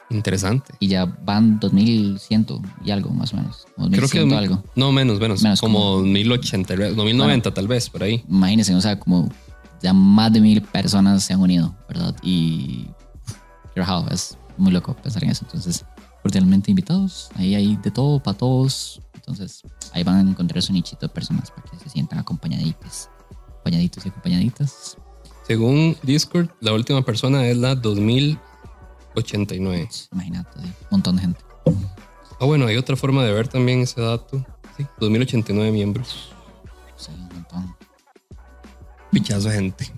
Interesante. 0.09 0.73
Y 0.79 0.87
ya 0.87 1.05
van 1.05 1.59
2100 1.59 2.47
y 2.85 2.91
algo, 2.91 3.09
más 3.09 3.33
o 3.33 3.37
menos. 3.37 3.65
Creo 3.75 4.07
que 4.07 4.19
2100 4.19 4.33
algo. 4.33 4.63
no 4.75 4.91
menos, 4.93 5.19
menos, 5.19 5.43
Menos, 5.43 5.59
como 5.59 5.99
1080, 5.99 6.91
2090 6.91 7.53
tal 7.53 7.67
vez, 7.67 7.89
por 7.89 8.03
ahí. 8.03 8.23
Imagínense, 8.29 8.73
o 8.73 8.79
sea, 8.79 8.97
como 8.97 9.29
ya 9.81 9.93
más 9.93 10.31
de 10.31 10.39
mil 10.39 10.61
personas 10.61 11.23
se 11.23 11.33
han 11.33 11.41
unido, 11.41 11.75
¿verdad? 11.89 12.15
Y 12.23 12.87
qué 13.75 13.83
es 14.11 14.37
muy 14.57 14.71
loco 14.71 14.95
pensar 14.95 15.23
en 15.23 15.31
eso. 15.31 15.45
Entonces, 15.45 15.85
cordialmente 16.27 16.71
invitados. 16.71 17.29
Ahí 17.35 17.55
hay 17.55 17.77
de 17.77 17.89
todo 17.89 18.21
para 18.21 18.37
todos. 18.37 19.01
Entonces, 19.15 19.63
ahí 19.93 20.03
van 20.03 20.17
a 20.17 20.21
encontrar 20.29 20.61
su 20.61 20.73
nichito 20.73 21.07
de 21.07 21.13
personas 21.13 21.51
para 21.51 21.63
que 21.63 21.79
se 21.79 21.87
sientan 21.89 22.19
acompañaditos. 22.19 23.07
Acompañaditos 23.47 24.05
y 24.05 24.09
acompañaditas. 24.09 24.97
Según 25.47 25.95
Discord, 26.03 26.49
la 26.59 26.73
última 26.73 27.05
persona 27.05 27.47
es 27.47 27.55
la 27.55 27.75
2089. 27.75 29.89
Imagínate, 30.11 30.59
un 30.59 30.73
montón 30.91 31.15
de 31.15 31.21
gente. 31.21 31.39
Ah, 32.41 32.45
bueno, 32.45 32.67
hay 32.67 32.75
otra 32.75 32.97
forma 32.97 33.23
de 33.23 33.31
ver 33.31 33.47
también 33.47 33.79
ese 33.79 34.01
dato. 34.01 34.45
Sí, 34.75 34.85
2089 34.99 35.71
miembros. 35.71 36.33
Sí, 36.97 37.11
un 37.13 37.29
montón. 37.29 37.73
Pichazo 39.13 39.47
de 39.47 39.55
gente. 39.55 39.93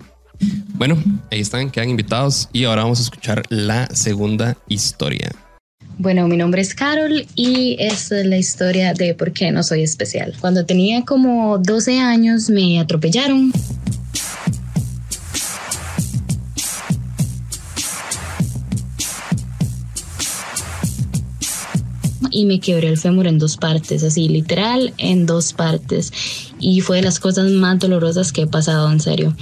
Bueno, 0.74 0.96
ahí 1.32 1.40
están, 1.40 1.72
quedan 1.72 1.90
invitados 1.90 2.48
y 2.52 2.66
ahora 2.66 2.84
vamos 2.84 3.00
a 3.00 3.02
escuchar 3.02 3.42
la 3.48 3.88
segunda 3.88 4.56
historia. 4.68 5.32
Bueno, 6.02 6.26
mi 6.28 6.38
nombre 6.38 6.62
es 6.62 6.74
Carol 6.74 7.26
y 7.34 7.76
esta 7.78 8.20
es 8.20 8.26
la 8.26 8.38
historia 8.38 8.94
de 8.94 9.12
por 9.12 9.32
qué 9.32 9.50
no 9.50 9.62
soy 9.62 9.82
especial. 9.82 10.32
Cuando 10.40 10.64
tenía 10.64 11.04
como 11.04 11.58
12 11.58 11.98
años 11.98 12.48
me 12.48 12.80
atropellaron. 12.80 13.52
Y 22.30 22.46
me 22.46 22.60
quebré 22.60 22.88
el 22.88 22.96
fémur 22.96 23.26
en 23.26 23.38
dos 23.38 23.58
partes, 23.58 24.02
así 24.02 24.26
literal 24.30 24.94
en 24.96 25.26
dos 25.26 25.52
partes. 25.52 26.14
Y 26.58 26.80
fue 26.80 26.96
de 26.96 27.02
las 27.02 27.20
cosas 27.20 27.50
más 27.50 27.78
dolorosas 27.78 28.32
que 28.32 28.42
he 28.42 28.46
pasado, 28.46 28.90
en 28.90 29.00
serio 29.00 29.36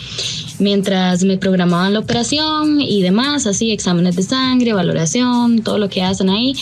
mientras 0.59 1.25
me 1.25 1.39
programaban 1.39 1.93
la 1.93 2.01
operación 2.01 2.81
y 2.81 3.03
demás, 3.03 3.47
así 3.47 3.73
exámenes 3.73 4.17
de 4.17 4.23
sangre, 4.23 4.73
valoración, 4.73 5.63
todo 5.63 5.79
lo 5.79 5.89
que 5.89 6.03
hacen 6.03 6.31
ahí. 6.31 6.55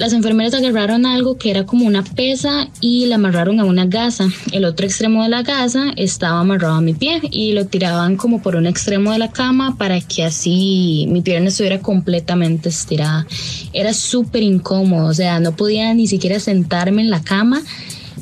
Las 0.00 0.14
enfermeras 0.14 0.54
agarraron 0.54 1.04
algo 1.04 1.36
que 1.36 1.50
era 1.50 1.66
como 1.66 1.86
una 1.86 2.02
pesa 2.02 2.68
y 2.80 3.04
la 3.04 3.16
amarraron 3.16 3.60
a 3.60 3.66
una 3.66 3.84
gasa. 3.84 4.30
El 4.50 4.64
otro 4.64 4.86
extremo 4.86 5.22
de 5.22 5.28
la 5.28 5.42
gasa 5.42 5.92
estaba 5.94 6.40
amarrado 6.40 6.76
a 6.76 6.80
mi 6.80 6.94
pie 6.94 7.20
y 7.30 7.52
lo 7.52 7.66
tiraban 7.66 8.16
como 8.16 8.40
por 8.40 8.56
un 8.56 8.66
extremo 8.66 9.12
de 9.12 9.18
la 9.18 9.30
cama 9.30 9.76
para 9.76 10.00
que 10.00 10.24
así 10.24 11.06
mi 11.10 11.20
pierna 11.20 11.48
estuviera 11.48 11.80
completamente 11.80 12.70
estirada. 12.70 13.26
Era 13.74 13.92
súper 13.92 14.42
incómodo, 14.42 15.06
o 15.06 15.12
sea, 15.12 15.38
no 15.38 15.54
podía 15.54 15.92
ni 15.92 16.06
siquiera 16.06 16.40
sentarme 16.40 17.02
en 17.02 17.10
la 17.10 17.22
cama 17.22 17.62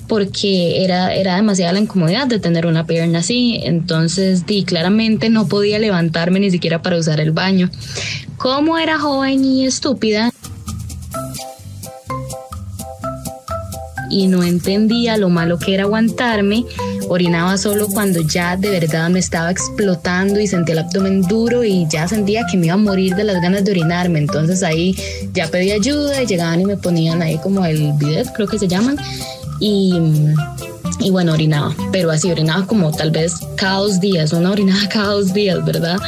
porque 0.06 0.84
era, 0.84 1.14
era 1.14 1.36
demasiada 1.36 1.72
la 1.72 1.80
incomodidad 1.80 2.26
de 2.26 2.38
tener 2.38 2.66
una 2.66 2.86
pierna 2.86 3.20
así. 3.20 3.60
Entonces, 3.62 4.46
di, 4.46 4.64
claramente 4.64 5.28
no 5.30 5.48
podía 5.48 5.78
levantarme 5.78 6.40
ni 6.40 6.50
siquiera 6.50 6.82
para 6.82 6.98
usar 6.98 7.20
el 7.20 7.32
baño. 7.32 7.70
Como 8.36 8.78
era 8.78 8.98
joven 8.98 9.44
y 9.44 9.66
estúpida, 9.66 10.30
y 14.10 14.26
no 14.26 14.42
entendía 14.42 15.16
lo 15.16 15.28
malo 15.28 15.58
que 15.58 15.74
era 15.74 15.84
aguantarme. 15.84 16.64
Orinaba 17.08 17.56
solo 17.56 17.88
cuando 17.88 18.20
ya 18.20 18.56
de 18.56 18.70
verdad 18.70 19.08
me 19.10 19.18
estaba 19.18 19.50
explotando 19.50 20.40
y 20.40 20.46
sentía 20.46 20.74
el 20.74 20.78
abdomen 20.80 21.22
duro 21.22 21.64
y 21.64 21.86
ya 21.88 22.06
sentía 22.06 22.44
que 22.50 22.56
me 22.56 22.66
iba 22.66 22.74
a 22.74 22.78
morir 22.78 23.14
de 23.14 23.24
las 23.24 23.40
ganas 23.40 23.64
de 23.64 23.72
orinarme. 23.72 24.18
Entonces 24.18 24.62
ahí 24.62 24.96
ya 25.32 25.48
pedí 25.48 25.70
ayuda 25.70 26.22
y 26.22 26.26
llegaban 26.26 26.60
y 26.60 26.64
me 26.64 26.76
ponían 26.76 27.22
ahí 27.22 27.38
como 27.38 27.64
el 27.64 27.92
bidet, 27.94 28.32
creo 28.34 28.48
que 28.48 28.58
se 28.58 28.68
llaman. 28.68 28.98
Y, 29.60 29.94
y 31.00 31.10
bueno, 31.10 31.32
orinaba, 31.32 31.74
pero 31.92 32.10
así 32.10 32.30
orinaba 32.30 32.66
como 32.66 32.90
tal 32.92 33.10
vez 33.10 33.34
cada 33.56 33.78
dos 33.78 34.00
días, 34.00 34.32
una 34.32 34.50
orinada 34.50 34.88
cada 34.92 35.12
dos 35.12 35.32
días, 35.32 35.64
¿verdad? 35.64 35.98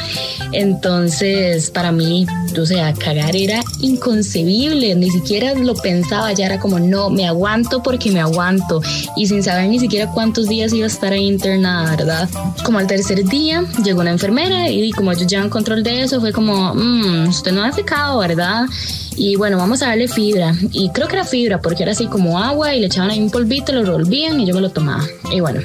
Entonces, 0.51 1.71
para 1.71 1.91
mí, 1.91 2.25
o 2.59 2.65
sea, 2.65 2.93
cagar 2.93 3.35
era 3.35 3.61
inconcebible, 3.79 4.93
ni 4.95 5.09
siquiera 5.09 5.53
lo 5.53 5.75
pensaba, 5.75 6.33
ya 6.33 6.45
era 6.45 6.59
como, 6.59 6.79
no, 6.79 7.09
me 7.09 7.25
aguanto 7.25 7.81
porque 7.81 8.11
me 8.11 8.19
aguanto, 8.19 8.81
y 9.15 9.27
sin 9.27 9.43
saber 9.43 9.69
ni 9.69 9.79
siquiera 9.79 10.11
cuántos 10.11 10.49
días 10.49 10.73
iba 10.73 10.85
a 10.85 10.87
estar 10.87 11.13
ahí 11.13 11.25
internada, 11.25 11.95
¿verdad? 11.95 12.29
Como 12.65 12.79
al 12.79 12.87
tercer 12.87 13.23
día 13.25 13.63
llegó 13.83 14.01
una 14.01 14.11
enfermera 14.11 14.69
y 14.69 14.91
como 14.91 15.11
ellos 15.11 15.27
llevan 15.27 15.49
control 15.49 15.83
de 15.83 16.03
eso, 16.03 16.19
fue 16.19 16.33
como, 16.33 16.73
mmm, 16.75 17.29
usted 17.29 17.53
no 17.53 17.63
ha 17.63 17.71
secado, 17.71 18.19
¿verdad? 18.19 18.65
Y 19.15 19.35
bueno, 19.35 19.57
vamos 19.57 19.81
a 19.81 19.87
darle 19.87 20.07
fibra. 20.07 20.53
Y 20.71 20.89
creo 20.89 21.07
que 21.07 21.15
era 21.15 21.25
fibra 21.25 21.61
porque 21.61 21.83
era 21.83 21.91
así 21.91 22.07
como 22.07 22.39
agua 22.39 22.73
y 22.73 22.79
le 22.79 22.87
echaban 22.87 23.11
ahí 23.11 23.19
un 23.19 23.29
polvito, 23.29 23.71
lo 23.73 23.83
revolvían 23.83 24.39
y 24.39 24.45
yo 24.45 24.53
me 24.53 24.61
lo 24.61 24.69
tomaba. 24.69 25.03
Y 25.31 25.39
bueno, 25.41 25.61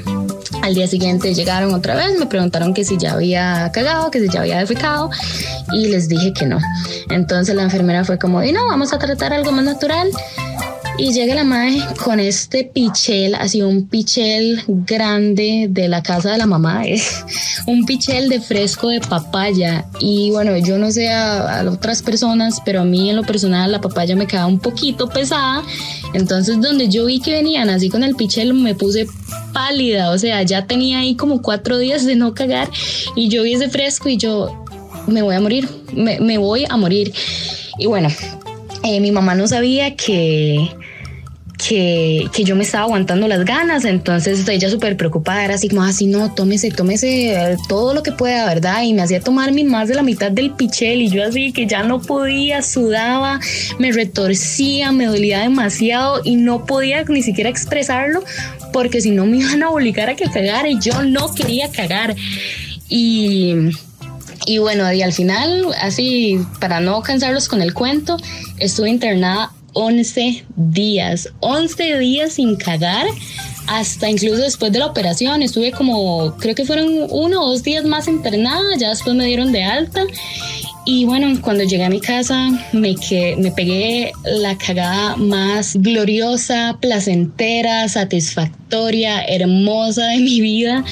al 0.63 0.75
día 0.75 0.87
siguiente 0.89 1.33
llegaron 1.35 1.73
otra 1.75 1.95
vez, 1.95 2.19
me 2.19 2.27
preguntaron 2.27 2.75
que 2.75 2.85
si 2.85 2.99
ya 2.99 3.13
había 3.13 3.71
cagado, 3.73 4.11
que 4.11 4.21
si 4.21 4.29
ya 4.29 4.41
había 4.41 4.59
defecado 4.59 5.11
y 5.73 5.89
les 5.89 6.09
dije 6.09 6.33
que 6.33 6.47
no. 6.47 6.59
Entonces 7.11 7.55
la 7.55 7.63
enfermera 7.63 8.05
fue 8.05 8.19
como, 8.19 8.43
y 8.43 8.53
no, 8.53 8.67
vamos 8.67 8.93
a 8.93 8.99
tratar 8.99 9.33
algo 9.33 9.53
más 9.53 9.65
natural. 9.65 10.11
Y 10.99 11.13
llega 11.13 11.35
la 11.35 11.45
madre 11.45 11.79
con 12.03 12.21
este 12.21 12.65
pichel, 12.65 13.35
así 13.35 13.61
un 13.61 13.87
pichel 13.87 14.63
grande 14.67 15.67
de 15.69 15.89
la 15.89 16.03
casa 16.03 16.33
de 16.33 16.39
la 16.39 16.47
mamá, 16.47 16.85
eh, 16.87 17.01
un 17.67 17.85
pichel 17.85 18.31
de 18.31 18.41
fresco 18.41 18.89
de 18.89 19.01
papaya. 19.01 19.85
Y 20.01 20.31
bueno, 20.31 20.57
yo 20.57 20.79
no 20.79 20.91
sé 20.91 21.11
a, 21.11 21.61
a 21.61 21.71
otras 21.71 22.03
personas, 22.03 22.63
pero 22.65 22.81
a 22.81 22.85
mí 22.85 23.11
en 23.11 23.17
lo 23.17 23.25
personal 23.25 23.73
la 23.73 23.81
papaya 23.83 24.17
me 24.17 24.27
quedaba 24.27 24.47
un 24.47 24.59
poquito 24.59 25.09
pesada. 25.09 25.63
Entonces 26.15 26.61
donde 26.63 26.89
yo 26.89 27.05
vi 27.05 27.21
que 27.21 27.33
venían 27.33 27.69
así 27.69 27.91
con 27.91 28.03
el 28.03 28.17
pichel 28.17 28.55
me 28.55 28.75
puse 28.75 29.07
pálida, 29.53 30.11
o 30.11 30.19
sea, 30.19 30.43
ya 30.45 30.67
tenía 30.67 31.01
ahí 31.01 31.15
como 31.15 31.43
cuatro 31.43 31.77
días 31.77 32.07
de 32.07 32.17
no 32.17 32.33
cagar 32.33 32.71
y 33.15 33.29
yo 33.29 33.43
vi 33.43 33.53
ese 33.53 33.69
fresco 33.69 34.09
y 34.09 34.17
yo 34.17 34.65
me 35.07 35.21
voy 35.21 35.35
a 35.35 35.41
morir, 35.41 35.69
me, 35.93 36.21
me 36.21 36.39
voy 36.39 36.65
a 36.69 36.77
morir. 36.77 37.13
Y 37.79 37.87
bueno, 37.87 38.09
eh, 38.83 39.01
mi 39.01 39.11
mamá 39.11 39.35
no 39.35 39.47
sabía 39.49 39.97
que, 39.97 40.71
que, 41.59 42.29
que, 42.35 42.45
yo 42.45 42.55
me 42.55 42.65
estaba 42.65 42.85
aguantando 42.85 43.29
las 43.29 43.45
ganas, 43.45 43.85
entonces 43.85 44.47
ella 44.49 44.69
súper 44.69 44.97
preocupada, 44.97 45.45
era 45.45 45.55
así 45.55 45.69
como 45.69 45.83
así, 45.83 46.07
no, 46.07 46.33
tómese, 46.35 46.71
tómese 46.71 47.33
eh, 47.33 47.57
todo 47.69 47.95
lo 47.95 48.03
que 48.03 48.13
pueda, 48.13 48.47
¿verdad? 48.47 48.83
Y 48.83 48.93
me 48.93 49.03
hacía 49.03 49.21
tomarme 49.21 49.65
más 49.65 49.89
de 49.89 49.95
la 49.95 50.03
mitad 50.03 50.31
del 50.31 50.53
pichel 50.53 51.01
y 51.01 51.09
yo 51.09 51.25
así 51.25 51.53
que 51.53 51.67
ya 51.67 51.83
no 51.83 52.01
podía, 52.01 52.63
sudaba, 52.63 53.41
me 53.79 53.91
retorcía, 53.93 54.93
me 54.93 55.07
dolía 55.07 55.41
demasiado 55.41 56.21
y 56.25 56.37
no 56.37 56.67
podía 56.67 57.05
ni 57.05 57.23
siquiera 57.23 57.49
expresarlo 57.49 58.23
porque 58.73 59.01
si 59.01 59.11
no 59.11 59.25
me 59.25 59.37
iban 59.41 59.63
a 59.63 59.71
obligar 59.71 60.11
a 60.11 60.17
que 60.17 60.31
cagara 60.31 60.69
y 60.69 60.79
yo 60.79 61.03
no 61.03 61.35
quería 61.35 61.71
cagar. 61.71 62.15
Y... 62.89 63.55
Y 64.49 64.59
bueno, 64.59 64.93
y 64.93 65.03
al 65.03 65.13
final, 65.13 65.75
así, 65.81 66.39
para 66.61 66.79
no 66.79 67.03
cansarlos 67.03 67.49
con 67.49 67.63
el 67.63 67.75
cuento, 67.75 68.17
estuve 68.59 68.91
internada 68.91 69.51
11 69.77 70.45
días, 70.57 71.29
11 71.41 71.99
días 71.99 72.33
sin 72.33 72.57
cagar, 72.57 73.07
hasta 73.67 74.09
incluso 74.09 74.43
después 74.43 74.73
de 74.73 74.79
la 74.79 74.87
operación, 74.87 75.43
estuve 75.43 75.71
como, 75.71 76.35
creo 76.39 76.55
que 76.55 76.65
fueron 76.65 77.07
uno 77.11 77.45
o 77.45 77.51
dos 77.51 77.63
días 77.63 77.85
más 77.85 78.09
internada, 78.09 78.77
ya 78.79 78.89
después 78.89 79.15
me 79.15 79.27
dieron 79.27 79.53
de 79.53 79.65
alta. 79.65 80.03
Y 80.89 81.05
bueno, 81.05 81.37
cuando 81.43 81.65
llegué 81.65 81.85
a 81.85 81.91
mi 81.91 82.01
casa 82.01 82.49
me, 82.73 82.95
que, 82.95 83.35
me 83.37 83.51
pegué 83.51 84.13
la 84.25 84.57
cagada 84.57 85.17
más 85.17 85.75
gloriosa, 85.75 86.79
placentera, 86.81 87.89
satisfactoria, 87.89 89.25
hermosa 89.25 90.07
de 90.07 90.19
mi 90.19 90.41
vida. 90.41 90.85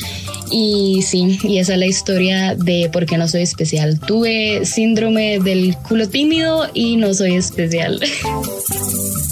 Y 0.50 1.02
sí, 1.02 1.38
y 1.44 1.58
esa 1.58 1.74
es 1.74 1.78
la 1.78 1.86
historia 1.86 2.56
de 2.56 2.90
por 2.92 3.06
qué 3.06 3.16
no 3.16 3.28
soy 3.28 3.42
especial. 3.42 4.00
Tuve 4.00 4.64
síndrome 4.64 5.38
del 5.38 5.76
culo 5.76 6.08
tímido 6.08 6.68
y 6.74 6.96
no 6.96 7.14
soy 7.14 7.36
especial. 7.36 8.00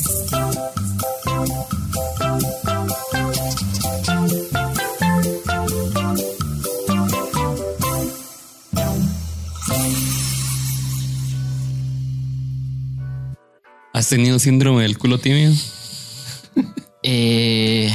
tenido 14.12 14.38
síndrome 14.38 14.82
del 14.82 14.98
culo 14.98 15.16
tímido? 15.16 15.54
Eh, 17.02 17.90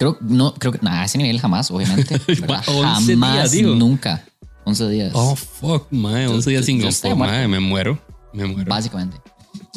creo, 0.00 0.18
no, 0.20 0.52
creo 0.54 0.72
que 0.72 0.80
nada, 0.82 1.02
a 1.02 1.04
ese 1.04 1.16
nivel 1.16 1.40
jamás, 1.40 1.70
obviamente. 1.70 2.20
¿verdad? 2.26 2.64
11 2.66 3.12
jamás, 3.12 3.32
días, 3.34 3.50
digo. 3.52 3.76
nunca. 3.76 4.24
11 4.64 4.88
días. 4.88 5.12
Oh, 5.14 5.36
fuck, 5.36 5.86
mae. 5.92 6.26
11 6.26 6.50
días 6.50 6.64
sin 6.66 6.80
gasto, 6.80 7.14
mae. 7.14 7.46
Me 7.46 7.60
muero. 7.60 8.00
Me 8.32 8.46
muero. 8.46 8.68
Básicamente. 8.68 9.16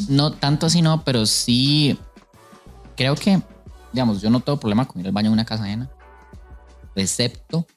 No 0.08 0.32
tanto 0.32 0.66
así, 0.66 0.82
no, 0.82 1.04
pero 1.04 1.26
sí. 1.26 1.96
Creo 2.96 3.14
que, 3.14 3.40
digamos, 3.92 4.20
yo 4.20 4.30
no 4.30 4.40
tengo 4.40 4.58
problema 4.58 4.84
con 4.84 5.00
ir 5.00 5.06
al 5.06 5.12
baño 5.12 5.28
en 5.28 5.34
una 5.34 5.44
casa 5.44 5.62
ajena. 5.62 5.88
excepto 6.96 7.68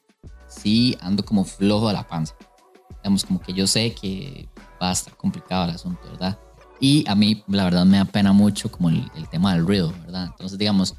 si 0.48 0.98
ando 1.00 1.24
como 1.24 1.44
flojo 1.44 1.86
de 1.86 1.94
la 1.94 2.08
panza. 2.08 2.34
Digamos, 2.96 3.24
como 3.24 3.40
que 3.40 3.52
yo 3.52 3.68
sé 3.68 3.94
que 3.94 4.48
va 4.82 4.90
a 4.90 4.92
estar 4.92 5.16
complicado 5.16 5.66
el 5.66 5.70
asunto, 5.70 6.00
¿verdad? 6.10 6.36
Y 6.80 7.04
a 7.08 7.14
mí, 7.14 7.42
la 7.48 7.64
verdad, 7.64 7.84
me 7.84 7.96
da 7.98 8.04
pena 8.04 8.32
mucho 8.32 8.70
como 8.70 8.88
el, 8.88 9.10
el 9.16 9.28
tema 9.28 9.52
del 9.54 9.66
ruido, 9.66 9.92
¿verdad? 10.04 10.26
Entonces, 10.26 10.58
digamos, 10.58 10.94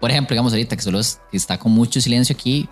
por 0.00 0.10
ejemplo, 0.10 0.34
digamos 0.34 0.52
ahorita 0.52 0.74
que 0.76 0.82
solo 0.82 0.98
es- 0.98 1.20
que 1.30 1.36
está 1.36 1.58
con 1.58 1.72
mucho 1.72 2.00
silencio 2.00 2.34
aquí, 2.34 2.68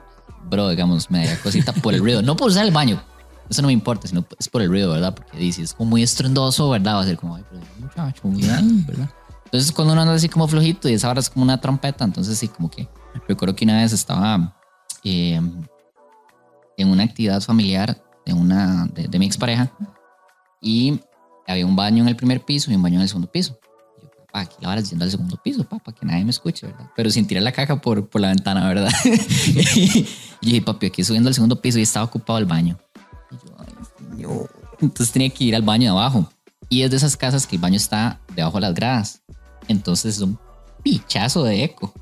bro, 0.51 0.69
digamos, 0.71 1.11
me 1.11 1.19
daría 1.19 1.41
cosita 1.41 1.73
por 1.73 1.95
el 1.95 2.01
ruido. 2.01 2.23
No 2.23 2.35
por 2.37 2.49
usar 2.49 2.65
el 2.65 2.73
baño, 2.73 3.01
eso 3.49 3.63
no 3.63 3.67
me 3.69 3.73
importa, 3.73 4.09
sino 4.09 4.25
es 4.39 4.49
por 4.49 4.63
el 4.63 4.69
ruido, 4.69 4.93
¿verdad? 4.93 5.15
Porque 5.15 5.37
dice, 5.39 5.63
es 5.63 5.73
como 5.75 5.91
muy 5.91 6.03
estruendoso, 6.03 6.69
¿verdad? 6.71 6.97
Va 6.97 7.03
a 7.03 7.05
ser 7.05 7.17
como, 7.17 7.37
ay, 7.37 7.45
pero 7.51 7.63
muchacho, 7.79 8.21
muy 8.25 8.43
bien, 8.43 8.85
¿verdad? 8.87 9.09
Entonces, 9.45 9.71
cuando 9.73 9.93
uno 9.93 10.03
anda 10.03 10.15
así 10.15 10.29
como 10.29 10.47
flojito 10.49 10.89
y 10.89 10.95
esa 10.95 11.09
hora 11.11 11.21
es 11.21 11.31
como 11.31 11.45
una 11.45 11.61
trompeta, 11.61 12.05
entonces 12.05 12.37
sí, 12.39 12.49
como 12.49 12.69
que 12.71 12.89
recuerdo 13.29 13.55
que 13.57 13.65
una 13.65 13.79
vez 13.79 13.93
estaba 13.93 14.57
eh, 15.05 15.41
en 16.77 16.89
una 16.89 17.03
actividad 17.05 17.41
familiar 17.41 18.01
de, 18.27 18.33
una, 18.33 18.87
de, 18.87 19.09
de 19.09 19.19
mi 19.19 19.27
expareja 19.27 19.71
y 20.61 21.01
había 21.51 21.67
un 21.67 21.77
baño 21.77 22.03
en 22.03 22.09
el 22.09 22.17
primer 22.17 22.45
piso 22.45 22.71
y 22.71 22.75
un 22.75 22.83
baño 22.83 22.97
en 22.97 23.03
el 23.03 23.09
segundo 23.09 23.31
piso. 23.31 23.59
Y 23.99 24.03
yo, 24.03 24.11
papá, 24.11 24.41
aquí 24.41 24.57
la 24.61 24.69
vara 24.69 24.81
yendo 24.81 25.05
al 25.05 25.11
segundo 25.11 25.37
piso, 25.43 25.65
papá, 25.65 25.93
que 25.93 26.07
nadie 26.07 26.25
me 26.25 26.31
escuche, 26.31 26.67
¿verdad? 26.67 26.91
Pero 26.97 27.11
sin 27.11 27.27
tirar 27.27 27.43
la 27.43 27.53
caja 27.53 27.81
por, 27.81 28.09
por 28.09 28.21
la 28.21 28.29
ventana, 28.29 28.67
¿verdad? 28.69 28.93
y 29.05 30.03
yo 30.03 30.07
dije, 30.41 30.63
papi, 30.63 30.87
aquí 30.87 31.05
subiendo 31.05 31.29
al 31.29 31.35
segundo 31.35 31.61
piso 31.61 31.79
y 31.79 31.83
estaba 31.83 32.07
ocupado 32.07 32.39
el 32.39 32.47
baño. 32.47 32.79
Y 33.31 33.35
yo, 33.35 33.55
ay, 33.59 33.75
señor. 33.99 34.51
Entonces 34.81 35.13
tenía 35.13 35.31
que 35.31 35.45
ir 35.45 35.57
al 35.57 35.63
baño 35.63 35.85
de 35.85 35.99
abajo. 35.99 36.31
Y 36.69 36.83
es 36.83 36.91
de 36.91 36.97
esas 36.97 37.17
casas 37.17 37.47
que 37.47 37.57
el 37.57 37.63
baño 37.63 37.77
está 37.77 38.21
debajo 38.35 38.59
de 38.59 38.61
las 38.63 38.75
gradas. 38.75 39.23
Entonces 39.69 40.17
es 40.17 40.23
un 40.23 40.39
pichazo 40.83 41.45
de 41.45 41.65
eco. 41.65 41.93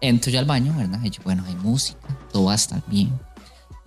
Entro 0.00 0.30
yo 0.30 0.38
al 0.38 0.44
baño, 0.44 0.74
¿verdad? 0.76 1.00
Y 1.02 1.10
yo, 1.10 1.22
bueno, 1.24 1.44
hay 1.46 1.54
música, 1.56 1.98
todo 2.32 2.44
va 2.44 2.52
a 2.52 2.56
estar 2.56 2.82
bien. 2.88 3.18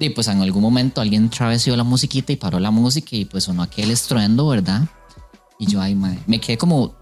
Y 0.01 0.09
pues 0.09 0.27
en 0.27 0.41
algún 0.41 0.63
momento 0.63 0.99
alguien 0.99 1.29
travesió 1.29 1.75
la 1.75 1.83
musiquita 1.83 2.33
y 2.33 2.35
paró 2.35 2.59
la 2.59 2.71
música 2.71 3.15
y 3.15 3.25
pues 3.25 3.43
sonó 3.43 3.61
aquel 3.61 3.91
estruendo, 3.91 4.47
¿verdad? 4.47 4.81
Y 5.59 5.67
yo, 5.67 5.79
ay, 5.79 5.93
madre, 5.93 6.19
me 6.25 6.39
quedé 6.39 6.57
como 6.57 6.95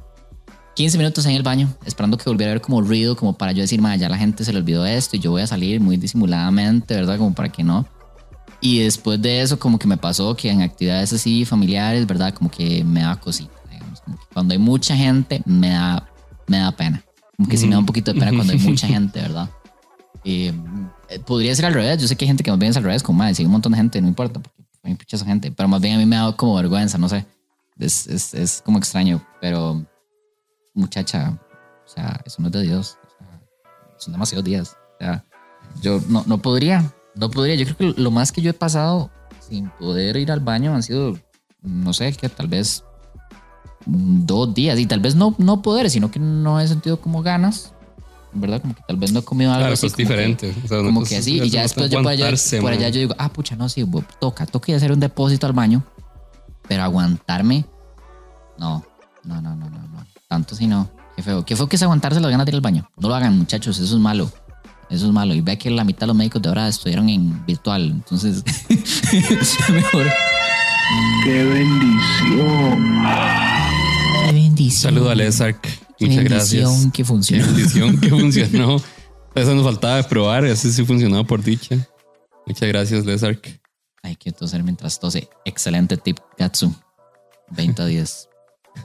15 0.76 0.98
minutos 0.98 1.26
en 1.26 1.32
el 1.32 1.44
baño 1.44 1.74
esperando 1.86 2.18
que 2.18 2.26
volviera 2.30 2.52
a 2.52 2.54
haber 2.54 2.62
como 2.62 2.82
ruido, 2.82 3.16
como 3.16 3.38
para 3.38 3.54
yo 3.54 3.62
decir, 3.62 3.82
madre, 3.82 4.00
ya 4.00 4.10
la 4.10 4.18
gente 4.18 4.44
se 4.44 4.52
le 4.52 4.60
olvidó 4.60 4.86
esto 4.86 5.16
y 5.16 5.20
yo 5.20 5.32
voy 5.32 5.42
a 5.42 5.48
salir 5.48 5.80
muy 5.80 5.96
disimuladamente, 5.96 6.94
¿verdad? 6.94 7.18
Como 7.18 7.34
para 7.34 7.50
que 7.50 7.64
no. 7.64 7.86
Y 8.60 8.80
después 8.80 9.22
de 9.22 9.42
eso, 9.42 9.58
como 9.58 9.80
que 9.80 9.88
me 9.88 9.96
pasó 9.96 10.36
que 10.36 10.50
en 10.50 10.62
actividades 10.62 11.14
así 11.14 11.46
familiares, 11.46 12.06
¿verdad? 12.06 12.34
Como 12.34 12.52
que 12.52 12.84
me 12.84 13.02
da 13.02 13.16
cosita, 13.16 13.54
digamos. 13.72 14.02
Como 14.02 14.18
que 14.18 14.26
cuando 14.34 14.52
hay 14.52 14.60
mucha 14.60 14.98
gente, 14.98 15.42
me 15.46 15.70
da, 15.70 16.06
me 16.48 16.58
da 16.58 16.72
pena. 16.74 17.02
Como 17.38 17.48
que 17.48 17.56
sí 17.56 17.66
me 17.66 17.74
da 17.74 17.80
un 17.80 17.86
poquito 17.86 18.12
de 18.12 18.20
pena 18.20 18.34
cuando 18.36 18.52
hay 18.52 18.60
mucha 18.60 18.88
gente, 18.90 19.22
¿verdad? 19.22 19.50
Eh, 20.24 20.54
podría 21.26 21.56
ser 21.56 21.66
al 21.66 21.74
revés. 21.74 22.02
Yo 22.02 22.08
sé 22.08 22.16
que 22.16 22.26
hay 22.26 22.28
gente 22.28 22.44
que 22.44 22.52
más 22.52 22.60
bien 22.60 22.72
es 22.72 22.78
al 22.78 22.84
revés, 22.84 23.04
como 23.04 23.20
madre, 23.20 23.36
sigue 23.36 23.48
un 23.48 23.54
montón 23.54 23.72
de 23.72 23.78
gente, 23.78 24.02
no 24.02 24.08
importa, 24.08 24.40
porque 24.40 24.64
hay 24.84 24.92
mucha 24.92 25.18
gente. 25.18 25.52
Pero 25.52 25.70
más 25.70 25.82
bien 25.82 25.96
a 25.96 25.98
mí 25.98 26.06
me 26.06 26.16
da 26.16 26.32
como 26.34 26.56
vergüenza, 26.56 26.98
no 26.98 27.10
sé. 27.10 27.26
Es, 27.78 28.08
es, 28.08 28.34
es 28.34 28.62
como 28.66 28.78
extraño, 28.78 29.26
pero 29.40 29.86
muchacha, 30.74 31.40
o 31.86 31.88
sea, 31.88 32.20
eso 32.26 32.42
no 32.42 32.48
es 32.48 32.54
de 32.54 32.62
Dios. 32.64 32.98
O 33.04 33.10
sea, 33.18 33.42
son 33.98 34.14
demasiados 34.14 34.46
días. 34.46 34.78
O 34.96 34.98
sea, 35.00 35.26
yo 35.82 36.02
no, 36.08 36.24
no 36.28 36.40
podría, 36.40 36.94
no 37.16 37.30
podría. 37.30 37.56
Yo 37.56 37.66
creo 37.66 37.96
que 37.96 38.02
lo 38.02 38.12
más 38.12 38.32
que 38.32 38.42
yo 38.42 38.52
he 38.52 38.54
pasado 38.54 39.10
sin 39.40 39.70
poder 39.72 40.18
ir 40.18 40.32
al 40.32 40.40
baño 40.40 40.76
han 40.76 40.84
sido, 40.84 41.18
no 41.62 41.94
sé, 41.94 42.14
que 42.14 42.30
tal 42.30 42.48
vez 42.48 42.84
dos 43.86 44.54
días. 44.54 44.80
Y 44.80 44.86
tal 44.86 45.00
vez 45.00 45.16
no, 45.16 45.36
no 45.38 45.62
poder, 45.62 45.90
sino 45.90 46.12
que 46.12 46.20
no 46.20 46.60
he 46.60 46.68
sentido 46.68 47.00
como 47.00 47.22
ganas. 47.22 47.74
¿Verdad? 48.32 48.62
Como 48.62 48.76
que 48.76 48.82
tal 48.88 48.98
vez 48.98 49.12
no 49.12 49.20
he 49.20 49.24
comido 49.24 49.50
algo 49.52 49.62
Claro, 49.62 49.74
así 49.74 49.86
eso 49.86 49.88
es 49.88 49.94
como 49.94 50.08
que- 50.08 50.14
diferente. 50.14 50.56
O 50.64 50.68
sea, 50.68 50.78
como 50.84 51.04
que 51.04 51.18
así, 51.18 51.42
y 51.42 51.50
ya 51.50 51.64
después 51.64 51.90
yo 51.90 51.98
por 52.04 52.12
allá, 52.12 52.26
aguantarse, 52.26 52.62
por 52.62 52.72
allá 52.72 52.90
yo 52.90 53.00
digo, 53.00 53.16
ah, 53.18 53.30
pucha, 53.30 53.56
no, 53.56 53.68
sí, 53.70 53.82
bo- 53.84 54.04
toca, 54.20 54.46
toca 54.46 54.72
ir 54.72 54.76
a 54.76 54.78
hacer 54.78 54.92
un 54.92 55.00
depósito 55.00 55.48
al 55.48 55.54
baño, 55.54 55.84
pero 56.68 56.84
aguantarme, 56.84 57.66
no, 58.60 58.86
no, 59.24 59.42
no, 59.42 59.56
no, 59.56 59.70
no, 59.70 59.80
no, 59.88 60.06
tanto 60.28 60.54
si 60.56 60.68
no, 60.68 60.90
qué 61.16 61.24
feo, 61.24 61.44
qué 61.44 61.56
feo 61.56 61.68
que 61.68 61.76
es 61.76 61.82
aguantarse 61.84 62.20
las 62.20 62.30
ganas 62.30 62.46
de 62.46 62.52
ir 62.52 62.56
al 62.56 62.62
baño, 62.62 62.88
no 62.98 63.08
lo 63.10 63.16
hagan 63.16 63.36
muchachos, 63.38 63.80
eso 63.80 63.96
es 63.96 64.00
malo, 64.02 64.32
eso 64.92 65.08
es 65.08 65.12
malo, 65.12 65.34
y 65.34 65.42
ve 65.42 65.58
que 65.58 65.72
la 65.72 65.84
mitad 65.84 66.02
de 66.02 66.08
los 66.08 66.16
médicos 66.16 66.40
de 66.42 66.50
ahora 66.50 66.68
estudiaron 66.68 67.10
en 67.10 67.44
virtual, 67.48 67.90
entonces, 67.90 68.44
mejor. 69.72 70.06
¡Qué 71.24 71.44
bendición! 71.46 73.04
Qué 74.28 74.34
bendición. 74.34 74.94
Saludo 74.94 75.10
a 75.10 75.16
Lesark. 75.16 75.68
Qué 76.00 76.06
Muchas 76.08 76.24
bendición 76.24 76.64
gracias. 76.72 76.86
que 76.86 76.98
Qué 76.98 77.06
funcionó. 77.06 77.46
bendición 77.48 77.98
que 78.00 78.10
funcionó. 78.10 78.82
Eso 79.36 79.54
nos 79.54 79.64
faltaba 79.66 80.02
probar. 80.04 80.46
Ese 80.46 80.72
sí 80.72 80.84
funcionó 80.86 81.26
por 81.28 81.44
dicha. 81.44 81.76
Muchas 82.46 82.68
gracias, 82.70 83.06
Lesark. 83.06 83.60
Hay 84.02 84.16
que 84.16 84.32
toser 84.32 84.64
mientras 84.64 85.00
tose. 85.00 85.30
Excelente 85.46 85.98
tip, 85.98 86.18
Gatsu. 86.38 86.74
20 87.52 87.82
a 87.82 87.86
10. 87.86 88.30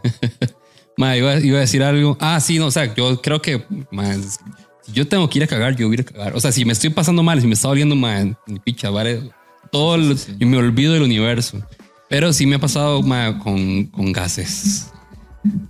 Ma, 0.97 1.17
iba, 1.17 1.37
iba 1.41 1.59
a 1.59 1.61
decir 1.61 1.83
algo. 1.83 2.17
Ah, 2.21 2.41
sí, 2.41 2.59
no, 2.59 2.67
o 2.67 2.71
sea, 2.71 2.95
yo 2.95 3.21
creo 3.21 3.41
que 3.43 3.65
más, 3.91 4.39
si 4.83 4.93
yo 4.93 5.07
tengo 5.09 5.29
que 5.29 5.39
ir 5.39 5.45
a 5.45 5.47
cagar, 5.49 5.75
yo 5.77 5.87
voy 5.89 5.97
a 5.97 6.01
ir 6.01 6.07
a 6.09 6.13
cagar. 6.13 6.37
O 6.37 6.41
sea, 6.41 6.53
si 6.53 6.65
me 6.65 6.73
estoy 6.73 6.91
pasando 6.91 7.23
mal, 7.23 7.41
si 7.41 7.47
me 7.47 7.55
está 7.55 7.69
doliendo 7.69 7.97
mal, 7.97 8.37
picha, 8.65 8.91
vale, 8.91 9.31
todo, 9.73 9.97
el- 9.97 10.17
y 10.39 10.45
me 10.45 10.57
olvido 10.57 10.93
del 10.93 11.03
universo. 11.03 11.59
Pero 12.09 12.33
sí 12.33 12.47
me 12.47 12.57
ha 12.57 12.59
pasado 12.61 13.03
ma, 13.03 13.39
con, 13.41 13.85
con 13.87 14.13
gases. 14.13 14.91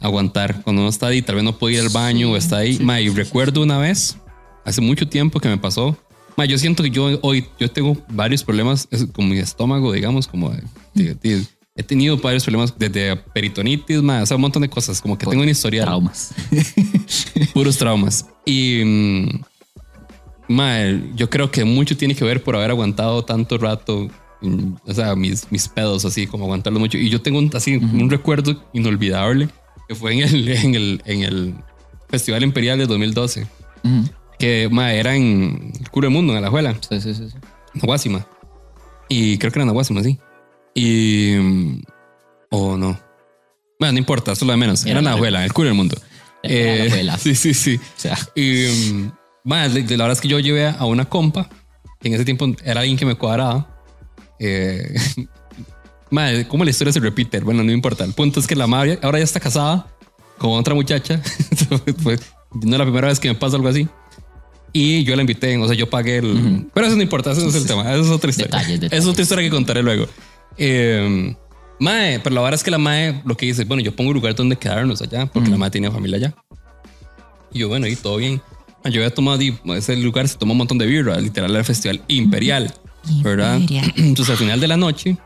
Aguantar. 0.00 0.62
Cuando 0.62 0.82
uno 0.82 0.88
está 0.90 1.08
ahí, 1.08 1.22
tal 1.22 1.36
vez 1.36 1.44
no 1.44 1.58
puede 1.58 1.74
ir 1.74 1.80
al 1.80 1.88
baño 1.88 2.30
o 2.32 2.36
está 2.36 2.58
ahí. 2.58 2.78
Ma, 2.80 3.00
y 3.00 3.08
recuerdo 3.08 3.62
una 3.62 3.78
vez, 3.78 4.16
hace 4.64 4.80
mucho 4.80 5.08
tiempo 5.08 5.40
que 5.40 5.48
me 5.48 5.58
pasó. 5.58 5.96
Ma, 6.36 6.44
yo 6.44 6.58
siento 6.58 6.82
que 6.82 6.90
yo 6.90 7.18
hoy 7.22 7.46
yo 7.60 7.70
tengo 7.70 7.96
varios 8.08 8.42
problemas 8.42 8.88
con 9.12 9.28
mi 9.28 9.38
estómago, 9.38 9.92
digamos, 9.92 10.26
como 10.26 10.50
de- 10.50 10.62
de- 10.94 11.14
de- 11.14 11.44
he 11.76 11.82
tenido 11.82 12.16
varios 12.18 12.44
problemas 12.44 12.72
desde 12.78 13.16
peritonitis, 13.16 14.00
ma, 14.02 14.22
o 14.22 14.26
sea, 14.26 14.36
un 14.36 14.42
montón 14.42 14.62
de 14.62 14.68
cosas, 14.68 15.00
como 15.00 15.18
que 15.18 15.26
tengo 15.26 15.42
una 15.42 15.50
historia 15.50 15.82
Traumas. 15.84 16.32
puros 17.54 17.76
traumas. 17.78 18.26
Y 18.44 18.82
mm, 18.84 19.28
mae, 20.48 21.02
yo 21.16 21.28
creo 21.30 21.50
que 21.50 21.64
mucho 21.64 21.96
tiene 21.96 22.14
que 22.14 22.24
ver 22.24 22.42
por 22.42 22.56
haber 22.56 22.70
aguantado 22.70 23.24
tanto 23.24 23.58
rato. 23.58 24.08
mm, 24.40 24.74
O 24.86 24.94
sea, 24.94 25.14
mis, 25.16 25.50
mis 25.50 25.68
pedos 25.68 26.04
así, 26.04 26.26
como 26.26 26.44
aguantarlo 26.44 26.78
mucho. 26.78 26.98
Y 26.98 27.08
yo 27.10 27.20
tengo 27.22 27.38
un, 27.38 27.50
así 27.54 27.76
un 27.76 28.10
recuerdo 28.10 28.62
inolvidable 28.72 29.48
que 29.89 29.95
fue 29.95 30.12
en 30.14 30.20
el, 30.20 30.49
en 30.57 30.74
el, 30.74 31.03
en 31.05 31.22
el 31.22 31.55
Festival 32.09 32.43
Imperial 32.43 32.78
de 32.78 32.87
2012. 32.87 33.47
Ujú. 33.85 34.11
Que 34.39 34.68
mae, 34.70 34.99
era 34.99 35.14
en 35.14 35.72
el 35.80 35.91
Curo 35.91 36.07
del 36.07 36.12
Mundo, 36.14 36.32
en 36.32 36.39
Alajuela, 36.39 36.74
Sí, 36.89 37.01
sí, 37.01 37.14
sí. 37.14 37.28
sí. 37.30 37.37
Nahuasima. 37.74 38.26
Y 39.09 39.39
creo 39.39 39.53
que 39.53 39.59
era 39.59 39.66
Nahuasima, 39.66 40.03
sí. 40.03 40.18
Y. 40.74 41.35
mm, 41.39 41.82
O 42.51 42.76
no. 42.76 42.99
Bueno, 43.78 43.93
no 43.93 43.99
importa, 43.99 44.32
eso 44.32 44.45
es 44.45 44.47
lo 44.47 44.53
de 44.53 44.57
menos. 44.59 44.82
Era 44.85 44.93
Era 44.93 45.03
la- 45.03 45.11
Nahuela, 45.11 45.45
el 45.45 45.53
Curo 45.53 45.68
del 45.68 45.76
Mundo. 45.76 45.97
Era 46.43 46.85
Eh. 46.87 47.11
Sí, 47.18 47.35
sí, 47.35 47.55
sí. 47.55 47.76
O 47.76 47.80
sea, 48.01 48.16
Y 48.35 48.66
mm, 48.93 49.12
ma, 49.45 49.66
la 49.68 49.74
verdad 49.80 50.12
es 50.12 50.20
que 50.20 50.28
yo 50.28 50.39
llevé 50.41 50.66
a 50.68 50.85
una 50.85 51.05
compa, 51.07 51.49
que 52.01 52.09
en 52.09 52.14
ese 52.14 52.24
tiempo 52.24 52.47
era 52.64 52.80
alguien 52.80 52.97
que 52.99 53.07
me 53.07 53.14
cuadraba. 53.16 53.70
Eh, 54.41 54.95
ma, 56.14 56.44
¿cómo 56.48 56.64
la 56.64 56.70
historia 56.70 56.92
se 56.92 57.00
repite? 57.00 57.40
Bueno, 57.40 57.62
no 57.62 57.72
importa. 57.72 58.04
El 58.04 58.12
punto 58.12 58.40
es 58.40 58.46
que 58.46 58.54
la 58.56 58.66
madre 58.66 58.98
ahora 59.02 59.18
ya 59.18 59.24
está 59.24 59.40
casada 59.40 59.86
con 60.38 60.52
otra 60.52 60.74
muchacha. 60.74 61.20
No 62.62 62.72
es 62.74 62.78
la 62.78 62.84
primera 62.84 63.08
vez 63.08 63.18
que 63.18 63.26
me 63.28 63.34
pasa 63.34 63.56
algo 63.56 63.66
así. 63.68 63.88
Y 64.72 65.02
yo 65.02 65.16
la 65.16 65.22
invité, 65.22 65.56
o 65.58 65.66
sea, 65.66 65.76
yo 65.76 65.90
pagué 65.90 66.18
el... 66.18 66.68
Pero 66.72 66.86
eso 66.86 66.94
no 66.94 67.02
importa, 67.02 67.32
eso 67.32 67.40
no 67.40 67.48
es 67.48 67.54
el 67.56 67.66
tema, 67.66 67.92
eso 67.92 68.02
es 68.02 68.10
otra 68.10 68.30
historia. 68.30 68.58
Detalles, 68.58 68.74
Es 68.76 68.80
detalles. 68.80 69.06
otra 69.06 69.22
historia 69.22 69.44
que 69.44 69.50
contaré 69.50 69.82
luego. 69.82 70.06
Eh, 70.56 71.34
mae, 71.80 72.20
pero 72.20 72.34
la 72.34 72.40
verdad 72.42 72.54
es 72.54 72.62
que 72.62 72.70
la 72.70 72.78
mae 72.78 73.22
lo 73.24 73.36
que 73.36 73.46
dice, 73.46 73.64
bueno, 73.64 73.82
yo 73.82 73.94
pongo 73.96 74.10
un 74.10 74.14
lugar 74.14 74.36
donde 74.36 74.56
quedarnos 74.56 75.02
allá, 75.02 75.26
porque 75.26 75.50
la 75.50 75.56
mae 75.56 75.70
tiene 75.70 75.90
familia 75.90 76.16
allá. 76.18 76.34
Y 77.52 77.58
yo, 77.60 77.68
bueno, 77.68 77.86
y 77.88 77.96
todo 77.96 78.16
bien. 78.18 78.40
Ah, 78.84 78.88
Yo 78.90 79.00
había 79.00 79.12
tomado, 79.14 79.40
ese 79.76 79.96
lugar 79.96 80.28
se 80.28 80.36
tomó 80.36 80.52
un 80.52 80.58
montón 80.58 80.78
de 80.78 80.86
birra, 80.86 81.18
literal, 81.18 81.50
era 81.50 81.58
el 81.60 81.64
festival 81.64 82.02
imperial, 82.06 82.72
¿verdad? 83.22 83.60
Entonces 83.96 84.30
al 84.30 84.36
final 84.38 84.60
de 84.60 84.68
la 84.68 84.76
noche, 84.76 85.16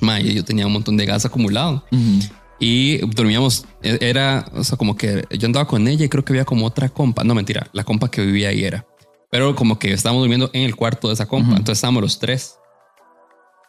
mae, 0.00 0.32
yo 0.34 0.44
tenía 0.44 0.66
un 0.66 0.72
montón 0.72 0.96
de 0.96 1.06
gas 1.06 1.24
acumulado. 1.24 1.84
ujú. 1.90 2.20
Y 2.62 2.98
dormíamos, 3.14 3.64
e- 3.82 3.96
era, 4.02 4.44
o 4.54 4.62
sea, 4.64 4.76
como 4.76 4.94
que 4.94 5.24
yo 5.30 5.46
andaba 5.46 5.66
con 5.66 5.88
ella 5.88 6.04
y 6.04 6.08
creo 6.10 6.24
que 6.24 6.34
había 6.34 6.44
como 6.44 6.66
otra 6.66 6.90
compa. 6.90 7.24
No, 7.24 7.34
mentira, 7.34 7.68
la 7.72 7.84
compa 7.84 8.10
que 8.10 8.20
vivía 8.24 8.50
ahí 8.50 8.64
era. 8.64 8.86
Pero 9.30 9.54
como 9.56 9.78
que 9.78 9.92
estábamos 9.92 10.22
durmiendo 10.22 10.50
en 10.52 10.62
el 10.64 10.76
cuarto 10.76 11.08
de 11.08 11.14
esa 11.14 11.26
compa. 11.26 11.48
Ujú. 11.48 11.56
Entonces 11.56 11.78
estábamos 11.78 12.02
los 12.02 12.18
tres. 12.18 12.56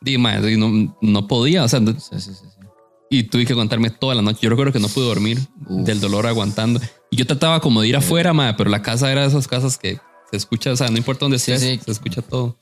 Dime, 0.01 0.39
no, 0.57 0.97
no 1.01 1.27
podía, 1.27 1.63
o 1.63 1.67
sea, 1.69 1.79
Sí, 1.79 1.95
sí, 1.99 2.19
sí, 2.19 2.33
sí. 2.33 2.67
y 3.09 3.23
tuve 3.23 3.45
que 3.45 3.53
aguantarme 3.53 3.91
toda 3.91 4.15
la 4.15 4.21
noche. 4.23 4.39
Yo 4.41 4.49
recuerdo 4.49 4.73
que 4.73 4.79
no 4.79 4.87
pude 4.87 5.05
dormir 5.05 5.39
Uf. 5.67 5.85
del 5.85 5.99
dolor 6.01 6.25
aguantando. 6.27 6.81
Y 7.11 7.17
yo 7.17 7.27
trataba 7.27 7.59
como 7.61 7.81
de 7.81 7.87
ir 7.89 7.95
afuera, 7.95 8.33
madre, 8.33 8.55
pero 8.57 8.69
la 8.69 8.81
casa 8.81 9.11
era 9.11 9.21
de 9.21 9.27
esas 9.27 9.47
casas 9.47 9.77
que 9.77 9.99
se 10.31 10.37
escucha, 10.37 10.71
o 10.71 10.75
sea, 10.75 10.89
no 10.89 10.97
importa 10.97 11.25
dónde 11.25 11.37
estés, 11.37 11.61
se 11.61 11.91
escucha 11.91 12.21
todo. 12.21 12.57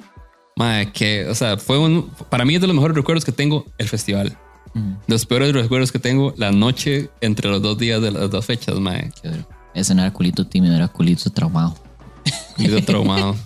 Madre, 0.60 0.92
que, 0.92 1.26
o 1.26 1.36
sea, 1.36 1.56
fue 1.56 1.80
un, 1.80 2.10
para 2.30 2.44
mí 2.44 2.54
es 2.54 2.60
de 2.60 2.68
los 2.68 2.76
mejores 2.76 2.94
recuerdos 2.94 3.24
que 3.24 3.32
tengo 3.32 3.66
el 3.78 3.88
festival. 3.88 4.38
De 4.74 4.82
los 5.08 5.26
peores 5.26 5.54
recuerdos 5.54 5.92
que 5.92 6.00
tengo 6.00 6.34
la 6.36 6.52
noche 6.52 7.10
entre 7.22 7.50
los 7.50 7.62
dos 7.62 7.78
días 7.78 8.02
de 8.02 8.12
las 8.12 8.30
dos 8.30 8.46
fechas, 8.46 8.78
madre. 8.78 9.10
Qué 9.22 9.30
duro. 9.30 9.48
Ese 9.74 9.96
no 9.96 10.02
era 10.02 10.12
culito 10.12 10.46
tímido, 10.46 10.76
era 10.76 10.90
culito 10.90 11.30
traumado. 11.30 11.76
Yo 12.58 12.84
traumado. 12.86 13.38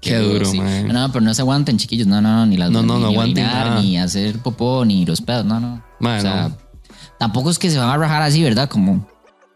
Qué 0.00 0.16
duro, 0.16 0.52
mae. 0.54 0.84
No, 0.84 0.94
no, 0.94 1.12
pero 1.12 1.22
no 1.22 1.34
se 1.34 1.42
aguanten, 1.42 1.76
chiquillos. 1.76 2.06
No, 2.06 2.22
no, 2.22 2.34
no, 2.34 2.46
ni 2.46 2.56
las 2.56 2.70
No, 2.70 2.82
no, 2.82 2.98
no 2.98 3.08
ni 3.08 3.14
aguanten 3.14 3.44
orinar, 3.44 3.66
nada. 3.66 3.82
Ni 3.82 3.98
hacer 3.98 4.38
popó, 4.38 4.86
ni 4.86 5.04
los 5.04 5.20
pedos, 5.20 5.44
no, 5.44 5.60
no. 5.60 5.84
Mae, 6.00 6.18
o 6.18 6.22
sea, 6.22 6.48
no. 6.48 6.56
tampoco 7.18 7.50
es 7.50 7.58
que 7.58 7.70
se 7.70 7.78
van 7.78 7.90
a 7.90 7.96
rajar 7.98 8.22
así, 8.22 8.42
¿verdad? 8.42 8.70
Como 8.70 9.06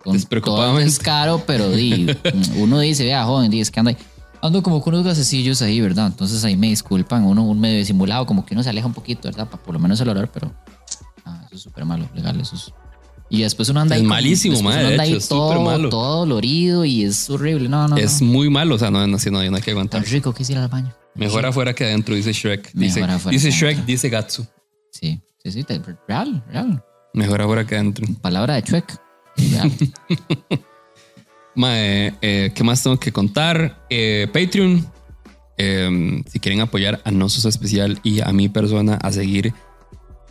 con 0.03 0.05
todo 0.05 0.13
Despreocupadamente. 0.15 0.89
es 0.89 0.99
caro, 0.99 1.43
pero 1.47 1.71
di, 1.71 2.07
uno 2.57 2.81
dice, 2.81 3.05
vea, 3.05 3.25
joven, 3.25 3.51
di, 3.51 3.61
es 3.61 3.71
que 3.71 3.81
anda 3.81 3.91
ahí. 3.91 3.97
Ando 4.43 4.63
como 4.63 4.81
con 4.81 4.95
unos 4.95 5.07
gasecillos 5.07 5.61
ahí, 5.63 5.81
¿verdad? 5.81 6.07
Entonces 6.07 6.43
ahí 6.45 6.57
me 6.57 6.69
disculpan, 6.69 7.25
uno 7.25 7.45
un 7.45 7.61
medio 7.61 7.79
disimulado, 7.79 8.25
como 8.27 8.47
que 8.47 8.55
uno 8.55 8.63
se 8.63 8.71
aleja 8.71 8.87
un 8.87 8.95
poquito, 8.95 9.29
¿verdad? 9.29 9.49
Para 9.49 9.63
por 9.63 9.75
lo 9.75 9.81
menos 9.81 10.01
el 10.01 10.09
olor, 10.09 10.31
pero 10.33 10.53
ah, 11.27 11.43
eso 11.47 11.57
es 11.57 11.63
súper 11.63 11.85
malo, 11.85 12.09
legal, 12.15 12.41
eso 12.41 12.57
es. 12.57 12.73
Y 13.29 13.43
después 13.43 13.69
uno 13.69 13.81
anda 13.81 13.95
Es 13.95 14.01
ahí. 14.01 14.07
con- 14.07 14.09
malísimo, 14.09 14.55
después 14.55 14.75
madre, 14.75 14.81
uno 14.81 14.89
de 14.89 14.95
anda 14.95 15.03
ahí 15.05 15.11
hecho, 15.11 15.19
es 15.19 15.29
todo, 15.29 15.61
malo. 15.63 15.89
todo 15.91 16.17
dolorido 16.21 16.85
y 16.85 17.05
es 17.05 17.29
horrible. 17.31 17.69
No, 17.69 17.87
no, 17.87 17.97
Es 17.97 18.21
no. 18.23 18.29
muy 18.29 18.49
malo, 18.51 18.75
o 18.75 18.79
sea, 18.79 18.91
no, 18.91 19.07
no, 19.07 19.17
no, 19.31 19.39
hay 19.39 19.63
que 19.63 19.71
aguantar. 19.71 20.03
Tan 20.03 20.11
rico 20.11 20.33
que 20.33 20.43
es 20.43 20.51
ir 20.51 20.59
al 20.59 20.69
baño. 20.69 20.93
Mejor 21.15 21.45
afuera 21.45 21.75
que 21.75 21.85
adentro, 21.85 22.15
dice 22.15 22.33
Shrek. 22.33 22.73
Dice, 22.73 23.03
afuera 23.05 23.31
dice 23.31 23.51
Shrek, 23.51 23.63
adentro. 23.75 23.87
dice 23.87 24.09
Gatsu. 24.09 24.47
Sí, 24.91 25.21
sí, 25.45 25.53
sí, 25.53 25.67
real, 26.09 26.43
real. 26.49 26.83
Mejor 27.13 27.43
afuera 27.43 27.67
que 27.67 27.75
adentro. 27.77 28.07
Palabra 28.21 28.55
de 28.55 28.63
chuec. 28.63 29.01
Real. 29.37 29.71
Mae, 31.55 32.15
eh, 32.23 32.53
¿qué 32.55 32.65
más 32.65 32.83
tengo 32.83 32.99
que 32.99 33.13
contar? 33.13 33.85
Eh, 33.91 34.29
Patreon. 34.33 34.87
Eh, 35.59 36.23
si 36.27 36.41
quieren 36.41 36.61
apoyar 36.63 37.03
a 37.05 37.11
Nosos 37.11 37.45
Especial 37.45 38.01
y 38.03 38.21
a 38.21 38.33
mi 38.33 38.49
persona 38.49 38.95
a 38.95 39.13
seguir 39.13 39.53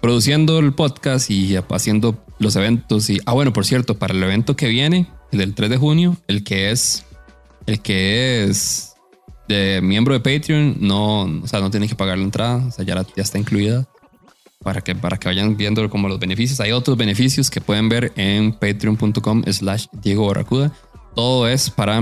produciendo 0.01 0.57
el 0.59 0.73
podcast 0.73 1.29
y 1.29 1.55
haciendo 1.55 2.23
los 2.39 2.55
eventos. 2.55 3.09
Y, 3.09 3.19
ah, 3.25 3.33
bueno, 3.33 3.53
por 3.53 3.65
cierto, 3.65 3.99
para 3.99 4.13
el 4.13 4.23
evento 4.23 4.55
que 4.55 4.67
viene, 4.67 5.07
el 5.31 5.39
del 5.39 5.53
3 5.53 5.69
de 5.69 5.77
junio, 5.77 6.17
el 6.27 6.43
que 6.43 6.71
es, 6.71 7.05
el 7.67 7.79
que 7.81 8.45
es 8.45 8.93
de 9.47 9.81
miembro 9.83 10.13
de 10.17 10.19
Patreon, 10.21 10.77
no, 10.79 11.23
o 11.43 11.47
sea, 11.47 11.59
no 11.59 11.69
tienen 11.69 11.89
que 11.89 11.95
pagar 11.95 12.17
la 12.17 12.23
entrada, 12.23 12.65
o 12.65 12.71
sea, 12.71 12.83
ya, 12.85 12.95
la- 12.95 13.05
ya 13.15 13.21
está 13.21 13.37
incluida. 13.37 13.87
Para 14.63 14.81
que, 14.81 14.93
para 14.93 15.17
que 15.17 15.29
vayan 15.29 15.55
viendo 15.55 15.87
como 15.89 16.09
los 16.09 16.19
beneficios. 16.19 16.59
Hay 16.59 16.73
otros 16.73 16.97
beneficios 16.97 17.49
que 17.49 17.61
pueden 17.61 17.87
ver 17.87 18.11
en 18.17 18.51
patreon.com 18.51 19.43
slash 19.49 19.85
Diego 20.01 20.27
Barracuda. 20.27 20.73
Todo 21.15 21.47
es 21.47 21.69
para, 21.69 22.01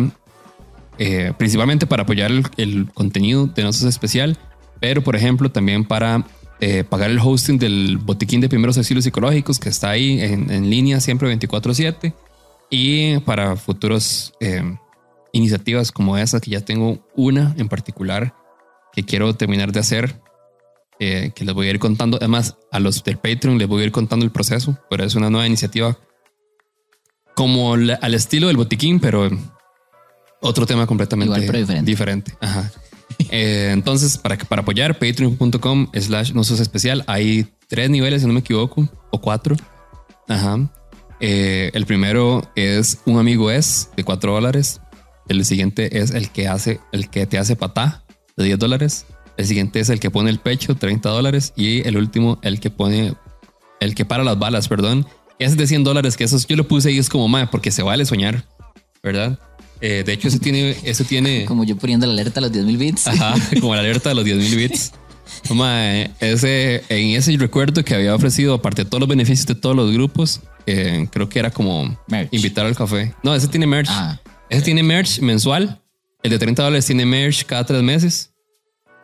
eh, 0.97 1.33
principalmente 1.37 1.87
para 1.87 2.03
apoyar 2.03 2.31
el, 2.57 2.89
contenido 2.93 3.47
de 3.47 3.63
nosotros 3.63 3.89
especial, 3.89 4.37
pero 4.79 5.03
por 5.03 5.15
ejemplo 5.15 5.49
también 5.49 5.85
para 5.85 6.25
eh, 6.59 6.83
pagar 6.83 7.09
el 7.09 7.19
hosting 7.19 7.57
del 7.57 7.97
botiquín 7.97 8.41
de 8.41 8.49
primeros 8.49 8.77
auxilios 8.77 9.03
psicológicos 9.03 9.59
que 9.59 9.69
está 9.69 9.91
ahí 9.91 10.19
en, 10.19 10.69
línea 10.69 10.99
siempre 10.99 11.27
24/7 11.29 12.13
y 12.69 13.19
para 13.19 13.55
futuros 13.55 14.33
eh, 14.39 14.63
iniciativas 15.31 15.91
como 15.91 16.17
esa 16.17 16.39
que 16.39 16.51
ya 16.51 16.61
tengo 16.61 17.07
una 17.15 17.55
en 17.57 17.69
particular 17.69 18.33
que 18.91 19.03
quiero 19.03 19.33
terminar 19.35 19.71
de 19.71 19.79
hacer 19.79 20.21
que 20.99 21.45
les 21.45 21.53
voy 21.53 21.67
a 21.67 21.69
ir 21.69 21.77
contando. 21.77 22.17
Además 22.17 22.57
a 22.71 22.79
los 22.79 23.03
del 23.03 23.17
Patreon 23.19 23.59
les 23.59 23.67
voy 23.67 23.83
a 23.83 23.85
ir 23.85 23.91
contando 23.91 24.25
el 24.25 24.31
proceso 24.31 24.79
pero 24.89 25.03
es 25.03 25.13
una 25.13 25.29
nueva 25.29 25.45
iniciativa 25.45 25.95
como 27.37 27.77
la- 27.77 27.93
al 28.01 28.15
estilo 28.15 28.47
del 28.47 28.57
botiquín, 28.57 28.99
pero 28.99 29.29
otro 30.41 30.65
tema 30.65 30.87
completamente 30.87 31.27
Igual, 31.27 31.41
pero 31.41 31.59
diferente. 31.85 32.33
Ajá. 32.41 32.71
Eh, 33.29 33.69
entonces, 33.71 34.17
para, 34.17 34.37
para 34.39 34.63
apoyar, 34.63 34.97
patreon.com 34.97 35.87
slash 35.93 36.33
nosos 36.33 36.59
especial, 36.59 37.03
hay 37.05 37.47
tres 37.67 37.91
niveles, 37.91 38.21
si 38.21 38.27
no 38.27 38.33
me 38.33 38.39
equivoco, 38.39 38.89
o 39.11 39.21
cuatro. 39.21 39.55
Ajá. 40.27 40.67
Eh, 41.19 41.69
el 41.75 41.85
primero 41.85 42.41
es 42.55 43.01
un 43.05 43.19
amigo 43.19 43.51
es 43.51 43.91
de 43.95 44.03
cuatro 44.03 44.33
dólares. 44.33 44.81
El 45.27 45.45
siguiente 45.45 45.99
es 45.99 46.09
el 46.11 46.31
que 46.31 46.47
hace, 46.47 46.79
el 46.91 47.07
que 47.11 47.27
te 47.27 47.37
hace 47.37 47.55
patá 47.55 48.03
de 48.35 48.45
10 48.45 48.57
dólares. 48.57 49.05
El 49.37 49.45
siguiente 49.45 49.79
es 49.79 49.89
el 49.89 49.99
que 49.99 50.09
pone 50.09 50.31
el 50.31 50.39
pecho, 50.39 50.73
30 50.73 51.09
dólares. 51.09 51.53
Y 51.55 51.87
el 51.87 51.97
último, 51.97 52.39
el 52.41 52.59
que 52.59 52.71
pone, 52.71 53.13
el 53.79 53.93
que 53.93 54.05
para 54.05 54.23
las 54.23 54.39
balas, 54.39 54.67
perdón. 54.67 55.05
Ese 55.39 55.51
es 55.51 55.57
de 55.57 55.67
100 55.67 55.83
dólares, 55.83 56.17
que 56.17 56.23
esos 56.23 56.45
yo 56.47 56.55
lo 56.55 56.67
puse 56.67 56.89
ahí, 56.89 56.97
es 56.97 57.09
como, 57.09 57.27
madre, 57.27 57.47
porque 57.51 57.71
se 57.71 57.83
vale 57.83 58.05
soñar, 58.05 58.43
¿verdad? 59.03 59.39
Eh, 59.81 60.03
de 60.05 60.13
hecho, 60.13 60.27
ese 60.27 60.39
tiene, 60.39 60.75
ese 60.83 61.03
tiene, 61.03 61.45
Como 61.47 61.63
yo 61.63 61.75
poniendo 61.77 62.07
la 62.07 62.13
alerta 62.13 62.39
a 62.39 62.41
los 62.41 62.51
10.000 62.51 62.77
bits. 62.77 63.07
ajá, 63.07 63.35
como 63.61 63.75
la 63.75 63.81
alerta 63.81 64.09
de 64.09 64.15
los 64.15 64.25
10.000 64.25 64.55
bits. 64.55 64.91
Mae, 65.53 66.09
ese, 66.19 66.83
en 66.89 67.15
ese 67.15 67.35
recuerdo 67.37 67.83
que 67.83 67.93
había 67.93 68.15
ofrecido, 68.15 68.55
aparte 68.55 68.83
de 68.83 68.89
todos 68.89 69.01
los 69.01 69.09
beneficios 69.09 69.45
de 69.45 69.55
todos 69.55 69.75
los 69.75 69.91
grupos, 69.91 70.39
eh, 70.65 71.07
creo 71.11 71.29
que 71.29 71.37
era 71.39 71.51
como 71.51 71.97
Merch. 72.07 72.29
invitar 72.33 72.65
al 72.65 72.75
café. 72.75 73.13
No, 73.23 73.35
ese 73.35 73.47
tiene 73.47 73.67
merch. 73.67 73.89
Ah. 73.91 74.19
Ese 74.49 74.61
tiene 74.63 74.83
merch 74.83 75.19
mensual. 75.19 75.81
El 76.23 76.31
de 76.31 76.39
30 76.39 76.63
dólares 76.63 76.85
tiene 76.85 77.05
merch 77.05 77.45
cada 77.45 77.65
tres 77.65 77.83
meses. 77.83 78.31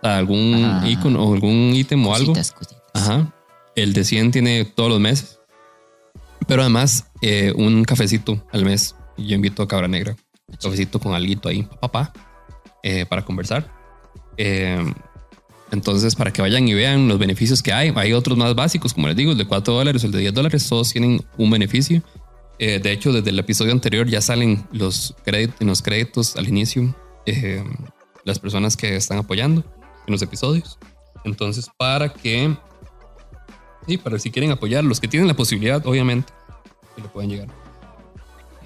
O 0.01 0.05
sea, 0.07 0.17
algún 0.17 0.81
icono 0.88 1.23
o 1.23 1.34
algún 1.34 1.73
ítem 1.75 2.05
o 2.07 2.15
algo. 2.15 2.34
Cositas, 2.34 2.51
cositas. 2.51 2.81
Ajá. 2.93 3.34
El 3.75 3.93
de 3.93 4.03
100 4.03 4.31
tiene 4.31 4.65
todos 4.65 4.89
los 4.89 4.99
meses. 4.99 5.39
Pero 6.47 6.61
además, 6.61 7.11
eh, 7.21 7.53
un 7.55 7.83
cafecito 7.83 8.45
al 8.51 8.65
mes. 8.65 8.95
Yo 9.17 9.35
invito 9.35 9.63
a 9.63 9.67
Cabra 9.67 9.87
Negra. 9.87 10.15
Cafecito 10.61 10.99
con 10.99 11.13
alguito 11.13 11.49
ahí, 11.49 11.67
papá, 11.81 12.11
eh, 12.83 13.05
para 13.05 13.23
conversar. 13.23 13.71
Eh, 14.37 14.83
entonces, 15.71 16.15
para 16.15 16.31
que 16.31 16.41
vayan 16.41 16.67
y 16.67 16.73
vean 16.75 17.07
los 17.07 17.17
beneficios 17.17 17.63
que 17.63 17.73
hay. 17.73 17.91
Hay 17.95 18.13
otros 18.13 18.37
más 18.37 18.53
básicos, 18.53 18.93
como 18.93 19.07
les 19.07 19.15
digo, 19.15 19.31
el 19.31 19.37
de 19.37 19.45
4 19.45 19.73
dólares 19.73 20.03
o 20.03 20.05
el 20.05 20.11
de 20.11 20.19
10 20.19 20.33
dólares. 20.33 20.69
Todos 20.69 20.91
tienen 20.91 21.25
un 21.37 21.49
beneficio. 21.49 22.03
Eh, 22.59 22.79
de 22.79 22.91
hecho, 22.91 23.11
desde 23.11 23.31
el 23.31 23.39
episodio 23.39 23.71
anterior 23.71 24.07
ya 24.07 24.21
salen 24.21 24.67
los, 24.71 25.15
créditos, 25.25 25.59
en 25.59 25.67
los 25.67 25.81
créditos 25.81 26.35
al 26.35 26.47
inicio 26.47 26.95
eh, 27.25 27.63
las 28.23 28.37
personas 28.37 28.77
que 28.77 28.95
están 28.95 29.17
apoyando 29.17 29.63
en 30.05 30.11
los 30.11 30.21
episodios. 30.21 30.77
Entonces, 31.25 31.69
para 31.77 32.13
que 32.13 32.55
Sí, 33.88 33.97
para 33.97 34.19
si 34.19 34.31
quieren 34.31 34.51
apoyar, 34.51 34.84
los 34.84 34.99
que 34.99 35.07
tienen 35.07 35.27
la 35.27 35.36
posibilidad, 35.36 35.86
obviamente, 35.86 36.31
que 36.95 37.01
le 37.01 37.07
pueden 37.09 37.29
llegar. 37.29 37.47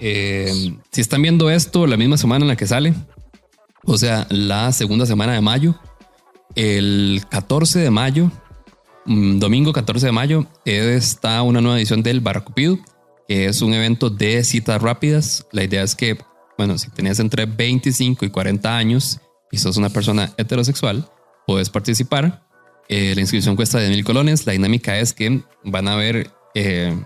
Eh, 0.00 0.76
si 0.92 1.00
están 1.00 1.22
viendo 1.22 1.50
esto 1.50 1.86
la 1.86 1.96
misma 1.96 2.16
semana 2.16 2.44
en 2.44 2.48
la 2.48 2.56
que 2.56 2.66
sale, 2.66 2.94
o 3.84 3.96
sea, 3.96 4.26
la 4.30 4.70
segunda 4.72 5.06
semana 5.06 5.32
de 5.32 5.40
mayo, 5.40 5.74
el 6.54 7.22
14 7.30 7.80
de 7.80 7.90
mayo, 7.90 8.30
mm, 9.06 9.38
domingo 9.38 9.72
14 9.72 10.06
de 10.06 10.12
mayo, 10.12 10.46
está 10.64 11.42
una 11.42 11.60
nueva 11.60 11.78
edición 11.78 12.02
del 12.02 12.20
Barracupido, 12.20 12.78
que 13.26 13.46
es 13.46 13.60
un 13.60 13.74
evento 13.74 14.10
de 14.10 14.44
citas 14.44 14.80
rápidas. 14.80 15.46
La 15.52 15.64
idea 15.64 15.82
es 15.82 15.94
que, 15.94 16.18
bueno, 16.56 16.78
si 16.78 16.90
tenías 16.90 17.18
entre 17.20 17.46
25 17.46 18.24
y 18.24 18.30
40 18.30 18.76
años 18.76 19.20
y 19.50 19.58
sos 19.58 19.76
una 19.76 19.90
persona 19.90 20.32
heterosexual, 20.36 21.08
puedes 21.46 21.70
participar. 21.70 22.47
Eh, 22.88 23.14
la 23.14 23.20
inscripción 23.20 23.54
cuesta 23.54 23.78
10 23.78 23.90
mil 23.90 24.04
colones. 24.04 24.46
La 24.46 24.52
dinámica 24.52 24.98
es 24.98 25.12
que 25.12 25.42
van 25.64 25.88
a 25.88 25.96
ver, 25.96 26.30
eh, 26.54 26.96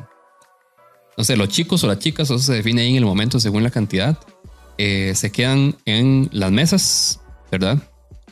no 1.17 1.25
sé, 1.25 1.37
los 1.37 1.49
chicos 1.49 1.83
o 1.85 1.89
las 1.89 1.99
chicas, 1.99 2.31
eso 2.31 2.39
se 2.39 2.55
define 2.55 2.83
ahí 2.83 2.91
en 2.91 2.97
el 2.97 3.05
momento 3.05 3.41
según 3.41 3.63
la 3.63 3.71
cantidad. 3.71 4.19
eh, 4.79 5.13
se 5.15 5.31
quedan 5.31 5.77
en 5.85 6.29
las 6.33 6.51
mesas, 6.51 7.21
¿verdad? 7.51 7.79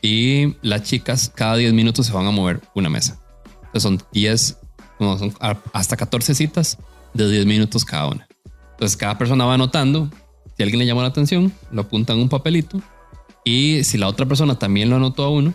Y 0.01 0.57
las 0.63 0.83
chicas 0.85 1.31
cada 1.35 1.57
10 1.57 1.75
minutos 1.75 2.07
se 2.07 2.13
van 2.13 2.27
a 2.27 2.31
mover 2.31 2.61
una 2.75 2.89
mesa. 2.89 3.21
Entonces 3.57 3.83
son 3.83 4.03
10, 4.13 4.57
no, 4.99 5.19
son 5.19 5.35
hasta 5.73 5.97
14 5.97 6.35
citas 6.35 6.79
de 7.13 7.31
10 7.31 7.47
minutos 7.47 7.85
cada 7.85 8.09
una. 8.09 8.27
Entonces 8.73 8.97
cada 8.97 9.19
persona 9.19 9.45
va 9.45 9.55
anotando. 9.55 10.09
Si 10.57 10.63
alguien 10.63 10.79
le 10.79 10.87
llama 10.87 11.03
la 11.03 11.09
atención, 11.09 11.53
lo 11.71 11.83
apunta 11.83 12.15
en 12.15 12.21
un 12.21 12.29
papelito. 12.29 12.81
Y 13.45 13.85
si 13.85 13.99
la 13.99 14.09
otra 14.09 14.27
persona 14.27 14.59
también 14.59 14.89
lo 14.89 14.97
anotó 14.97 15.25
a 15.25 15.31
uno 15.31 15.55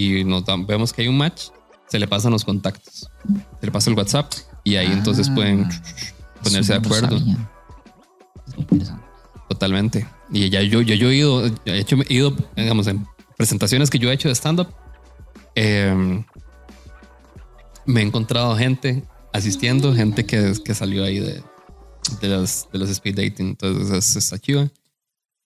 y 0.00 0.24
nos 0.24 0.44
dan- 0.44 0.66
vemos 0.66 0.92
que 0.92 1.02
hay 1.02 1.08
un 1.08 1.16
match, 1.18 1.48
se 1.88 1.98
le 1.98 2.06
pasan 2.08 2.32
los 2.32 2.44
contactos. 2.44 3.10
Se 3.60 3.66
le 3.66 3.72
pasa 3.72 3.90
el 3.90 3.96
WhatsApp 3.96 4.32
y 4.64 4.76
ahí 4.76 4.86
entonces 4.92 5.28
Ah, 5.30 5.34
pueden 5.34 5.68
ponerse 6.42 6.72
de 6.72 6.78
acuerdo. 6.78 7.18
Totalmente. 9.48 10.06
Y 10.32 10.48
ya 10.48 10.62
yo, 10.62 10.80
yo, 10.82 10.94
yo 10.94 11.10
he 11.10 11.16
ido, 11.16 11.46
he 11.64 11.78
hecho, 11.78 11.96
he 12.08 12.14
ido, 12.14 12.34
digamos, 12.56 12.86
en 12.86 13.06
presentaciones 13.36 13.90
que 13.90 13.98
yo 13.98 14.10
he 14.10 14.14
hecho 14.14 14.28
de 14.28 14.34
stand-up, 14.34 14.68
eh, 15.56 16.22
me 17.86 18.00
he 18.00 18.04
encontrado 18.04 18.56
gente 18.56 19.02
asistiendo, 19.32 19.94
gente 19.94 20.24
que, 20.24 20.54
que 20.64 20.74
salió 20.74 21.04
ahí 21.04 21.18
de, 21.18 21.42
de, 22.20 22.28
los, 22.28 22.68
de 22.72 22.78
los 22.78 22.90
speed 22.90 23.16
dating. 23.16 23.48
Entonces, 23.48 23.90
es- 23.90 24.16
está 24.16 24.38
chiva. 24.38 24.68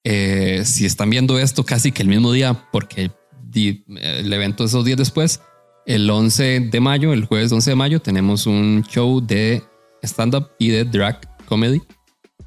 Eh, 0.05 0.63
si 0.67 0.85
están 0.85 1.09
viendo 1.09 1.39
esto 1.39 1.65
casi 1.65 1.91
que 1.91 2.03
el 2.03 2.09
mismo 2.09 2.31
día, 2.33 2.69
porque 2.71 3.11
di- 3.55 3.85
el 4.01 4.31
evento 4.33 4.65
es 4.65 4.73
dos 4.73 4.85
días 4.85 4.99
después, 4.99 5.41
el 5.87 6.09
11 6.11 6.61
de 6.71 6.81
mayo, 6.81 7.13
el 7.13 7.25
jueves 7.25 7.51
11 7.53 7.71
de 7.71 7.77
mayo, 7.77 8.01
tenemos 8.03 8.47
un 8.47 8.83
show 8.89 9.21
de 9.21 9.63
stand-up 10.03 10.51
y 10.59 10.69
de 10.69 10.85
drag 10.85 11.21
comedy 11.47 11.81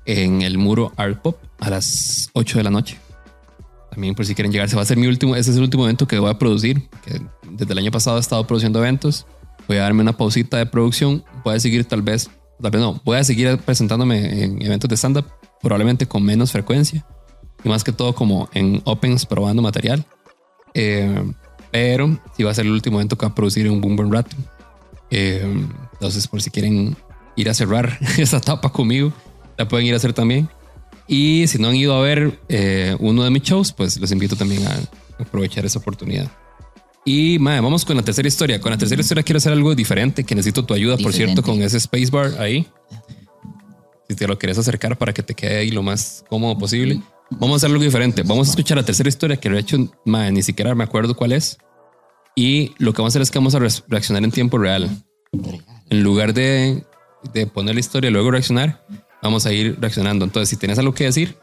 en 0.06 0.42
el 0.42 0.58
muro 0.58 0.92
Art 0.98 1.22
Pop 1.22 1.38
a 1.60 1.70
las 1.70 2.30
8 2.34 2.60
de 2.60 2.64
la 2.64 2.70
noche. 2.70 2.98
También 3.92 4.14
por 4.14 4.26
si 4.26 4.36
quieren 4.36 4.52
llegar, 4.52 4.70
se 4.70 4.76
va 4.76 4.84
a 4.84 4.86
ser 4.86 4.98
mi 4.98 5.08
último, 5.08 5.36
ese 5.36 5.50
es 5.52 5.58
el 5.58 5.64
último 5.64 5.84
evento 5.86 6.08
que 6.08 6.20
voy 6.20 6.30
a 6.30 6.38
producir, 6.38 6.88
que 7.04 7.20
desde 7.50 7.74
el 7.74 7.80
año 7.80 7.92
pasado 7.92 8.18
he 8.18 8.20
estado 8.20 8.46
produciendo 8.46 8.80
eventos. 8.80 9.26
Voy 9.68 9.78
a 9.78 9.82
darme 9.82 10.02
una 10.02 10.16
pausita 10.16 10.58
de 10.58 10.66
producción, 10.66 11.24
voy 11.44 11.56
a 11.56 11.60
seguir 11.60 11.84
tal 11.86 12.02
vez, 12.02 12.30
tal 12.62 12.72
vez 12.72 12.82
no, 12.82 13.02
voy 13.04 13.18
a 13.18 13.24
seguir 13.24 13.58
presentándome 13.58 14.44
en 14.44 14.62
eventos 14.62 14.88
de 14.90 14.96
stand-up, 14.98 15.26
probablemente 15.62 16.06
con 16.08 16.24
menos 16.24 16.52
frecuencia 16.52 17.06
y 17.64 17.70
más 17.70 17.84
que 17.84 17.92
todo 17.92 18.14
como 18.16 18.50
en 18.54 18.82
opens 18.86 19.26
probando 19.26 19.62
material. 19.62 20.06
Eh, 20.74 21.24
pero 21.72 22.20
sí 22.36 22.44
va 22.44 22.52
a 22.52 22.54
ser 22.54 22.66
el 22.66 22.72
último 22.72 22.98
evento 22.98 23.18
que 23.18 23.26
va 23.26 23.32
a 23.32 23.36
producir 23.36 23.70
un 23.70 23.82
buen 23.82 23.96
buen 23.96 24.12
rato. 24.12 24.36
Eh, 25.10 25.46
entonces, 25.94 26.28
por 26.28 26.42
si 26.42 26.50
quieren 26.50 26.96
ir 27.36 27.50
a 27.50 27.54
cerrar 27.54 27.98
esa 28.18 28.38
etapa 28.38 28.72
conmigo, 28.72 29.14
la 29.58 29.68
pueden 29.68 29.88
ir 29.88 29.94
a 29.94 29.98
hacer 29.98 30.14
también. 30.14 30.50
Y 31.08 31.48
si 31.48 31.58
no 31.58 31.70
han 31.70 31.76
ido 31.76 31.96
a 31.96 32.02
ver 32.02 32.40
eh, 32.50 32.96
uno 33.00 33.24
de 33.24 33.30
mis 33.30 33.44
shows, 33.44 33.72
pues 33.72 33.98
los 34.00 34.12
invito 34.12 34.36
también 34.36 34.68
a 34.68 34.78
aprovechar 35.20 35.66
esa 35.66 35.80
oportunidad. 35.80 36.30
Y 37.06 37.40
madre, 37.40 37.62
vamos 37.62 37.86
con 37.86 37.96
la 37.96 38.04
tercera 38.04 38.28
historia. 38.28 38.60
Con 38.60 38.72
la 38.72 38.78
tercera 38.78 39.00
historia 39.00 39.24
quiero 39.24 39.38
hacer 39.38 39.54
algo 39.54 39.74
diferente, 39.74 40.26
que 40.26 40.36
necesito 40.36 40.66
tu 40.66 40.74
ayuda, 40.74 40.98
por 40.98 41.14
cierto, 41.14 41.42
con 41.42 41.62
ese 41.62 41.80
spacebar 41.80 42.42
ahí. 42.42 42.68
Si 44.10 44.16
te 44.16 44.28
lo 44.28 44.38
quieres 44.38 44.58
acercar 44.58 44.98
para 44.98 45.14
que 45.14 45.24
te 45.24 45.34
quede 45.34 45.60
ahí 45.60 45.72
lo 45.72 45.84
más 45.84 46.26
cómodo 46.30 46.58
posible. 46.58 47.02
Vamos 47.32 47.56
a 47.56 47.58
hacer 47.58 47.72
algo 47.72 47.84
diferente. 47.84 48.24
Vamos 48.24 48.48
a 48.48 48.52
escuchar 48.52 48.78
la 48.78 48.84
tercera 48.84 49.10
historia 49.10 49.38
que 49.38 49.50
de 49.50 49.60
hecho 49.60 49.78
madre, 50.06 50.32
ni 50.32 50.44
siquiera 50.44 50.74
me 50.76 50.84
acuerdo 50.84 51.16
cuál 51.16 51.34
es. 51.34 51.58
Y 52.36 52.74
lo 52.78 52.94
que 52.94 53.02
vamos 53.02 53.12
a 53.12 53.14
hacer 53.14 53.22
es 53.24 53.32
que 53.32 53.40
vamos 53.40 53.56
a 53.56 53.60
re- 53.60 53.68
reaccionar 53.88 54.24
en 54.24 54.32
tiempo 54.32 54.58
real. 54.58 54.90
En 55.90 56.04
lugar 56.04 56.34
de, 56.34 56.86
de 57.34 57.48
poner 57.48 57.74
la 57.76 57.80
historia 57.80 58.10
y 58.10 58.14
luego 58.14 58.32
reaccionar, 58.32 58.86
vamos 59.22 59.46
a 59.46 59.52
ir 59.52 59.78
reaccionando. 59.80 60.24
Entonces, 60.24 60.50
si 60.50 60.56
tienes 60.56 60.78
algo 60.80 60.94
que 60.94 61.06
decir, 61.06 61.38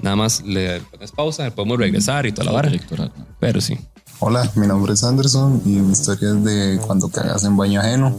nada 0.00 0.16
más 0.16 0.42
le 0.42 0.80
pones 0.80 1.12
pausa, 1.12 1.50
podemos 1.54 1.78
regresar 1.78 2.26
y 2.26 2.32
toda 2.32 2.50
la. 2.50 2.60
Electoral. 2.60 3.12
Pero 3.38 3.60
sí. 3.60 3.78
Hola, 4.20 4.50
mi 4.54 4.66
nombre 4.66 4.94
es 4.94 5.04
Anderson 5.04 5.60
y 5.64 5.70
mi 5.70 5.92
historia 5.92 6.30
es 6.30 6.44
de 6.44 6.78
cuando 6.86 7.08
cagas 7.08 7.44
en 7.44 7.56
baño 7.56 7.80
ajeno. 7.80 8.18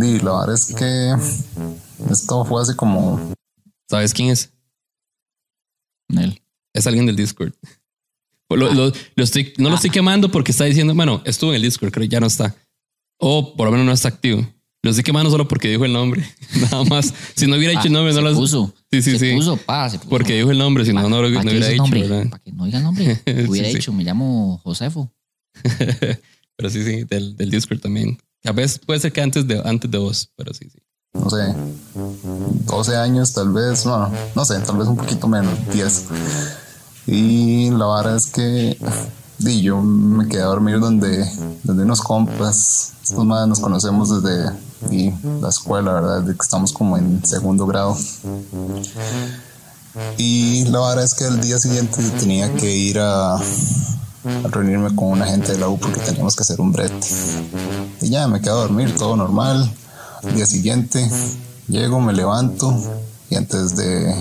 Y 0.00 0.18
la 0.20 0.40
verdad 0.40 0.54
es 0.54 0.74
que 0.74 1.14
esto 2.10 2.44
fue 2.44 2.62
hace 2.62 2.74
como 2.74 3.20
¿Sabes 3.88 4.12
quién 4.12 4.30
es? 4.30 4.50
Él. 6.18 6.40
Es 6.74 6.86
alguien 6.86 7.06
del 7.06 7.16
Discord. 7.16 7.52
Lo, 8.50 8.72
lo- 8.72 8.92
lo 9.14 9.24
estoy, 9.24 9.52
no 9.58 9.68
lo 9.70 9.76
estoy 9.76 9.90
quemando 9.90 10.30
porque 10.30 10.52
está 10.52 10.64
diciendo, 10.64 10.94
bueno, 10.94 11.22
estuvo 11.24 11.50
en 11.50 11.56
el 11.56 11.62
Discord, 11.62 11.90
creo 11.90 12.02
que 12.02 12.08
ya 12.08 12.20
no 12.20 12.26
está. 12.26 12.54
O 13.18 13.56
por 13.56 13.66
lo 13.66 13.72
menos 13.72 13.86
no 13.86 13.92
está 13.92 14.08
activo. 14.08 14.46
Lo 14.84 14.90
estoy 14.90 15.04
quemando 15.04 15.30
solo 15.30 15.46
porque 15.46 15.68
dijo 15.68 15.84
el 15.84 15.92
nombre. 15.92 16.22
Nada 16.60 16.84
más. 16.84 17.14
Si 17.36 17.46
no 17.46 17.56
hubiera 17.56 17.70
dicho 17.72 17.86
el 17.86 17.92
nombre, 17.92 18.12
Ah, 18.12 18.16
no 18.16 18.22
lo 18.30 18.34
puso. 18.34 18.74
Sí, 18.90 19.00
sí, 19.00 19.12
se 19.18 19.30
sí. 19.30 19.36
puso, 19.36 19.56
pa, 19.56 19.88
se 19.88 19.98
puso. 19.98 20.10
Porque 20.10 20.36
dijo 20.36 20.50
el 20.50 20.58
nombre, 20.58 20.84
si 20.84 20.92
no, 20.92 21.08
no, 21.08 21.22
lo- 21.22 21.28
no 21.30 21.36
¿Para 21.36 21.44
qué 21.50 21.56
hubiera 21.56 21.68
dicho. 21.68 21.82
nombre? 21.82 22.08
Para 22.28 22.42
que 22.42 22.52
no 22.52 22.64
diga 22.66 22.80
nombre. 22.80 23.14
Sí, 23.26 23.32
Hubiera 23.48 23.68
sí. 23.68 23.74
dicho, 23.76 23.92
me 23.92 24.02
llamo 24.04 24.60
Josefo. 24.64 25.10
Pero 26.56 26.70
sí, 26.70 26.84
sí, 26.84 27.04
del, 27.04 27.36
del 27.36 27.50
Discord 27.50 27.80
también. 27.80 28.18
A 28.44 28.52
veces 28.52 28.78
puede 28.80 29.00
ser 29.00 29.12
que 29.12 29.20
antes 29.20 29.46
de, 29.46 29.62
antes 29.64 29.90
de 29.90 29.98
vos, 29.98 30.30
pero 30.36 30.52
sí, 30.52 30.66
sí. 30.70 30.78
No 31.14 31.28
sé, 31.28 31.54
12 31.94 32.96
años 32.96 33.32
tal 33.32 33.50
vez, 33.52 33.84
no, 33.84 34.10
no 34.34 34.44
sé, 34.44 34.58
tal 34.60 34.78
vez 34.78 34.88
un 34.88 34.96
poquito 34.96 35.28
menos, 35.28 35.52
10. 35.70 36.04
Y 37.06 37.70
la 37.70 37.86
verdad 37.96 38.16
es 38.16 38.26
que 38.26 38.78
di, 39.38 39.60
yo 39.60 39.80
me 39.82 40.26
quedé 40.28 40.42
a 40.42 40.46
dormir 40.46 40.80
donde, 40.80 41.28
donde 41.64 41.84
unos 41.84 42.00
compas, 42.00 42.94
estos 43.02 43.24
más 43.24 43.46
nos 43.46 43.60
conocemos 43.60 44.22
desde 44.22 44.52
la 45.40 45.48
escuela, 45.48 45.92
¿verdad? 45.92 46.20
Desde 46.20 46.36
que 46.36 46.42
estamos 46.42 46.72
como 46.72 46.96
en 46.96 47.24
segundo 47.24 47.66
grado. 47.66 47.96
Y 50.16 50.64
la 50.64 50.80
verdad 50.80 51.04
es 51.04 51.14
que 51.14 51.26
el 51.26 51.40
día 51.40 51.58
siguiente 51.58 52.02
tenía 52.18 52.52
que 52.54 52.74
ir 52.74 52.98
a, 52.98 53.38
reunirme 54.44 54.94
con 54.94 55.08
una 55.08 55.26
gente 55.26 55.52
de 55.52 55.58
la 55.58 55.68
U 55.68 55.78
porque 55.78 56.00
teníamos 56.00 56.34
que 56.36 56.42
hacer 56.42 56.60
un 56.60 56.72
brete. 56.72 57.06
Y 58.00 58.08
ya 58.08 58.26
me 58.28 58.40
quedo 58.40 58.58
a 58.58 58.62
dormir, 58.62 58.94
todo 58.96 59.16
normal. 59.16 59.70
Al 60.24 60.34
día 60.36 60.46
siguiente 60.46 61.08
llego, 61.68 62.00
me 62.00 62.12
levanto 62.12 62.74
y 63.30 63.34
antes 63.36 63.76
de 63.76 64.14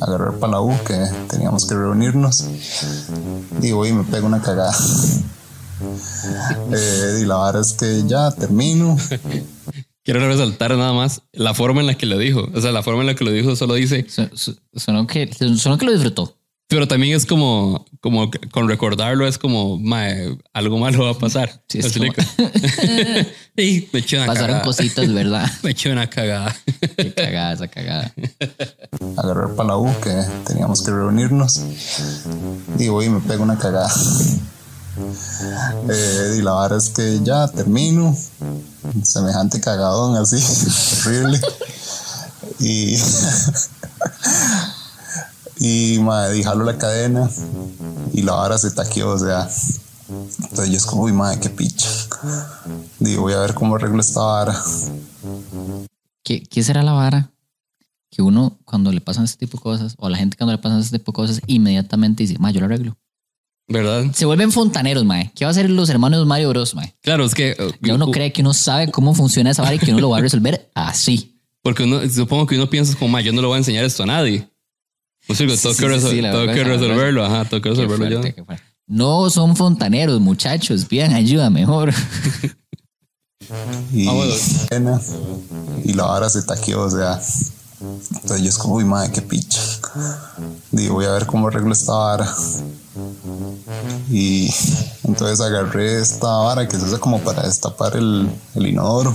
agarrar 0.00 0.34
para 0.38 0.52
la 0.52 0.60
U 0.60 0.72
que 0.86 0.96
teníamos 1.28 1.64
que 1.66 1.74
reunirnos, 1.74 2.44
digo, 3.60 3.86
y 3.86 3.92
me 3.92 4.04
pego 4.04 4.26
una 4.26 4.40
cagada. 4.42 4.74
Eh, 6.72 7.20
y 7.22 7.24
la 7.24 7.42
verdad 7.44 7.62
es 7.62 7.72
que 7.72 8.02
ya 8.06 8.30
termino. 8.32 8.96
Quiero 10.04 10.26
resaltar 10.26 10.76
nada 10.76 10.92
más 10.92 11.22
la 11.32 11.54
forma 11.54 11.80
en 11.80 11.86
la 11.86 11.94
que 11.94 12.06
lo 12.06 12.18
dijo. 12.18 12.48
O 12.54 12.60
sea, 12.60 12.72
la 12.72 12.82
forma 12.82 13.00
en 13.02 13.06
la 13.08 13.14
que 13.14 13.24
lo 13.24 13.30
dijo 13.30 13.54
solo 13.56 13.74
dice, 13.74 14.06
Su- 14.08 14.28
su- 14.34 14.56
Sonó 14.74 15.06
que, 15.06 15.30
sonó 15.56 15.78
que 15.78 15.86
lo 15.86 15.92
disfrutó. 15.92 16.36
Pero 16.70 16.88
también 16.88 17.14
es 17.16 17.26
como, 17.26 17.84
como 18.00 18.30
que 18.30 18.38
con 18.48 18.66
recordarlo 18.68 19.26
es 19.26 19.36
como, 19.36 19.76
mae, 19.78 20.38
algo 20.54 20.78
malo 20.78 21.04
va 21.04 21.10
a 21.10 21.18
pasar. 21.18 21.62
Sí, 21.68 21.78
¿Me 21.78 21.86
es 21.88 21.92
como- 21.92 22.04
explico? 22.06 23.30
y 23.56 23.88
me 23.92 23.98
eché 23.98 24.16
una 24.16 24.26
Pasaron 24.26 24.46
cagada. 24.48 24.64
cositas, 24.64 25.12
¿verdad? 25.12 25.50
Me 25.62 25.72
eché 25.72 25.92
una 25.92 26.08
cagada. 26.08 26.56
Qué 26.96 27.12
cagada 27.12 27.52
esa 27.52 27.68
cagada. 27.68 28.12
agarrar 29.18 29.54
para 29.54 29.68
la 29.70 29.76
U 29.76 29.92
que 30.02 30.10
teníamos 30.46 30.82
que 30.82 30.90
reunirnos. 30.92 31.60
Digo, 32.78 33.02
y 33.02 33.10
me 33.10 33.20
pego 33.20 33.42
una 33.42 33.58
cagada. 33.58 33.92
Eh, 35.90 36.36
y 36.38 36.42
la 36.42 36.60
verdad 36.62 36.78
es 36.78 36.88
que 36.90 37.20
ya 37.22 37.48
termino. 37.48 38.16
Semejante 39.02 39.60
cagadón 39.60 40.16
así, 40.16 40.36
horrible. 41.06 41.40
Y, 42.60 42.96
y 45.60 45.98
madre, 46.00 46.38
y 46.38 46.42
jalo 46.42 46.64
la 46.64 46.76
cadena 46.78 47.30
y 48.12 48.22
la 48.22 48.32
vara 48.32 48.58
se 48.58 48.70
taqueó, 48.72 49.10
o 49.10 49.18
sea. 49.18 49.48
Entonces 50.08 50.70
yo 50.70 50.76
es 50.76 50.86
como, 50.86 51.02
uy, 51.02 51.12
madre, 51.12 51.38
qué 51.40 51.50
picha. 51.50 51.88
Digo, 52.98 53.22
voy 53.22 53.34
a 53.34 53.38
ver 53.38 53.54
cómo 53.54 53.76
arreglo 53.76 54.00
esta 54.00 54.20
vara. 54.20 54.60
¿Qué, 56.24 56.42
¿Qué 56.42 56.62
será 56.64 56.82
la 56.82 56.92
vara? 56.92 57.30
Que 58.10 58.22
uno, 58.22 58.58
cuando 58.64 58.90
le 58.90 59.00
pasan 59.00 59.24
este 59.24 59.46
tipo 59.46 59.58
de 59.58 59.62
cosas, 59.62 59.94
o 59.98 60.06
a 60.08 60.10
la 60.10 60.16
gente 60.18 60.36
cuando 60.36 60.52
le 60.52 60.58
pasan 60.58 60.80
este 60.80 60.98
tipo 60.98 61.12
de 61.12 61.16
cosas, 61.16 61.40
inmediatamente 61.46 62.24
dice, 62.24 62.38
ma, 62.40 62.50
yo 62.50 62.58
lo 62.58 62.66
arreglo. 62.66 62.96
¿Verdad? 63.68 64.06
Se 64.12 64.24
vuelven 64.24 64.50
fontaneros, 64.50 65.04
mae. 65.04 65.30
¿Qué 65.36 65.44
va 65.44 65.50
a 65.50 65.52
hacer 65.52 65.70
los 65.70 65.88
hermanos 65.90 66.26
Mario 66.26 66.48
Bros, 66.48 66.74
mae? 66.74 66.96
Claro, 67.02 67.24
es 67.24 67.34
que... 67.34 67.56
uh, 67.60 67.70
Ya 67.86 67.94
uno 67.94 68.06
uh, 68.06 68.10
cree 68.10 68.32
que 68.32 68.40
uno 68.40 68.52
sabe 68.52 68.90
cómo 68.90 69.14
funciona 69.14 69.50
esa 69.50 69.62
vara 69.62 69.76
y 69.76 69.78
que 69.78 69.92
uno 69.92 70.00
lo 70.00 70.10
va 70.10 70.18
a 70.18 70.20
resolver 70.22 70.68
así. 70.74 71.40
Porque 71.62 71.84
uno, 71.84 72.00
supongo 72.08 72.46
que 72.46 72.56
uno 72.56 72.68
piensa 72.68 72.98
como, 72.98 73.12
mae, 73.12 73.22
yo 73.22 73.32
no 73.32 73.40
le 73.40 73.46
voy 73.46 73.54
a 73.54 73.58
enseñar 73.58 73.84
esto 73.84 74.02
a 74.02 74.06
nadie. 74.06 74.49
Pues 75.26 75.38
digo, 75.38 75.54
Sí, 75.56 75.62
tengo 75.62 75.74
sí, 76.10 76.16
que, 76.20 76.22
verdad. 76.64 76.64
resolverlo. 76.64 77.24
Ajá, 77.24 77.44
tengo 77.44 77.62
que 77.62 77.68
resolverlo 77.70 78.08
yo. 78.08 78.20
fuerte, 78.20 78.44
fuerte. 78.44 78.64
No 78.86 79.30
son 79.30 79.54
fontaneros, 79.56 80.20
muchachos. 80.20 80.84
Pidan 80.86 81.12
ayuda 81.14 81.50
mejor. 81.50 81.92
y, 83.92 84.08
Ah, 84.72 85.00
y 85.84 85.92
la 85.92 86.04
vara 86.06 86.28
se 86.28 86.42
taqueó, 86.42 86.82
o 86.82 86.90
sea. 86.90 87.20
Entonces 87.80 88.42
yo 88.42 88.48
es 88.50 88.58
como, 88.58 88.74
uy, 88.74 88.84
madre, 88.84 89.10
qué 89.12 89.22
picha. 89.22 89.60
Digo, 90.70 90.94
voy 90.96 91.06
a 91.06 91.12
ver 91.12 91.24
cómo 91.26 91.48
arreglo 91.48 91.72
esta 91.72 91.92
vara. 91.92 92.34
Y 94.10 94.52
entonces 95.04 95.40
agarré 95.40 96.00
esta 96.00 96.26
vara 96.26 96.68
que 96.68 96.76
se 96.76 96.84
usa 96.84 96.98
como 96.98 97.20
para 97.20 97.44
destapar 97.44 97.96
el, 97.96 98.28
el 98.54 98.66
inodoro. 98.66 99.14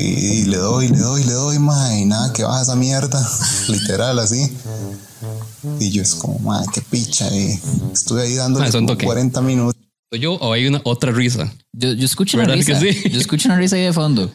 Y, 0.00 0.42
y 0.42 0.44
le 0.46 0.56
doy, 0.56 0.88
le 0.88 0.98
doy, 0.98 1.24
le 1.24 1.32
doy, 1.32 1.58
madre, 1.58 2.00
y 2.00 2.04
nada, 2.04 2.32
que 2.32 2.42
baja 2.42 2.62
esa 2.62 2.76
mierda. 2.76 3.28
Literal, 3.68 4.18
así. 4.18 4.50
Y 5.78 5.90
yo 5.90 6.02
es 6.02 6.14
como, 6.14 6.38
madre, 6.38 6.66
qué 6.72 6.80
picha. 6.82 7.28
Y 7.34 7.58
estuve 7.92 8.22
ahí 8.22 8.34
dándole 8.34 8.66
Ah, 8.66 8.72
son 8.72 8.84
como 8.86 8.94
toque. 8.94 9.06
40 9.06 9.40
minutos. 9.42 9.80
¿Soy 10.12 10.20
yo 10.20 10.34
o 10.34 10.52
hay 10.52 10.66
una 10.66 10.80
otra 10.84 11.12
risa? 11.12 11.52
Yo, 11.72 11.92
yo 11.92 12.04
escucho 12.04 12.36
una 12.36 12.46
¿Verdad 12.48 12.64
que 12.64 12.74
risa. 12.74 13.00
sí? 13.02 13.10
Yo 13.10 13.20
escucho 13.20 13.48
una 13.48 13.58
risa 13.58 13.76
ahí 13.76 13.82
de 13.82 13.92
fondo. 13.92 14.32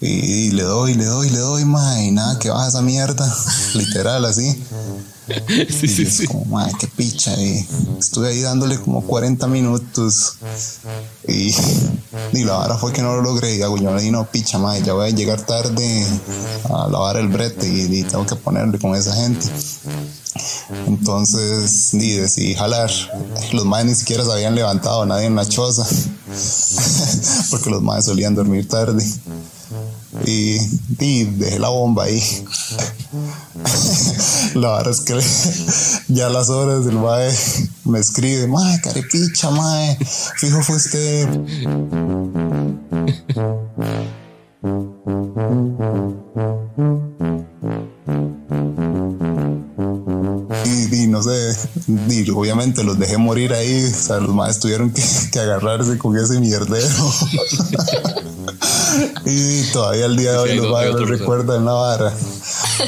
Y, 0.00 0.06
y 0.06 0.50
le 0.52 0.62
doy, 0.62 0.94
le 0.94 1.04
doy, 1.04 1.28
le 1.28 1.38
doy, 1.38 1.64
mae, 1.64 2.06
y 2.06 2.10
nada, 2.10 2.38
que 2.38 2.48
baja 2.48 2.68
esa 2.68 2.82
mierda. 2.82 3.32
Literal, 3.74 4.24
así. 4.24 4.50
sí, 5.46 5.66
Y 5.84 5.88
sí, 5.88 6.02
es 6.02 6.16
sí. 6.16 6.26
como, 6.26 6.44
mae, 6.46 6.72
qué 6.78 6.86
picha. 6.86 7.34
Y 7.40 7.66
estuve 7.98 8.28
ahí 8.30 8.40
dándole 8.40 8.78
como 8.80 9.02
40 9.02 9.46
minutos. 9.46 10.36
Y, 11.28 11.54
y 12.32 12.44
la 12.44 12.54
vara 12.54 12.78
fue 12.78 12.92
que 12.92 13.02
no 13.02 13.14
lo 13.16 13.22
logré. 13.22 13.56
Y 13.56 13.62
hago, 13.62 13.76
yo 13.76 13.94
le 13.94 14.02
di 14.02 14.10
no, 14.10 14.24
picha, 14.30 14.58
mae, 14.58 14.82
ya 14.82 14.94
voy 14.94 15.08
a 15.08 15.14
llegar 15.14 15.42
tarde 15.42 16.06
a 16.64 16.88
lavar 16.88 17.18
el 17.18 17.28
brete 17.28 17.68
y, 17.68 17.98
y 17.98 18.02
tengo 18.04 18.24
que 18.24 18.36
ponerle 18.36 18.78
con 18.78 18.94
esa 18.94 19.14
gente. 19.14 19.46
Entonces, 20.86 21.90
di, 21.92 22.12
decidí 22.16 22.54
jalar. 22.54 22.90
Los 23.52 23.64
maes 23.66 23.86
ni 23.86 23.94
siquiera 23.94 24.24
se 24.24 24.32
habían 24.32 24.54
levantado, 24.54 25.04
nadie 25.04 25.26
en 25.26 25.36
la 25.36 25.46
choza. 25.46 25.84
Porque 27.50 27.70
los 27.70 27.82
maes 27.82 28.06
solían 28.06 28.34
dormir 28.34 28.66
tarde. 28.68 29.04
Y, 30.26 30.56
y 30.98 31.24
dejé 31.24 31.58
la 31.58 31.68
bomba 31.68 32.04
ahí. 32.04 32.20
la 34.54 34.78
verdad 34.78 34.90
es 34.90 35.00
que 35.00 36.14
ya 36.14 36.26
a 36.26 36.30
las 36.30 36.48
horas 36.48 36.86
el 36.86 36.96
mae 36.96 37.32
me 37.84 37.98
escribe, 37.98 38.46
mae, 38.46 38.80
carepicha, 38.80 39.50
mae, 39.50 39.98
fijo 40.36 40.62
fue 40.62 40.76
usted. 40.76 41.28
Y 50.64 50.86
di, 50.86 51.06
no 51.06 51.22
sé, 51.22 51.56
di, 51.86 52.28
obviamente 52.30 52.84
los 52.84 52.98
dejé 52.98 53.16
morir 53.16 53.54
ahí, 53.54 53.84
o 53.84 53.96
sea, 53.96 54.18
los 54.18 54.34
más 54.34 54.60
tuvieron 54.60 54.92
que, 54.92 55.02
que 55.32 55.40
agarrarse 55.40 55.96
con 55.96 56.16
ese 56.16 56.38
mierdero. 56.38 56.86
y 59.24 59.62
todavía 59.72 60.06
al 60.06 60.16
día 60.16 60.32
de 60.32 60.38
hoy 60.38 60.50
Sí, 60.50 60.56
los 60.56 60.70
madres 60.70 61.08
recuerdan 61.08 61.64
la 61.64 61.72
vara. 61.72 62.12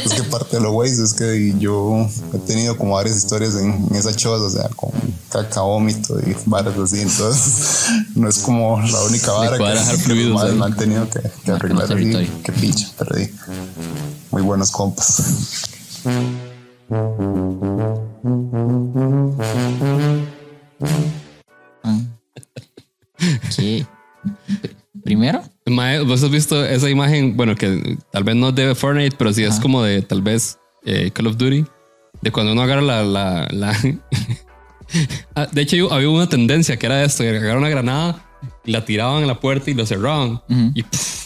Es 0.04 0.14
que 0.14 0.22
parte 0.24 0.56
de 0.56 0.62
los 0.62 0.72
güeyes 0.72 0.98
es 0.98 1.14
que 1.14 1.54
yo 1.58 2.08
he 2.32 2.38
tenido 2.38 2.76
como 2.76 2.94
varias 2.94 3.16
historias 3.16 3.54
en, 3.56 3.86
en 3.90 3.94
esa 3.94 4.14
choza, 4.14 4.44
o 4.44 4.50
sea, 4.50 4.68
con 4.70 4.90
caca, 5.30 5.60
vómito 5.60 6.18
y 6.20 6.34
varas 6.46 6.76
así, 6.78 7.00
entonces 7.00 7.86
no 8.14 8.28
es 8.28 8.38
como 8.38 8.80
la 8.80 9.02
única 9.02 9.32
vara 9.32 9.58
que, 9.58 10.02
que 10.02 10.14
los 10.24 10.34
madres 10.34 10.60
han 10.60 10.76
tenido 10.76 11.08
que, 11.08 11.20
que 11.44 11.52
arreglar. 11.52 12.01
Territorio. 12.10 12.42
Qué 12.44 12.52
pinche, 12.52 12.88
pero 12.98 13.16
di, 13.16 13.28
muy 14.30 14.42
buenos 14.42 14.70
compas. 14.70 15.22
¿Qué? 23.56 23.86
Pr- 24.62 24.76
Primero, 25.04 25.42
vos 26.06 26.22
has 26.22 26.30
visto 26.30 26.64
esa 26.64 26.88
imagen, 26.88 27.36
bueno, 27.36 27.54
que 27.56 27.96
tal 28.12 28.22
vez 28.24 28.36
no 28.36 28.50
es 28.50 28.54
de 28.54 28.74
Fortnite, 28.74 29.16
pero 29.16 29.32
sí 29.32 29.42
es 29.42 29.54
Ajá. 29.54 29.62
como 29.62 29.82
de 29.82 30.00
tal 30.02 30.22
vez 30.22 30.58
eh, 30.84 31.10
Call 31.12 31.26
of 31.26 31.36
Duty, 31.36 31.64
de 32.20 32.30
cuando 32.32 32.52
uno 32.52 32.62
agarra 32.62 32.82
la... 32.82 33.02
la, 33.02 33.48
la- 33.50 33.78
Ah, 35.34 35.48
de 35.50 35.62
hecho, 35.62 35.74
yo- 35.76 35.90
había 35.92 36.10
una 36.10 36.28
tendencia 36.28 36.76
que 36.76 36.84
era 36.84 37.02
esto, 37.02 37.22
agarrar 37.22 37.56
una 37.56 37.70
granada, 37.70 38.26
y 38.64 38.72
la 38.72 38.84
tiraban 38.84 39.22
a 39.24 39.26
la 39.26 39.40
puerta 39.40 39.70
y 39.70 39.74
lo 39.74 39.86
cerraban. 39.86 40.32
Ujú. 40.50 40.70
Y 40.74 40.82
pff, 40.82 41.21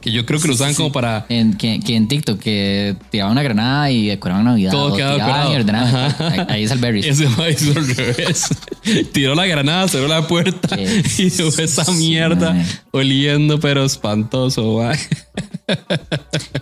que 0.00 0.10
yo 0.10 0.26
creo 0.26 0.40
que 0.40 0.48
lo 0.48 0.54
usaban 0.54 0.74
como 0.74 0.92
para... 0.92 1.26
en, 1.28 1.54
que, 1.54 1.80
que 1.80 1.96
en 1.96 2.08
TikTok, 2.08 2.38
que 2.38 2.96
tiraban 3.10 3.32
una 3.32 3.42
granada 3.42 3.90
y 3.90 4.06
decoraban 4.06 4.44
Navidad. 4.44 4.72
Todo 4.72 4.96
quedaba 4.96 5.14
decorado. 5.14 5.74
Ajá. 5.74 6.46
Ahí, 6.48 6.64
es 6.64 6.70
el 6.70 6.78
Berry. 6.78 7.00
Ese 7.06 7.24
hizo 7.24 7.78
al 7.78 7.86
revés. 7.96 8.48
Tiró 9.12 9.34
la 9.34 9.46
granada, 9.46 9.88
cerró 9.88 10.08
la 10.08 10.26
puerta 10.26 10.78
y 11.18 11.30
dejó 11.30 11.48
esa 11.62 11.90
mierda 11.92 12.64
oliendo, 12.90 13.60
pero 13.60 13.84
espantoso, 13.84 14.78
mae. 14.78 14.98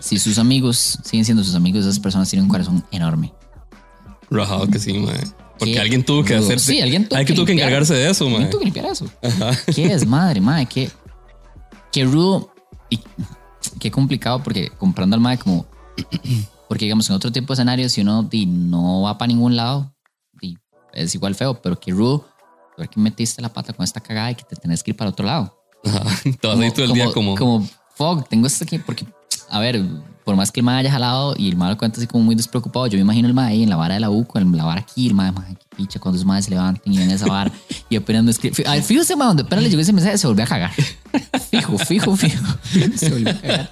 Si 0.01 0.19
sus 0.19 0.39
amigos 0.39 0.99
siguen 1.05 1.25
siendo 1.25 1.45
sus 1.45 1.55
amigos, 1.55 1.85
esas 1.85 2.01
personas 2.01 2.29
tienen 2.29 2.45
un 2.45 2.51
corazón 2.51 2.85
enorme. 2.91 3.33
Rajado 4.31 4.67
que 4.69 4.79
sí, 4.79 4.95
mae. 4.95 5.21
Porque 5.59 5.75
Qué 5.75 5.81
alguien 5.81 6.05
tuvo 6.05 6.25
que 6.25 6.35
hacer. 6.35 6.59
Sí, 6.59 6.81
alguien 6.81 7.07
tuvo 7.07 7.19
alguien 7.19 7.27
que 7.27 7.35
tuvo 7.35 7.47
que 7.47 7.53
encargarse 7.53 7.95
de 7.95 8.11
eso, 8.11 8.29
mae. 8.29 8.39
¿Quién 8.39 8.51
tuvo 8.51 8.61
que 8.61 8.65
limpiar 8.67 8.87
eso? 8.87 9.11
Qué 9.75 9.89
desmadre, 9.89 10.41
madre. 10.41 10.67
Qué, 10.67 10.91
qué 11.93 12.05
rudo 12.05 12.51
y 12.91 13.01
qué 13.79 13.91
complicado 13.91 14.43
porque 14.43 14.71
comprando 14.79 15.15
al 15.15 15.21
madre 15.21 15.39
como. 15.39 15.67
Porque 16.69 16.85
digamos, 16.85 17.09
en 17.11 17.17
otro 17.17 17.33
tipo 17.33 17.49
de 17.49 17.55
escenarios, 17.55 17.93
si 17.93 18.01
uno 18.01 18.23
di, 18.23 18.47
no 18.47 19.03
va 19.03 19.19
para 19.19 19.29
ningún 19.29 19.57
lado, 19.57 19.93
di, 20.41 20.57
es 20.93 21.15
igual 21.15 21.35
feo, 21.35 21.61
pero 21.61 21.79
qué 21.81 21.91
rudo 21.91 22.27
ver 22.81 22.89
que 22.89 23.01
metiste 23.01 23.43
la 23.43 23.53
pata 23.53 23.73
con 23.73 23.85
esta 23.85 24.01
cagada 24.01 24.31
y 24.33 24.35
que 24.35 24.45
te 24.45 24.57
tenés 24.57 24.83
que 24.83 24.91
ir 24.91 24.97
para 24.97 25.11
otro 25.11 25.27
lado. 25.27 25.57
Ajá. 25.85 26.05
Todo 26.41 26.63
el 26.63 26.93
día 26.93 27.13
como. 27.13 27.37
Como, 27.37 27.69
fuck, 27.95 28.29
tengo 28.29 28.47
esto 28.47 28.65
aquí 28.65 28.79
porque, 28.79 29.07
a 29.49 29.59
ver, 29.61 29.83
por 30.31 30.37
más 30.37 30.53
que 30.53 30.61
el 30.61 30.65
mae 30.65 30.79
haya 30.79 30.93
jalado 30.93 31.35
y 31.37 31.49
el 31.49 31.57
mae 31.57 31.71
lo 31.71 31.77
cuenta 31.77 31.99
así 31.99 32.07
como 32.07 32.23
muy 32.23 32.37
despreocupado, 32.37 32.87
yo 32.87 32.97
me 32.97 33.01
imagino 33.03 33.27
el 33.27 33.35
mae 33.35 33.51
ahí 33.55 33.65
en 33.65 33.69
la 33.69 33.75
vara 33.75 33.95
de 33.95 34.01
la 34.01 34.11
U, 34.11 34.25
con 34.25 34.57
la 34.57 34.63
vara 34.63 34.83
aquí, 34.83 35.09
el 35.09 35.15
mae, 35.15 35.33
mae, 35.33 35.57
qué 35.57 35.77
picha, 35.77 35.99
cuando 35.99 36.19
los 36.19 36.25
maes 36.25 36.45
se 36.45 36.53
levanten 36.53 36.93
y 36.93 36.99
ven 36.99 37.11
esa 37.11 37.27
vara 37.27 37.51
y 37.89 37.97
apenas 37.97 38.23
me 38.23 38.31
escribe. 38.31 38.63
Al 38.65 38.81
fijo 38.85 39.03
ese 39.03 39.17
mae, 39.17 39.27
donde 39.27 39.43
apenas 39.43 39.65
le 39.65 39.71
llegó 39.71 39.83
ese 39.83 39.93
mensaje, 39.93 40.19
se 40.19 40.29
volvió 40.29 40.45
a 40.45 40.47
cagar. 40.47 40.71
Fijo, 41.51 41.79
fijo, 41.79 42.17
fijo. 42.17 42.45
Se 42.95 43.11
volvió 43.11 43.31
a 43.31 43.35
cagar. 43.41 43.71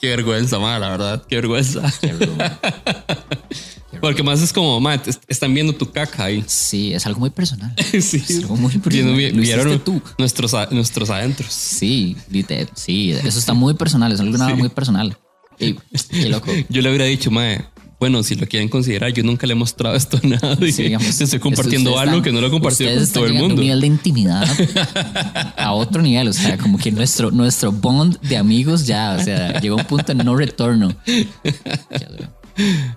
Qué 0.00 0.08
vergüenza, 0.08 0.58
mae, 0.58 0.80
la 0.80 0.88
verdad. 0.88 1.22
Qué 1.28 1.36
vergüenza. 1.36 1.82
Qué 2.00 2.14
Porque 4.00 4.22
más 4.22 4.40
es 4.40 4.54
como, 4.54 4.80
te- 5.00 5.10
están 5.28 5.52
viendo 5.52 5.74
tu 5.74 5.90
caca 5.92 6.24
ahí. 6.24 6.42
Sí, 6.46 6.94
es 6.94 7.04
algo 7.04 7.20
muy 7.20 7.30
personal. 7.30 7.74
Sí. 8.00 8.22
Es 8.26 8.38
algo 8.38 8.56
muy 8.56 8.78
personal. 8.78 9.14
Vieron 9.16 9.42
hiciste 9.42 9.78
tú. 9.80 10.00
nuestros, 10.16 10.54
nuestros 10.70 11.10
adentros. 11.10 11.52
Sí, 11.52 12.16
literal, 12.30 12.70
sí, 12.74 13.10
eso 13.10 13.38
está 13.38 13.52
muy 13.52 13.74
personal, 13.74 14.12
es 14.12 14.20
algo 14.20 14.38
nada 14.38 14.54
muy 14.54 14.70
personal. 14.70 15.18
Y, 15.58 15.74
qué 16.10 16.28
loco. 16.28 16.50
Yo 16.68 16.82
le 16.82 16.88
hubiera 16.88 17.04
dicho, 17.04 17.30
mae, 17.30 17.64
bueno, 18.00 18.22
si 18.22 18.36
lo 18.36 18.46
quieren 18.46 18.68
considerar, 18.68 19.12
yo 19.12 19.24
nunca 19.24 19.44
le 19.44 19.54
he 19.54 19.56
mostrado 19.56 19.96
esto 19.96 20.20
a 20.22 20.26
nadie. 20.26 20.70
Sí, 20.70 20.84
digamos, 20.84 21.20
estoy 21.20 21.40
compartiendo 21.40 21.98
algo 21.98 22.18
están- 22.18 22.22
que 22.22 22.32
no 22.32 22.40
lo 22.40 22.46
he 22.46 22.50
compartido 22.50 22.94
con 22.94 23.12
todo 23.12 23.26
el 23.26 23.34
mundo. 23.34 23.54
a 23.54 23.56
Un 23.56 23.60
nivel 23.62 23.80
de 23.80 23.86
intimidad 23.88 24.46
a 25.56 25.72
otro 25.72 26.00
nivel, 26.00 26.28
o 26.28 26.32
sea, 26.32 26.56
como 26.58 26.78
que 26.78 26.92
nuestro, 26.92 27.32
nuestro 27.32 27.72
bond 27.72 28.20
de 28.20 28.36
amigos 28.36 28.86
ya, 28.86 29.16
o 29.18 29.22
sea, 29.24 29.60
llegó 29.60 29.76
a 29.76 29.80
un 29.80 29.86
punto 29.86 30.14
de 30.14 30.22
no 30.22 30.36
retorno. 30.36 30.94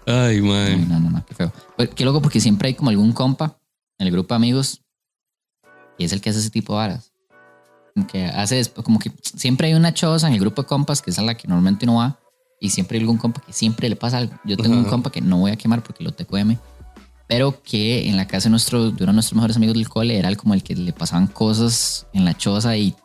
Ay, 0.05 0.41
mae. 0.41 0.77
No, 0.77 0.99
no, 0.99 1.09
no, 1.09 1.25
qué 1.25 1.33
feo. 1.35 1.51
Pero 1.77 1.95
Qué 1.95 2.05
loco 2.05 2.21
porque 2.21 2.39
siempre 2.39 2.67
hay 2.67 2.73
como 2.75 2.89
algún 2.91 3.11
compa 3.11 3.57
en 3.97 4.07
el 4.07 4.13
grupo 4.13 4.33
de 4.33 4.37
amigos 4.37 4.81
que 5.97 6.05
es 6.05 6.13
el 6.13 6.21
que 6.21 6.29
hace 6.29 6.39
ese 6.39 6.49
tipo 6.49 6.73
de 6.73 6.77
varas. 6.77 7.11
Como 7.93 8.07
que 8.07 8.25
hace, 8.25 8.63
como 8.83 8.99
que 8.99 9.11
siempre 9.21 9.67
hay 9.67 9.73
una 9.73 9.93
choza 9.93 10.27
en 10.27 10.33
el 10.33 10.39
grupo 10.39 10.61
de 10.61 10.67
compas 10.67 11.01
que 11.01 11.11
es 11.11 11.19
a 11.19 11.21
la 11.21 11.35
que 11.35 11.47
normalmente 11.47 11.85
uno 11.85 11.95
va 11.95 12.19
y 12.61 12.69
siempre 12.69 12.97
hay 12.97 13.01
algún 13.01 13.17
compa 13.17 13.41
que 13.41 13.51
siempre 13.51 13.89
le 13.89 13.97
pasa 13.97 14.19
algo. 14.19 14.33
Yo 14.45 14.55
tengo 14.55 14.75
un 14.75 14.81
Ajá. 14.83 14.89
compa 14.91 15.11
que 15.11 15.19
no 15.19 15.39
voy 15.39 15.51
a 15.51 15.57
quemar 15.57 15.83
porque 15.83 16.03
lo 16.03 16.13
TQM, 16.13 16.55
pero 17.27 17.61
que 17.63 18.07
en 18.07 18.15
la 18.15 18.27
casa 18.27 18.45
de, 18.45 18.51
nuestro, 18.51 18.91
de 18.91 19.03
uno 19.03 19.07
de 19.07 19.13
nuestros 19.13 19.35
mejores 19.35 19.57
amigos 19.57 19.75
del 19.75 19.89
cole 19.89 20.17
era 20.17 20.29
el 20.29 20.37
como 20.37 20.53
el 20.53 20.61
que 20.63 20.75
le 20.75 20.93
pasaban 20.93 21.27
cosas 21.27 22.05
en 22.13 22.23
la 22.23 22.37
choza 22.37 22.77
y 22.77 22.95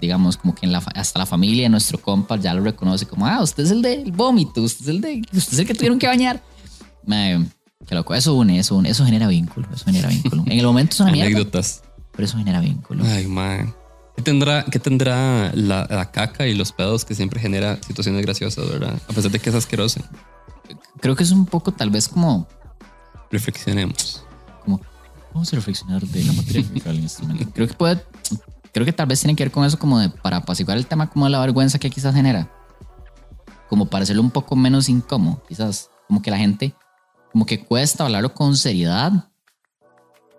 digamos 0.00 0.36
como 0.38 0.54
que 0.54 0.64
en 0.66 0.72
la, 0.72 0.78
hasta 0.78 1.18
la 1.18 1.26
familia 1.26 1.64
de 1.64 1.68
nuestro 1.68 2.00
compa 2.00 2.36
ya 2.36 2.54
lo 2.54 2.62
reconoce 2.64 3.06
como, 3.06 3.26
ah, 3.26 3.42
usted 3.42 3.64
es 3.64 3.70
el 3.70 3.82
del 3.82 4.10
vómito, 4.10 4.62
usted 4.62 4.82
es 4.82 4.88
el, 4.88 5.00
de, 5.00 5.22
usted 5.32 5.52
es 5.52 5.58
el 5.58 5.66
que 5.66 5.74
tuvieron 5.74 5.98
que 5.98 6.06
bañar. 6.06 6.42
Qué 7.86 7.94
loco, 7.94 8.14
eso 8.14 8.34
une, 8.34 8.58
eso 8.58 8.76
une, 8.76 8.88
eso 8.88 9.04
genera 9.04 9.26
vínculo, 9.26 9.68
eso 9.74 9.84
genera 9.84 10.08
vínculo. 10.08 10.44
En 10.46 10.58
el 10.58 10.64
momento 10.64 10.94
es 10.94 11.00
una 11.00 11.12
mierda, 11.12 11.30
Anécdotas. 11.32 11.82
pero 12.12 12.24
eso 12.24 12.38
genera 12.38 12.60
vínculo. 12.60 13.04
Ay, 13.04 13.26
man. 13.26 13.74
¿Qué 14.22 14.30
tendrá, 14.30 14.64
qué 14.64 14.78
tendrá 14.78 15.50
la, 15.52 15.84
la 15.90 16.12
caca 16.12 16.46
y 16.46 16.54
los 16.54 16.70
pedos 16.70 17.04
que 17.04 17.12
siempre 17.12 17.40
genera 17.40 17.76
situaciones 17.82 18.22
graciosas, 18.22 18.70
verdad? 18.70 18.94
A 19.08 19.12
pesar 19.12 19.32
de 19.32 19.40
que 19.40 19.50
es 19.50 19.56
asqueroso. 19.56 20.00
Creo 21.00 21.16
que 21.16 21.24
es 21.24 21.32
un 21.32 21.44
poco 21.44 21.72
tal 21.72 21.90
vez 21.90 22.08
como, 22.08 22.46
Reflexionemos. 23.32 24.24
como 24.62 24.80
vamos 25.34 25.52
a 25.52 25.56
reflexionar 25.56 26.02
de 26.02 26.22
la 26.22 26.32
materia. 26.34 26.64
Creo 27.52 27.66
que 27.66 27.74
puede, 27.74 28.04
creo 28.72 28.86
que 28.86 28.92
tal 28.92 29.08
vez 29.08 29.18
tiene 29.18 29.34
que 29.34 29.42
ver 29.42 29.50
con 29.50 29.64
eso 29.64 29.76
como 29.76 29.98
de 29.98 30.08
para 30.08 30.36
apaciguar 30.36 30.78
el 30.78 30.86
tema 30.86 31.10
como 31.10 31.24
de 31.24 31.32
la 31.32 31.40
vergüenza 31.40 31.80
que 31.80 31.90
quizás 31.90 32.14
genera. 32.14 32.48
Como 33.68 33.86
para 33.86 34.04
hacerlo 34.04 34.22
un 34.22 34.30
poco 34.30 34.54
menos 34.54 34.88
incómodo, 34.88 35.42
quizás. 35.48 35.90
Como 36.06 36.22
que 36.22 36.30
la 36.30 36.38
gente, 36.38 36.76
como 37.32 37.44
que 37.44 37.64
cuesta 37.64 38.04
hablarlo 38.04 38.32
con 38.34 38.56
seriedad. 38.56 39.32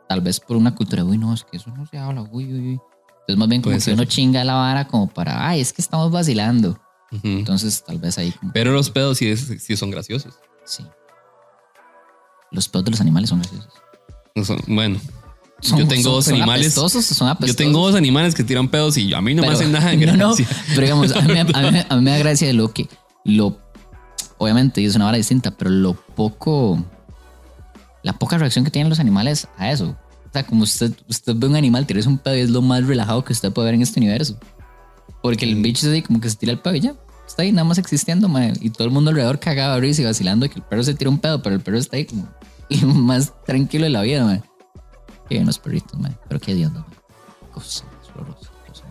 Tal 0.08 0.22
vez 0.22 0.40
por 0.40 0.56
una 0.56 0.74
cultura, 0.74 1.04
uy, 1.04 1.18
no, 1.18 1.34
es 1.34 1.44
que 1.44 1.58
eso 1.58 1.70
no 1.76 1.86
se 1.86 1.98
habla, 1.98 2.22
uy, 2.32 2.46
uy, 2.46 2.70
uy. 2.70 2.82
Entonces 3.24 3.38
más 3.38 3.48
bien 3.50 3.62
como 3.62 3.72
Puede 3.72 3.78
que 3.80 3.86
ser. 3.86 3.94
uno 3.94 4.06
chinga 4.06 4.44
la 4.44 4.54
vara 4.56 4.88
como 4.88 5.08
para, 5.08 5.48
ay, 5.48 5.62
es 5.62 5.72
que 5.74 5.82
estamos 5.82 6.12
vacilando. 6.12 6.80
Ujú. 7.12 7.28
Entonces 7.28 7.84
tal 7.86 8.00
vez 8.00 8.18
ahí 8.18 8.32
como, 8.32 8.52
Pero 8.54 8.72
los 8.72 8.90
pedos 8.90 9.18
sí, 9.20 9.28
es- 9.28 9.48
sí 9.64 9.78
son 9.78 9.92
graciosos. 9.92 10.34
sí. 10.66 10.84
Los 12.52 12.68
pedos 12.70 12.86
de 12.86 12.92
los 12.92 13.02
animales 13.02 13.30
son 13.30 13.40
graciosos. 13.40 13.72
No 14.36 14.46
son- 14.46 14.62
bueno, 14.68 15.00
Son- 15.62 15.80
yo 15.80 15.88
tengo 15.88 16.04
son- 16.04 16.12
dos 16.14 16.26
son 16.26 16.34
animales. 16.36 16.66
apestosos, 16.68 17.06
son 17.06 17.28
Yo 17.28 17.32
apestosos. 17.32 17.56
tengo 17.56 17.86
dos 17.86 17.96
animales 17.96 18.36
que 18.36 18.44
tiran 18.44 18.68
pedos 18.70 18.98
y 18.98 19.14
a 19.14 19.22
mí 19.22 19.34
no 19.34 19.42
me 19.42 19.48
Pero- 19.48 19.58
hacen 19.60 19.72
nada 19.72 19.90
de 19.90 19.98
no, 20.06 20.16
no, 20.18 20.36
gracia. 20.36 20.48
pero 20.70 20.82
digamos, 20.82 21.12
a 21.16 21.22
mí, 21.22 21.40
a 21.40 21.44
mí- 21.72 21.86
a 21.90 21.96
mí 21.96 22.02
me 22.02 22.12
da 22.12 22.18
gracia 22.18 22.48
de 22.48 22.54
lo 22.54 22.72
que, 22.74 22.88
lo, 23.26 23.58
obviamente 24.38 24.84
es 24.86 24.96
una 24.96 25.06
vara 25.06 25.18
distinta, 25.18 25.52
pero 25.52 25.70
lo 25.72 25.94
poco, 25.94 26.84
la 28.04 28.14
poca 28.14 28.38
reacción 28.38 28.66
que 28.66 28.72
tienen 28.72 28.90
los 28.90 29.00
animales 29.00 29.48
a 29.58 29.72
eso. 29.72 29.96
Sea, 30.34 30.46
como 30.46 30.64
usted, 30.64 30.92
usted 31.08 31.36
ve 31.36 31.48
un 31.48 31.56
animal 31.56 31.86
tirarse 31.86 32.10
un 32.10 32.18
pedo 32.18 32.36
y 32.36 32.40
es 32.40 32.50
lo 32.50 32.62
más 32.64 32.86
relajado 32.88 33.24
que 33.24 33.34
usted 33.34 33.52
puede 33.54 33.68
ver 33.68 33.76
en 33.76 33.84
este 33.84 34.00
universo. 34.00 34.36
Porque 35.22 35.46
el 35.46 35.62
bicho 35.62 35.88
es 35.88 35.94
ahí 35.94 36.02
como 36.02 36.20
que 36.20 36.30
se 36.30 36.36
tira 36.36 36.52
el 36.52 36.60
pedo 36.60 36.76
y 36.76 36.80
ya. 36.82 36.96
Está 37.28 37.44
ahí 37.44 37.52
nada 37.52 37.64
más 37.66 37.78
existiendo, 37.78 38.28
mae, 38.28 38.54
Y 38.60 38.70
todo 38.72 38.86
el 38.86 38.92
mundo 38.94 39.12
alrededor 39.12 39.40
cagado 39.40 39.76
de 39.76 39.82
risa 39.82 40.02
y 40.02 40.06
vacilando 40.06 40.50
que 40.50 40.56
el 40.56 40.64
perro 40.64 40.84
se 40.84 40.94
tira 40.96 41.10
un 41.10 41.20
pedo, 41.20 41.42
pero 41.42 41.56
el 41.56 41.62
perro 41.62 41.78
está 41.78 41.98
ahí 41.98 42.06
como 42.06 42.28
más 42.94 43.32
tranquilo 43.46 43.84
de 43.86 43.92
la 43.92 44.02
vida, 44.02 44.26
mae. 44.26 44.42
Qué 45.30 45.36
bien 45.36 45.46
los 45.46 45.60
perritos, 45.60 46.00
mae. 46.00 46.18
Pero 46.28 46.40
qué 46.42 46.56
dios, 46.56 46.72
mae. 46.74 46.84
Cosas 47.54 47.86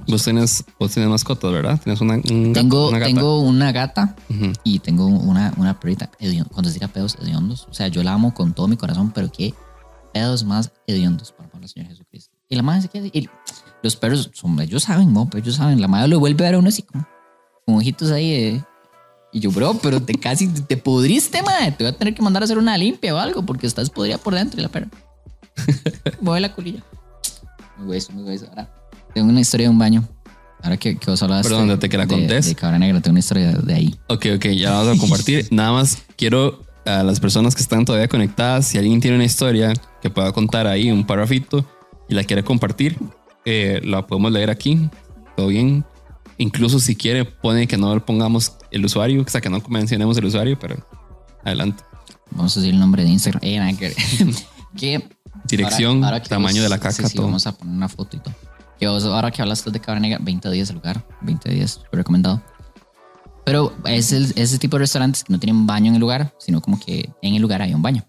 Vos 0.07 0.25
tenés, 0.25 0.65
vos 0.79 0.91
tenés 0.93 1.09
mascotas, 1.09 1.53
¿verdad? 1.53 1.81
Tienes 1.83 2.01
una, 2.01 2.15
un 2.15 2.53
gato, 2.53 2.61
tengo, 2.61 2.89
una 2.89 2.99
gata. 2.99 3.07
tengo 3.07 3.41
una 3.41 3.73
gata 3.73 4.17
Ujú. 4.29 4.53
y 4.65 4.79
tengo 4.81 5.07
una, 5.07 5.53
una 5.57 5.79
perrita 5.79 6.11
cuando 6.51 6.71
se 6.71 6.75
tira 6.75 6.89
pedos 6.89 7.17
hediondos. 7.21 7.69
O 7.71 7.75
sea, 7.75 7.89
yo 7.89 8.03
la 8.03 8.13
amo 8.13 8.35
con 8.35 8.53
todo 8.53 8.67
mi 8.69 8.77
corazón, 8.77 9.13
pero 9.15 9.31
qué 9.31 9.55
pedos 10.13 10.45
más 10.45 10.73
hediondos 10.87 11.33
para 11.33 11.49
el 11.61 11.69
Señor 11.69 11.89
Jesucristo. 11.89 12.37
Y 12.49 12.57
la 12.57 12.63
madre 12.63 12.83
se 12.83 12.89
queda. 12.89 13.07
Y 13.13 13.29
los 13.83 13.97
perros, 13.97 14.31
son, 14.35 14.61
ellos 14.61 14.83
saben, 14.85 15.13
no, 15.13 15.29
pero 15.29 15.43
ellos 15.43 15.57
saben. 15.57 15.81
La 15.81 15.89
madre 15.89 16.09
lo 16.09 16.21
vuelve 16.21 16.45
a 16.45 16.49
ver 16.49 16.55
a 16.57 16.59
uno 16.59 16.69
así 16.69 16.83
como 16.83 17.07
con 17.67 17.77
ojitos 17.77 18.11
ahí. 18.11 18.33
eh. 18.33 18.65
Y 19.33 19.41
yo, 19.41 19.51
bro, 19.51 19.75
pero 19.83 20.03
te 20.03 20.15
casi 20.21 20.49
te 20.49 20.77
pudriste, 20.77 21.43
madre. 21.43 21.73
Te 21.73 21.85
voy 21.85 21.93
a 21.93 21.97
tener 21.97 22.15
que 22.15 22.23
mandar 22.23 22.43
a 22.43 22.45
hacer 22.45 22.59
una 22.59 22.77
limpia 22.77 23.15
o 23.15 23.19
algo 23.19 23.45
porque 23.47 23.67
estás 23.67 23.89
podrida 23.91 24.19
por 24.19 24.35
dentro 24.35 24.61
y 24.61 24.63
la 24.63 24.69
perra. 24.69 24.89
Mueve 26.21 26.41
la 26.41 26.55
culilla. 26.55 26.83
Muy 27.79 27.89
hueso, 27.89 28.13
muy 28.13 28.25
hueso. 28.25 28.47
Ahora, 28.51 28.71
tengo 29.15 29.29
una 29.29 29.41
historia 29.41 29.67
de 29.67 29.71
un 29.71 29.79
baño. 29.79 30.07
Ahora 30.63 30.77
que, 30.77 30.97
que 30.97 31.11
vos 31.11 31.21
hablaste. 31.23 31.49
Perdón, 31.49 31.79
de 31.79 31.89
que 31.89 31.97
la 31.99 32.07
de- 32.07 32.15
contés. 32.15 32.47
De 32.47 32.55
Cabra 32.55 32.79
Negra, 32.79 33.01
tengo 33.01 33.13
una 33.13 33.21
historia 33.21 33.53
de, 33.53 33.63
de 33.63 33.75
ahí. 33.75 33.95
Ok, 34.09 34.27
ok, 34.37 34.47
ya 34.49 34.73
vamos 34.73 34.97
a 34.97 35.01
compartir. 35.01 35.49
Nada 35.51 35.73
más 35.73 35.99
quiero 36.17 36.63
a 36.85 37.03
las 37.03 37.21
personas 37.21 37.55
que 37.55 37.63
están 37.63 37.85
todavía 37.85 38.09
conectadas, 38.09 38.67
si 38.67 38.79
alguien 38.79 39.01
tiene 39.01 39.17
una 39.17 39.25
historia 39.25 39.73
que 40.01 40.11
pueda 40.11 40.33
contar 40.33 40.67
ahí, 40.67 40.91
un 40.91 41.07
parrafito, 41.07 41.65
y 42.09 42.15
la 42.15 42.25
quiere 42.25 42.43
compartir, 42.43 42.99
eh, 43.45 43.81
la 43.85 44.07
podemos 44.07 44.33
leer 44.33 44.51
aquí. 44.51 44.89
Todo 45.37 45.49
bien. 45.49 45.85
Incluso 46.39 46.79
si 46.81 46.97
quiere, 46.97 47.25
pone 47.25 47.67
que 47.67 47.77
no 47.77 47.95
le 47.95 48.01
pongamos 48.01 48.57
el 48.71 48.85
usuario, 48.85 49.23
o 49.23 49.29
sea, 49.29 49.41
que 49.41 49.49
no 49.51 49.63
mencionemos 49.69 50.17
el 50.19 50.25
usuario, 50.25 50.59
pero 50.59 50.77
adelante. 51.45 51.83
Vamos 52.31 52.57
a 52.57 52.61
decir 52.61 52.75
el 52.75 52.81
nombre 52.81 53.05
de 53.05 53.11
Instagram. 53.11 53.41
Eh, 53.45 53.59
nada 53.59 53.73
que 53.77 53.95
que 54.77 55.09
Dirección, 55.45 55.97
ahora- 55.97 56.07
ahora 56.09 56.23
que 56.23 56.29
tamaño 56.29 56.57
vos- 56.57 56.63
de 56.65 56.69
la 56.69 56.79
caca, 56.79 56.93
sí, 56.93 57.09
sí, 57.09 57.17
todo. 57.17 57.27
Vamos 57.27 57.47
a 57.47 57.53
poner 57.57 57.75
una 57.75 57.89
foto 57.89 58.17
y 58.17 58.21
todo. 58.21 58.35
Que 58.79 58.89
vos, 58.89 59.05
ahora 59.05 59.31
que 59.31 59.41
hablaste 59.43 59.71
de 59.71 59.81
Cabra 59.81 60.01
Negra, 60.01 60.19
20 60.21 60.51
días 60.51 60.69
el 60.71 60.77
lugar. 60.77 61.05
20 61.21 61.51
días, 61.51 61.81
recomendado. 61.93 62.43
Pero 63.45 63.75
es 63.85 64.13
el- 64.13 64.33
ese 64.37 64.59
tipo 64.59 64.77
de 64.77 64.81
restaurantes 64.81 65.25
no 65.29 65.39
tienen 65.39 65.67
baño 65.67 65.89
en 65.89 65.95
el 65.95 66.01
lugar, 66.01 66.33
sino 66.39 66.61
como 66.61 66.79
que 66.79 67.11
en 67.23 67.35
el 67.35 67.43
lugar 67.43 67.61
hay 67.63 67.75
un 67.75 67.83
baño. 67.83 68.05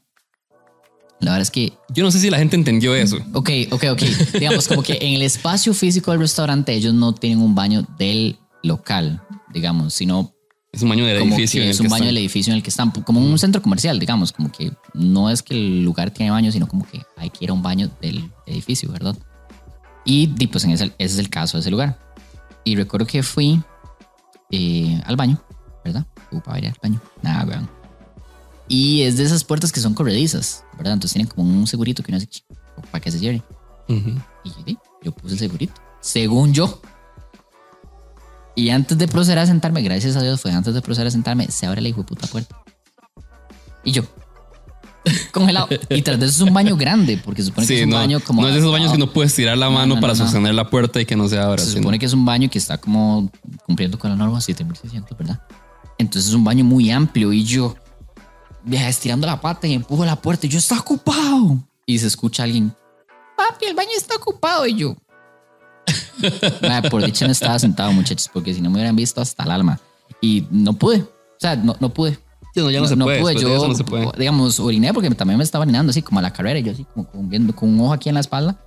La 1.20 1.32
verdad 1.32 1.42
es 1.44 1.52
que 1.52 1.74
Yo 1.90 2.04
no 2.04 2.12
sé 2.12 2.20
si 2.20 2.30
la 2.30 2.38
gente 2.38 2.56
entendió 2.56 2.94
eso. 2.96 3.18
Ok, 3.34 3.50
ok, 3.72 3.84
ok. 3.94 4.02
digamos, 4.40 4.68
como 4.68 4.84
que 4.84 4.98
en 5.02 5.14
el 5.14 5.22
espacio 5.22 5.74
físico 5.74 6.12
del 6.12 6.20
restaurante 6.20 6.74
ellos 6.74 6.94
no 6.94 7.14
tienen 7.14 7.40
un 7.40 7.56
baño 7.56 7.86
del 7.98 8.38
local, 8.62 9.22
digamos, 9.54 9.94
sino 9.94 10.34
Es 10.72 10.82
un 10.82 10.90
baño 10.90 11.06
del 11.06 11.18
edificio. 11.24 11.64
en 11.64 11.70
es 11.70 11.78
el 11.78 11.82
un 11.82 11.88
que 11.88 11.92
baño 11.92 12.04
están. 12.04 12.08
del 12.16 12.18
edificio 12.18 12.52
en 12.52 12.58
el 12.58 12.64
que 12.64 12.70
están, 12.70 12.92
como 12.92 13.22
un 13.22 13.40
centro 13.40 13.62
comercial, 13.62 14.00
digamos, 14.00 14.32
como 14.34 14.52
que 14.52 14.74
no 14.94 15.30
es 15.30 15.42
que 15.42 15.54
el 15.54 15.84
lugar 15.84 16.12
tiene 16.12 16.32
baño, 16.32 16.52
sino 16.52 16.68
como 16.68 16.86
que 16.86 17.02
hay 17.16 17.30
que 17.30 17.46
ir 17.46 17.52
a 17.52 17.54
un 17.54 17.62
baño 17.64 17.90
del 18.02 18.30
edificio, 18.46 18.92
¿verdad? 18.92 19.16
Y, 20.06 20.28
di, 20.28 20.48
pues 20.48 20.64
en 20.66 20.72
ese, 20.72 20.86
ese 20.98 21.14
es 21.14 21.18
el 21.20 21.30
caso 21.30 21.58
de 21.58 21.62
ese 21.62 21.72
lugar. 21.72 21.98
Y 22.66 22.76
recuerdo 22.76 23.08
que 23.08 23.24
fui 23.24 23.62
eh, 24.56 25.02
al 25.08 25.16
baño, 25.16 25.42
¿verdad? 25.84 26.06
Uh, 26.32 26.40
para 26.40 26.60
ir 26.60 26.68
al 26.68 26.76
baño. 26.80 27.02
Nada, 27.24 27.44
weón. 27.44 27.68
Y 28.68 29.02
es 29.02 29.18
de 29.18 29.24
esas 29.24 29.44
puertas 29.44 29.72
que 29.72 29.80
son 29.80 29.96
corredizas, 29.96 30.64
¿verdad? 30.78 30.94
Entonces 30.94 31.14
tienen 31.14 31.28
como 31.28 31.50
un 31.50 31.66
segurito 31.66 32.04
que 32.04 32.12
uno 32.12 32.18
hace 32.18 32.30
para 32.92 33.02
que 33.02 33.10
se 33.10 33.18
cierre. 33.18 33.42
Y 33.88 34.50
sí, 34.50 34.78
yo 35.02 35.12
puse 35.12 35.34
el 35.34 35.40
segurito. 35.40 35.74
Según 36.02 36.54
yo. 36.54 36.82
Y 38.56 38.70
antes 38.70 38.96
de 38.96 39.08
proceder 39.08 39.40
a 39.40 39.48
sentarme, 39.48 39.82
gracias 39.82 40.16
a 40.18 40.22
Dios, 40.22 40.40
fue 40.40 40.52
antes 40.52 40.76
de 40.76 40.82
proceder 40.84 41.08
a 41.08 41.12
sentarme, 41.12 41.48
se 41.48 41.66
abre 41.66 41.82
la 41.82 41.90
hijo 41.90 42.02
de 42.02 42.08
puta 42.08 42.28
puerta. 42.28 42.56
Y 43.84 43.92
yo. 43.92 44.04
Congelado. 45.32 45.68
Y 45.90 46.02
tras 46.02 46.20
de 46.20 46.26
eso 46.28 46.36
es 46.44 46.48
un 46.48 46.54
baño 46.54 46.76
grande, 46.78 47.18
porque 47.24 47.42
se 47.42 47.48
supone 47.48 47.68
que 47.68 47.74
Sí, 47.74 47.80
es 47.80 47.86
un 47.86 47.90
no, 47.92 47.98
baño 47.98 48.20
como. 48.22 48.42
no 48.42 48.48
es 48.48 48.54
de 48.54 48.60
esos 48.62 48.72
baños 48.72 48.92
que 48.92 48.98
no 48.98 49.12
puedes 49.12 49.34
tirar 49.36 49.58
la 49.58 49.66
No, 49.66 49.72
mano 49.74 49.96
no, 49.96 50.02
para 50.02 50.14
no, 50.14 50.20
no. 50.20 50.26
sostener 50.26 50.54
la 50.56 50.70
puerta 50.70 51.02
y 51.02 51.06
que 51.06 51.16
no 51.16 51.28
se 51.28 51.38
abra. 51.40 51.58
Se 51.60 51.70
sino- 51.72 51.82
supone 51.82 52.00
que 52.00 52.06
es 52.06 52.14
un 52.14 52.24
baño 52.26 52.50
que 52.50 52.58
está 52.58 52.78
como 52.78 53.30
cumpliendo 53.66 54.00
con 54.00 54.10
la 54.12 54.16
norma 54.16 54.40
7600, 54.42 55.18
¿verdad? 55.18 55.42
Entonces 55.98 56.30
es 56.30 56.36
un 56.36 56.44
baño 56.44 56.64
muy 56.64 56.90
amplio 56.92 57.34
y 57.34 57.44
yo 57.44 57.76
vieja, 58.64 58.88
estirando 58.88 59.28
la 59.28 59.42
pata 59.42 59.68
y 59.68 59.74
empujo 59.74 60.06
la 60.06 60.16
puerta 60.16 60.46
y 60.48 60.50
yo 60.50 60.58
está 60.60 60.80
ocupado. 60.80 61.58
Y 61.86 62.00
se 62.00 62.08
escucha 62.08 62.44
alguien, 62.44 62.74
papi, 63.38 63.66
el 63.66 63.76
baño 63.76 63.90
está 63.98 64.16
ocupado 64.16 64.66
y 64.66 64.76
yo. 64.76 64.96
Madre, 66.62 66.90
por 66.90 67.04
dicha 67.04 67.26
no 67.26 67.32
estaba 67.34 67.60
sentado, 67.60 67.92
muchachos, 67.92 68.30
porque 68.32 68.54
si 68.54 68.62
no 68.62 68.70
me 68.70 68.76
hubieran 68.78 68.96
visto 68.96 69.20
hasta 69.22 69.44
el 69.44 69.52
alma. 69.52 69.80
Y 70.22 70.48
no 70.50 70.74
pude. 70.74 71.02
O 71.02 71.10
sea, 71.40 71.56
no, 71.58 71.76
no 71.82 71.94
pude. 71.94 72.18
No, 72.56 72.70
ya 72.70 72.82
no, 72.82 72.88
se 72.88 72.96
puede. 72.96 73.18
después 73.18 73.36
de 73.36 73.42
Yo, 73.42 73.68
no 73.68 73.76
se 73.76 73.84
puede. 73.84 74.12
digamos, 74.18 74.60
oriné 74.60 74.94
porque 74.94 75.10
también 75.12 75.38
me 75.38 75.44
estaba 75.44 75.64
orinando 75.64 75.90
así 75.90 76.02
como 76.02 76.20
a 76.20 76.22
la 76.22 76.32
carrera. 76.32 76.60
y 76.60 76.64
Yo 76.64 76.72
así 76.72 76.86
como 76.94 77.08
viendo, 77.14 77.56
con 77.56 77.70
un 77.70 77.80
ojo 77.82 77.94
aquí 77.94 78.10
en 78.10 78.16
la 78.16 78.22
espalda. 78.22 78.60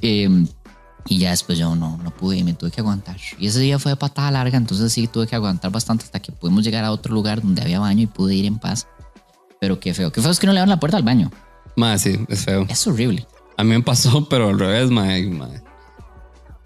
Eh, 0.00 0.28
y 1.06 1.18
ya 1.18 1.30
después 1.30 1.58
yo 1.58 1.74
no, 1.74 1.98
no 2.02 2.10
pude 2.10 2.38
y 2.38 2.44
me 2.44 2.54
tuve 2.54 2.70
que 2.70 2.80
aguantar. 2.80 3.16
Y 3.38 3.46
ese 3.46 3.60
día 3.60 3.78
fue 3.78 3.92
de 3.92 3.96
patada 3.96 4.30
larga, 4.30 4.56
entonces 4.56 4.92
sí 4.92 5.06
tuve 5.08 5.26
que 5.26 5.34
aguantar 5.34 5.70
bastante 5.70 6.04
hasta 6.04 6.20
que 6.20 6.32
pudimos 6.32 6.64
llegar 6.64 6.84
a 6.84 6.92
otro 6.92 7.14
lugar 7.14 7.42
donde 7.42 7.62
había 7.62 7.80
baño 7.80 8.02
y 8.02 8.06
pude 8.06 8.34
ir 8.34 8.46
en 8.46 8.58
paz. 8.58 8.86
Pero 9.60 9.80
qué 9.80 9.94
feo. 9.94 10.12
Qué 10.12 10.20
feo 10.20 10.30
es 10.30 10.38
que 10.38 10.46
no 10.46 10.52
le 10.52 10.60
abran 10.60 10.70
la 10.70 10.80
puerta 10.80 10.96
al 10.96 11.02
baño. 11.02 11.30
Más 11.76 12.02
sí, 12.02 12.18
es 12.28 12.44
feo. 12.44 12.66
Es 12.68 12.86
horrible. 12.86 13.26
A 13.56 13.64
mí 13.64 13.70
me 13.70 13.82
pasó, 13.82 14.28
pero 14.28 14.48
al 14.48 14.58
revés, 14.58 14.90
mae, 14.90 15.26
mae. 15.28 15.62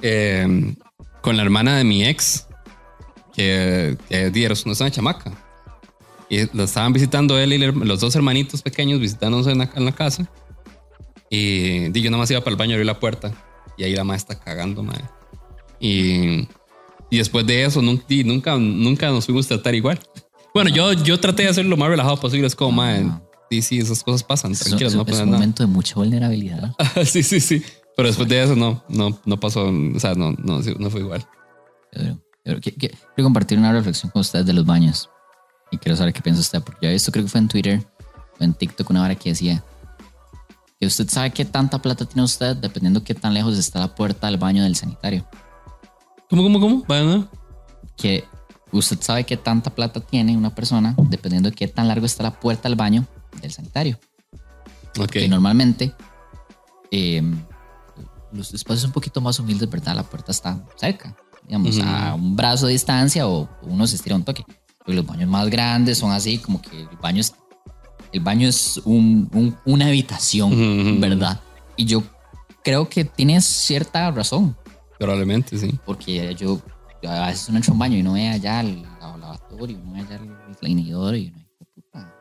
Eh, 0.03 0.75
con 1.23 1.37
la 1.37 1.43
hermana 1.43 1.77
de 1.77 1.85
mi 1.85 2.05
ex, 2.05 2.47
que, 3.33 3.97
que 4.09 4.31
dieron 4.31 4.59
una 4.67 4.75
zona 4.75 4.91
chamaca. 4.91 5.33
Y 6.35 6.49
la 6.57 6.65
estaban 6.65 6.93
visitando 6.93 7.39
él 7.39 7.53
y 7.53 7.59
los 7.59 8.01
dos 8.01 8.15
hermanitos 8.17 8.63
pequeños 8.63 8.99
visitándose 9.01 9.51
en 9.53 9.59
la, 9.59 9.71
en 9.75 9.85
la 9.85 9.93
casa. 9.93 10.29
Y 11.31 11.93
yo 12.01 12.11
nada 12.11 12.21
más 12.23 12.31
iba 12.31 12.41
para 12.41 12.53
el 12.53 12.57
baño 12.57 12.73
a 12.73 12.75
abrir 12.75 12.87
la 12.87 12.99
puerta. 13.01 13.33
Y 13.77 13.85
ahí 13.85 13.95
la 13.95 14.05
madre 14.05 14.19
está 14.19 14.39
cagando, 14.39 14.83
madre. 14.83 15.05
Y, 15.81 16.49
y 17.11 17.19
después 17.19 17.47
de 17.47 17.65
eso, 17.65 17.83
nunca, 17.83 18.05
nunca, 18.25 18.57
nunca 18.57 19.09
nos 19.11 19.27
fuimos 19.27 19.47
a 19.47 19.49
tratar 19.51 19.75
igual. 19.75 19.99
Bueno, 20.55 20.71
yo, 20.71 20.93
yo 20.93 21.19
traté 21.19 21.43
de 21.43 21.49
hacer 21.49 21.65
lo 21.65 21.77
más 21.77 21.89
relajado 21.89 22.17
posible. 22.21 22.47
Es 22.47 22.55
como, 22.55 22.71
madre, 22.71 23.11
sí, 23.51 23.61
sí, 23.61 23.79
esas 23.81 24.05
cosas 24.05 24.23
pasan. 24.23 24.53
Es, 24.53 24.61
Tranquilos, 24.61 24.93
es- 24.93 24.97
no 24.97 25.03
es 25.03 25.09
pasa 25.11 25.23
un 25.25 25.31
nada. 25.31 25.39
momento 25.41 25.65
de 25.65 25.67
mucha 25.67 25.97
vulnerabilidad. 25.97 26.73
sí, 27.05 27.25
sí, 27.25 27.41
sí. 27.41 27.61
Pero 27.97 28.07
después 28.07 28.29
de 28.29 28.41
eso 28.41 28.55
no, 28.55 28.85
no, 28.89 29.19
no 29.25 29.41
pasó, 29.41 29.67
o 29.69 29.99
sea, 29.99 30.15
no, 30.15 30.31
no, 30.39 30.61
no 30.61 30.91
fue 30.91 31.01
igual. 31.01 31.27
Pero- 31.91 32.21
pero 32.45 32.61
que- 32.61 32.73
quiero 32.73 32.95
compartir 33.25 33.59
una 33.59 33.73
reflexión 33.73 34.13
con 34.13 34.21
ustedes 34.21 34.47
de 34.47 34.53
los 34.53 34.65
baños. 34.65 35.11
Y 35.75 35.79
quiero 35.79 35.97
saber 35.97 36.13
qué 36.13 36.23
piensa 36.23 36.41
usted, 36.41 36.63
porque 36.63 36.87
ya 36.87 36.93
esto 36.93 37.11
creo 37.11 37.25
que 37.25 37.31
fue 37.31 37.41
en 37.41 37.49
Twitter 37.49 37.85
o 38.41 38.45
en 38.45 38.55
TikTok 38.55 38.89
una 38.91 39.03
hora 39.03 39.15
que 39.17 39.31
decía 39.31 39.65
que 40.79 40.87
usted 40.87 41.09
sabe 41.09 41.33
qué 41.33 41.45
tanta 41.45 41.81
plata 41.83 42.05
tiene 42.05 42.23
usted 42.23 42.57
dependiendo 42.57 43.03
qué 43.03 43.15
tan 43.15 43.35
lejos 43.35 43.59
está 43.59 43.81
la 43.81 43.95
puerta 43.95 44.29
del 44.29 44.37
baño 44.39 44.63
del 44.63 44.77
sanitario. 44.77 45.27
¿Cómo, 46.31 46.43
cómo, 46.45 46.61
cómo? 46.61 46.85
Vaya, 46.87 47.05
¿no? 47.05 47.29
Que 47.97 48.25
usted 48.71 49.01
sabe 49.01 49.25
qué 49.25 49.37
tanta 49.37 49.71
plata 49.71 49.99
tiene 50.01 50.37
una 50.37 50.55
persona 50.55 50.95
dependiendo 51.09 51.51
de 51.51 51.57
qué 51.57 51.67
tan 51.67 51.89
largo 51.89 52.07
está 52.07 52.23
la 52.23 52.39
puerta 52.39 52.69
del 52.69 52.77
baño 52.77 53.05
del 53.41 53.51
sanitario. 53.51 53.99
Ok. 54.99 55.11
Que 55.11 55.29
normalmente 55.29 55.93
eh, 56.93 57.21
los 58.33 58.55
espacios 58.55 58.85
un 58.85 58.93
poquito 58.93 59.21
más 59.21 59.41
humildes, 59.41 59.69
¿verdad? 59.69 59.97
La 59.97 60.05
puerta 60.05 60.31
está 60.31 60.65
cerca, 60.77 61.17
digamos, 61.47 61.77
Ujú. 61.79 61.87
a 61.87 62.15
un 62.15 62.37
brazo 62.37 62.67
de 62.67 62.73
distancia 62.75 63.27
o 63.27 63.49
uno 63.63 63.87
se 63.89 63.97
estira 63.97 64.15
un 64.15 64.25
toque. 64.25 64.45
Porque 64.85 64.97
los 64.97 65.07
baños 65.07 65.29
más 65.31 65.49
grandes 65.49 65.99
son 65.99 66.11
así, 66.13 66.39
como 66.39 66.61
que 66.61 66.81
el 66.81 66.89
baño 67.01 67.21
es, 67.21 67.35
el 68.13 68.21
baño 68.21 68.49
es 68.49 68.77
un- 68.85 69.29
un- 69.33 69.57
una 69.65 69.87
habitación. 69.87 71.01
¿verdad? 71.01 71.41
Y 71.77 71.87
yo 71.87 72.03
creo 72.63 72.89
que 72.89 73.05
tienes 73.05 73.45
cierta 73.45 74.11
razón, 74.11 74.57
Probablemente, 74.99 75.57
sí. 75.59 75.79
porque 75.85 76.35
yo 76.35 76.61
yo 77.03 77.11
a 77.11 77.27
veces 77.27 77.49
uno 77.51 77.59
entra 77.59 77.73
un 77.75 77.79
baño 77.79 77.99
y 77.99 78.03
no 78.03 78.15
ve 78.15 78.29
allá 78.29 78.61
el 78.61 78.83
lav- 78.83 79.19
lavatorio, 79.19 79.79
no 79.85 79.93
ve 79.93 80.01
allá 80.01 80.17
el, 80.63 80.69
inodoro 80.69 81.15
y 81.17 81.29
uno 81.29 81.37
dice, 81.39 81.65
puta, 81.75 82.15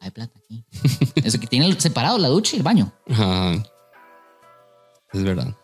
hay 0.00 0.10
plata 0.10 0.38
aquí. 0.38 0.64
Eso 1.16 1.38
que 1.38 1.46
tiene 1.46 1.78
separado 1.78 2.16
la 2.18 2.28
ducha 2.28 2.56
y 2.56 2.60
el 2.60 2.62
baño. 2.62 2.90
Ajá. 3.10 3.52
Es 5.12 5.22
verdad. 5.22 5.54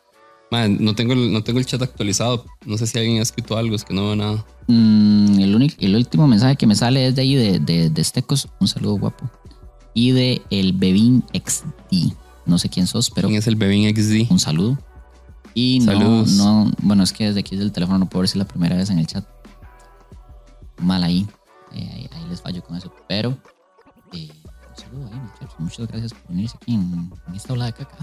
Man, 0.50 0.78
no 0.80 0.94
tengo, 0.94 1.12
el, 1.12 1.32
no 1.32 1.42
tengo 1.42 1.58
el 1.58 1.66
chat 1.66 1.82
actualizado. 1.82 2.44
No 2.64 2.78
sé 2.78 2.86
si 2.86 2.98
alguien 2.98 3.18
ha 3.18 3.22
escrito 3.22 3.56
algo, 3.56 3.74
es 3.74 3.84
que 3.84 3.92
no 3.94 4.06
veo 4.06 4.16
nada. 4.16 4.44
Mm, 4.68 5.40
el, 5.40 5.54
único, 5.54 5.74
el 5.80 5.96
último 5.96 6.26
mensaje 6.28 6.56
que 6.56 6.66
me 6.66 6.76
sale 6.76 7.08
es 7.08 7.16
de 7.16 7.22
ahí 7.22 7.34
de, 7.34 7.58
de, 7.58 7.90
de 7.90 8.00
Estecos. 8.02 8.48
Un 8.60 8.68
saludo 8.68 8.98
guapo. 8.98 9.28
Y 9.92 10.12
de 10.12 10.42
el 10.50 10.72
Bebin 10.72 11.24
XD. 11.34 12.12
No 12.44 12.58
sé 12.58 12.68
quién 12.68 12.86
sos, 12.86 13.10
pero 13.10 13.26
¿Quién 13.28 13.38
es 13.40 13.46
el 13.48 13.56
Bebin 13.56 13.88
XD? 13.94 14.30
un 14.30 14.38
saludo. 14.38 14.78
Y 15.52 15.80
no, 15.80 15.86
Saludos. 15.92 16.32
no, 16.32 16.70
bueno, 16.82 17.02
es 17.02 17.12
que 17.12 17.24
desde 17.26 17.40
aquí 17.40 17.56
desde 17.56 17.64
el 17.64 17.72
teléfono 17.72 17.98
no 17.98 18.08
puedo 18.08 18.20
ver 18.20 18.28
si 18.28 18.32
es 18.32 18.44
la 18.44 18.46
primera 18.46 18.76
vez 18.76 18.90
en 18.90 18.98
el 18.98 19.06
chat. 19.06 19.24
Mal 20.78 21.02
ahí. 21.02 21.26
Eh, 21.72 21.90
ahí, 21.94 22.08
ahí 22.12 22.28
les 22.28 22.40
fallo 22.42 22.62
con 22.62 22.76
eso. 22.76 22.92
Pero 23.08 23.36
eh, 24.12 24.28
ahí, 25.04 25.18
muchachos. 25.20 25.54
Muchas 25.58 25.88
gracias 25.88 26.14
por 26.14 26.28
venirse 26.28 26.56
aquí 26.56 26.74
en, 26.74 27.10
en 27.28 27.34
esta 27.34 27.52
ola 27.52 27.66
de 27.66 27.72
caca. 27.72 27.96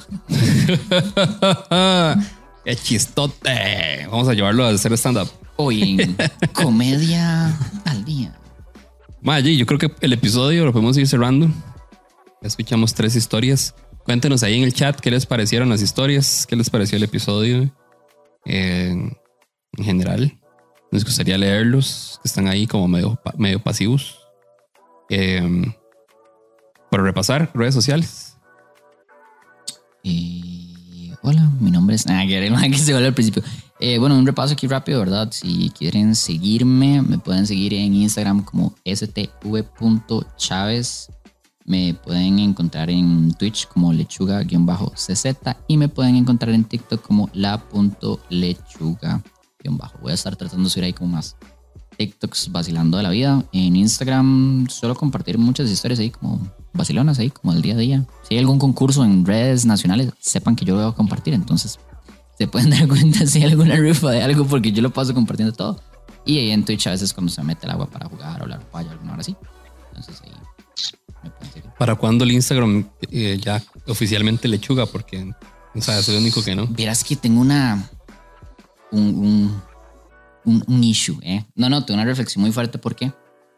¡Qué 2.65 2.75
chistote! 2.75 4.07
Vamos 4.09 4.27
a 4.27 4.33
llevarlo 4.33 4.65
a 4.65 4.69
hacer 4.69 4.93
stand-up. 4.93 5.29
Hoy 5.55 5.99
en 5.99 6.17
Comedia 6.53 7.57
al 7.85 8.05
Día. 8.05 8.33
Maye, 9.21 9.55
yo 9.55 9.65
creo 9.65 9.79
que 9.79 9.91
el 10.01 10.13
episodio 10.13 10.65
lo 10.65 10.71
podemos 10.71 10.97
ir 10.97 11.07
cerrando. 11.07 11.47
Ya 11.47 12.47
Escuchamos 12.47 12.93
tres 12.93 13.15
historias. 13.15 13.75
Cuéntenos 14.05 14.43
ahí 14.43 14.57
en 14.57 14.63
el 14.63 14.73
chat 14.73 14.99
qué 14.99 15.11
les 15.11 15.25
parecieron 15.25 15.69
las 15.69 15.81
historias, 15.81 16.45
qué 16.45 16.55
les 16.55 16.69
pareció 16.69 16.97
el 16.97 17.03
episodio 17.03 17.73
eh, 18.45 18.89
en 18.91 19.83
general. 19.85 20.39
Nos 20.91 21.05
gustaría 21.05 21.37
leerlos, 21.37 22.19
que 22.21 22.27
están 22.27 22.47
ahí 22.47 22.67
como 22.67 22.87
medio, 22.87 23.19
medio 23.37 23.61
pasivos. 23.61 24.19
Eh, 25.09 25.73
para 26.93 27.03
repasar 27.03 27.49
redes 27.55 27.73
sociales. 27.73 28.37
Eh, 30.03 31.11
hola, 31.23 31.49
mi 31.59 31.71
nombre 31.71 31.95
es. 31.95 32.05
Ah, 32.07 32.23
que 32.27 32.77
se 32.77 32.93
al 32.93 33.15
principio. 33.15 33.41
Eh, 33.79 33.97
bueno, 33.97 34.15
un 34.15 34.27
repaso 34.27 34.53
aquí 34.53 34.67
rápido, 34.67 34.99
¿verdad? 34.99 35.31
Si 35.31 35.71
quieren 35.75 36.13
seguirme, 36.13 37.01
me 37.01 37.17
pueden 37.17 37.47
seguir 37.47 37.73
en 37.73 37.95
Instagram 37.95 38.43
como 38.43 38.75
stv.chaves. 38.85 39.89
Me 41.65 41.95
pueden 41.95 42.37
encontrar 42.37 42.91
en 42.91 43.33
Twitch 43.33 43.67
como 43.69 43.91
lechuga-cz 43.91 45.55
y 45.67 45.77
me 45.77 45.89
pueden 45.89 46.15
encontrar 46.15 46.53
en 46.53 46.63
TikTok 46.63 47.01
como 47.01 47.27
la.lechuga. 47.33 49.23
Voy 49.99 50.11
a 50.11 50.13
estar 50.13 50.35
tratando 50.35 50.65
de 50.65 50.69
subir 50.69 50.85
ahí 50.85 50.93
como 50.93 51.13
más 51.13 51.35
TikToks 51.97 52.51
vacilando 52.51 52.97
de 52.97 53.03
la 53.03 53.09
vida. 53.09 53.43
En 53.51 53.75
Instagram 53.75 54.67
suelo 54.69 54.95
compartir 54.95 55.37
muchas 55.37 55.69
historias 55.69 55.99
ahí 55.99 56.09
como 56.09 56.39
vacilonas 56.73 57.19
ahí, 57.19 57.29
como 57.29 57.53
del 57.53 57.61
día 57.61 57.75
a 57.75 57.77
día. 57.77 58.05
Si 58.27 58.35
hay 58.35 58.39
algún 58.39 58.59
concurso 58.59 59.03
en 59.03 59.25
redes 59.25 59.65
nacionales, 59.65 60.11
sepan 60.19 60.55
que 60.55 60.65
yo 60.65 60.75
lo 60.75 60.81
voy 60.81 60.91
a 60.91 60.95
compartir. 60.95 61.33
Entonces 61.33 61.79
se 62.37 62.47
pueden 62.47 62.69
dar 62.71 62.87
cuenta 62.87 63.25
si 63.25 63.39
hay 63.39 63.51
alguna 63.51 63.75
rifa 63.75 64.11
de 64.11 64.21
algo 64.21 64.45
porque 64.45 64.71
yo 64.71 64.81
lo 64.81 64.91
paso 64.91 65.13
compartiendo 65.13 65.53
todo. 65.53 65.79
Y 66.25 66.37
ahí 66.37 66.51
en 66.51 66.63
Twitch 66.63 66.87
a 66.87 66.91
veces 66.91 67.13
cuando 67.13 67.31
se 67.31 67.43
mete 67.43 67.65
el 67.65 67.71
agua 67.71 67.87
para 67.87 68.07
jugar 68.07 68.39
o 68.39 68.43
hablar 68.43 68.61
paya 68.71 68.91
alguna 68.91 69.13
hora 69.13 69.21
así. 69.21 69.35
Entonces 69.89 70.21
ahí 70.23 70.31
me 71.23 71.29
pueden 71.29 71.53
seguir. 71.53 71.69
¿Para 71.77 71.95
cuándo 71.95 72.23
el 72.23 72.31
Instagram 72.31 72.89
eh, 73.11 73.37
ya 73.41 73.61
oficialmente 73.87 74.47
lechuga? 74.47 74.85
Porque, 74.85 75.33
o 75.75 75.81
sea, 75.81 76.01
soy 76.01 76.15
el 76.15 76.21
único 76.21 76.43
que 76.43 76.55
no. 76.55 76.67
Vieras 76.67 77.03
que 77.03 77.15
tengo 77.15 77.41
una. 77.41 77.89
Un, 78.91 79.01
un, 79.01 79.61
un, 80.45 80.63
un 80.67 80.83
issue, 80.83 81.17
¿eh? 81.21 81.45
No, 81.55 81.69
no, 81.69 81.85
tengo 81.85 81.99
una 81.99 82.05
reflexión 82.09 82.41
muy 82.41 82.51
fuerte 82.51 82.77
porque 82.77 83.11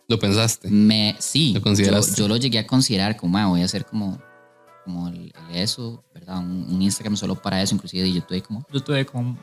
¿Lo 0.08 0.20
pensaste? 0.20 0.70
me. 0.70 1.16
Sí, 1.20 1.54
¿Lo 1.54 1.62
consideraste? 1.62 2.12
Yo, 2.12 2.24
yo 2.24 2.28
lo 2.28 2.38
llegué 2.38 2.60
a 2.60 2.68
considerar 2.68 3.18
como, 3.18 3.38
ah, 3.38 3.48
voy 3.48 3.62
a 3.62 3.66
hacer 3.66 3.86
como. 3.86 4.20
Como 4.84 5.08
el, 5.08 5.34
el 5.50 5.56
eso, 5.56 6.04
¿verdad? 6.14 6.38
Un, 6.40 6.68
un 6.70 6.82
Instagram 6.82 7.18
solo 7.18 7.34
para 7.42 7.60
eso, 7.62 7.74
inclusive. 7.74 8.08
Y 8.08 8.14
yo 8.14 8.24
tuve 8.24 8.42
como. 8.44 8.64
Yo 8.72 8.80
tuve 8.84 9.04
como 9.06 9.36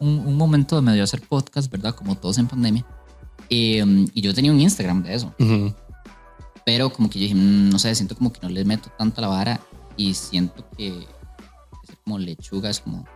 un, 0.00 0.18
un 0.18 0.36
momento 0.36 0.74
de 0.76 0.82
medio 0.82 1.04
hacer 1.04 1.20
podcast, 1.20 1.70
¿verdad? 1.70 1.94
Como 1.94 2.16
todos 2.16 2.38
en 2.38 2.48
pandemia. 2.48 2.84
Y, 3.48 3.80
um, 3.82 4.08
y 4.12 4.20
yo 4.20 4.34
tenía 4.34 4.50
un 4.50 4.60
Instagram 4.60 5.02
de 5.04 5.14
eso. 5.14 5.32
Ujú. 5.38 5.72
Pero 6.66 6.92
como 6.92 7.08
que 7.08 7.18
yo 7.18 7.22
dije, 7.24 7.34
"Mm, 7.36 7.70
no 7.70 7.78
sé, 7.78 7.94
siento 7.94 8.16
como 8.16 8.32
que 8.32 8.40
no 8.42 8.48
le 8.48 8.64
meto 8.64 8.90
tanto 8.98 9.20
la 9.20 9.28
vara 9.28 9.60
y 9.96 10.14
siento 10.14 10.68
que, 10.76 11.06
como 12.04 12.18
lechuga 12.18 12.70
es 12.70 12.80
como... 12.80 13.06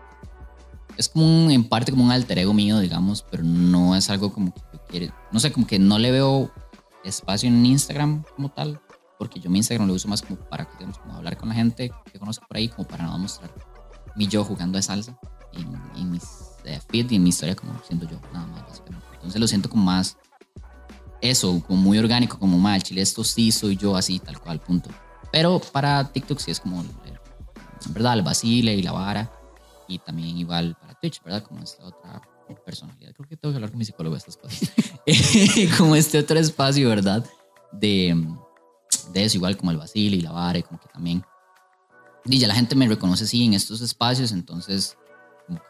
Es 0.97 1.09
como 1.09 1.26
un, 1.26 1.51
en 1.51 1.64
parte 1.64 1.90
como 1.90 2.05
un 2.05 2.12
alter 2.12 2.38
ego 2.38 2.55
mío, 2.55 2.78
digamos, 2.78 3.24
pero 3.30 3.42
no 3.42 3.97
es 3.97 4.11
algo 4.11 4.32
como 4.32 4.55
que 4.55 4.61
yo 4.72 4.80
quiero... 4.88 5.14
No 5.32 5.40
sé, 5.40 5.53
como 5.53 5.66
que 5.66 5.78
no 5.78 5.99
le 5.99 6.11
veo 6.11 6.53
espacio 7.05 7.49
en 7.49 7.64
Instagram 7.66 8.24
como 8.36 8.51
tal, 8.51 8.80
porque 9.18 9.40
yo 9.40 9.51
mi 9.51 9.59
Instagram 9.59 9.88
lo 9.88 9.95
uso 9.95 10.09
más 10.09 10.22
como 10.22 10.36
para, 10.36 10.68
digamos, 10.78 10.99
como 10.99 11.14
hablar 11.14 11.36
con 11.36 11.49
la 11.49 11.55
gente 11.55 11.90
que 12.12 12.18
conozco 12.18 12.47
por 12.47 12.57
ahí, 12.57 12.68
como 12.68 12.86
para 12.86 13.05
no 13.05 13.18
mostrar 13.18 13.53
mi 14.16 14.28
yo 14.28 14.45
jugando 14.45 14.76
de 14.76 14.82
salsa 14.82 15.18
en, 15.53 16.01
en 16.01 16.11
mis 16.11 16.22
eh, 16.64 16.80
feed 16.88 17.11
y 17.11 17.16
en 17.16 17.22
mi 17.22 17.30
historia 17.30 17.55
como 17.55 17.72
siendo 17.86 18.09
yo, 18.09 18.20
nada 18.32 18.47
más, 18.47 18.62
básicamente. 18.62 19.07
Entonces 19.14 19.40
lo 19.40 19.47
siento 19.47 19.68
como 19.68 19.84
más 19.84 20.16
eso, 21.20 21.62
como 21.66 21.80
muy 21.80 21.99
orgánico, 21.99 22.38
como 22.38 22.59
mal, 22.59 22.82
chile, 22.82 23.01
esto 23.01 23.24
sí 23.24 23.51
soy 23.51 23.76
yo 23.76 23.97
así, 23.97 24.18
tal 24.18 24.38
cual, 24.40 24.61
punto. 24.61 24.90
Pero 25.32 25.59
para 25.59 26.12
TikTok 26.12 26.38
sí 26.38 26.51
es 26.51 26.61
como, 26.61 26.82
eh, 26.82 27.18
¿verdad? 27.88 28.14
El 28.14 28.22
vacile 28.22 28.74
y 28.74 28.82
la 28.82 28.92
vara. 28.92 29.32
Y 29.89 29.99
también 29.99 30.39
igual 30.39 30.76
para 30.80 30.95
Twitch, 30.95 31.22
¿verdad? 31.22 31.43
Como 31.43 31.62
esta 31.62 31.85
otra 31.85 32.22
personalidad. 32.64 33.12
Creo 33.14 33.28
que 33.28 33.37
tengo 33.37 33.53
que 33.53 33.57
hablar 33.57 33.70
con 33.70 33.78
mi 33.78 33.85
psicólogo 33.85 34.14
de 34.14 34.18
estas 34.18 34.37
cosas. 34.37 34.72
como 35.78 35.97
este 35.97 36.18
otro 36.18 36.39
espacio, 36.39 36.89
¿verdad? 36.89 37.24
De, 37.72 38.16
de 39.12 39.24
eso, 39.24 39.37
igual 39.37 39.57
como 39.57 39.70
el 39.70 39.76
vacile 39.76 40.16
y 40.16 40.20
la 40.20 40.32
vara, 40.32 40.59
y 40.59 40.62
como 40.62 40.78
que 40.80 40.89
también. 40.89 41.24
Y 42.26 42.39
ya 42.39 42.49
la 42.49 42.55
gente 42.55 42.74
me 42.74 42.87
reconoce 42.87 43.24
así 43.24 43.45
en 43.45 43.55
estos 43.55 43.80
espacios, 43.80 44.32
entonces, 44.32 44.97
como 45.47 45.59
que, 45.59 45.64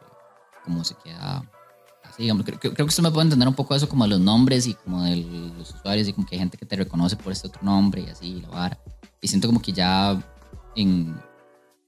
como 0.65 0.85
se 0.85 0.95
queda 0.97 1.51
así, 2.05 2.23
digamos, 2.23 2.45
creo, 2.45 2.61
creo 2.61 2.75
que 2.75 2.83
usted 2.85 3.03
me 3.03 3.11
puede 3.11 3.25
entender 3.25 3.49
un 3.49 3.55
poco 3.55 3.75
eso 3.75 3.89
como 3.89 4.07
los 4.07 4.21
nombres 4.21 4.67
y 4.67 4.75
como 4.75 5.03
de 5.03 5.17
los 5.17 5.75
usuarios 5.75 6.07
y 6.07 6.12
como 6.12 6.27
que 6.27 6.37
hay 6.37 6.39
gente 6.41 6.57
que 6.57 6.67
te 6.67 6.77
reconoce 6.77 7.17
por 7.17 7.33
este 7.33 7.49
otro 7.49 7.62
nombre 7.62 8.03
y 8.03 8.11
así, 8.11 8.41
la 8.41 8.49
vara. 8.49 8.79
Y 9.21 9.29
siento 9.29 9.49
como 9.49 9.61
que 9.61 9.73
ya 9.73 10.23
en, 10.77 11.17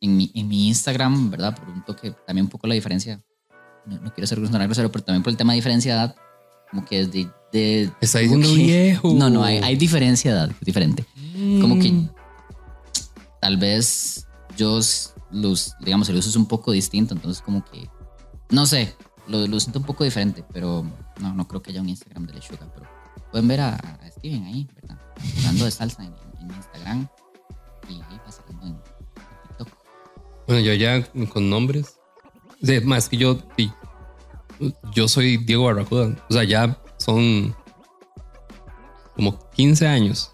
en, 0.00 0.16
mi, 0.16 0.30
en 0.34 0.48
mi 0.48 0.68
Instagram, 0.68 1.30
¿verdad? 1.30 1.56
Por 1.58 1.68
un 1.68 1.84
toque, 1.84 2.12
también 2.26 2.46
un 2.46 2.50
poco 2.50 2.66
la 2.66 2.74
diferencia, 2.74 3.20
no, 3.86 3.98
no 4.00 4.12
quiero 4.12 4.26
ser 4.26 4.40
grosero, 4.40 4.90
pero 4.92 5.04
también 5.04 5.22
por 5.22 5.30
el 5.30 5.36
tema 5.36 5.52
de 5.52 5.56
diferencia 5.56 5.94
de 5.94 6.00
edad, 6.00 6.16
como 6.70 6.84
que 6.84 7.06
desde... 7.06 7.30
De, 7.52 7.90
Está 8.00 8.18
diciendo 8.18 8.48
que- 8.48 8.54
viejo. 8.54 9.12
No, 9.14 9.30
no, 9.30 9.44
hay, 9.44 9.58
hay 9.58 9.76
diferencia 9.76 10.32
de 10.32 10.38
edad, 10.38 10.50
diferente. 10.60 11.04
Como 11.60 11.78
que 11.78 11.92
Mm. 11.92 12.10
tal 13.40 13.56
vez 13.56 14.26
yo 14.56 14.80
los, 15.30 15.74
digamos, 15.80 16.08
el 16.08 16.16
uso 16.16 16.28
es 16.28 16.36
un 16.36 16.46
poco 16.46 16.72
distinto, 16.72 17.14
entonces 17.14 17.42
como 17.42 17.64
que, 17.64 17.88
no 18.50 18.66
sé, 18.66 18.94
lo, 19.28 19.46
lo 19.46 19.60
siento 19.60 19.78
un 19.78 19.84
poco 19.86 20.04
diferente, 20.04 20.44
pero 20.52 20.84
no, 21.20 21.34
no 21.34 21.46
creo 21.48 21.62
que 21.62 21.70
haya 21.70 21.80
un 21.80 21.88
Instagram 21.88 22.26
de 22.26 22.34
Lechuga, 22.34 22.66
pero 22.74 22.86
pueden 23.30 23.48
ver 23.48 23.60
a, 23.60 23.74
a 23.76 24.10
Steven 24.10 24.44
ahí, 24.44 24.68
¿verdad? 24.74 24.98
Jugando 25.36 25.64
de 25.64 25.70
salsa 25.70 26.04
en, 26.04 26.14
en 26.40 26.54
Instagram 26.54 27.08
y 27.88 27.94
ahí 27.94 28.20
pasando 28.24 28.66
en. 28.66 28.76
Bueno, 30.46 30.62
yo 30.62 30.74
ya 30.74 31.02
con 31.28 31.50
nombres. 31.50 31.98
Más 32.84 33.08
que 33.08 33.16
yo, 33.16 33.38
yo 34.94 35.08
soy 35.08 35.36
Diego 35.38 35.64
Barracuda. 35.64 36.16
O 36.28 36.32
sea, 36.32 36.44
ya 36.44 36.80
son 36.98 37.54
como 39.14 39.38
15 39.50 39.86
años. 39.86 40.30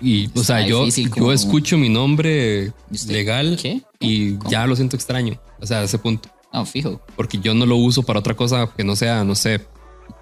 Y, 0.00 0.30
o 0.38 0.44
sea, 0.44 0.64
yo, 0.64 0.80
difícil 0.84 1.10
yo 1.14 1.32
escucho 1.32 1.76
mi 1.76 1.88
nombre 1.88 2.72
legal 3.08 3.58
¿Qué? 3.60 3.82
y 3.98 4.36
¿Cómo? 4.36 4.50
ya 4.50 4.66
lo 4.66 4.76
siento 4.76 4.94
extraño. 4.94 5.40
O 5.60 5.66
sea, 5.66 5.80
a 5.80 5.84
ese 5.84 5.98
punto. 5.98 6.28
No, 6.52 6.64
fijo, 6.64 7.00
Porque 7.16 7.38
yo 7.38 7.52
no 7.54 7.66
lo 7.66 7.76
uso 7.76 8.02
para 8.04 8.20
otra 8.20 8.34
cosa 8.34 8.72
que 8.74 8.84
no 8.84 8.96
sea, 8.96 9.24
no 9.24 9.34
sé, 9.34 9.60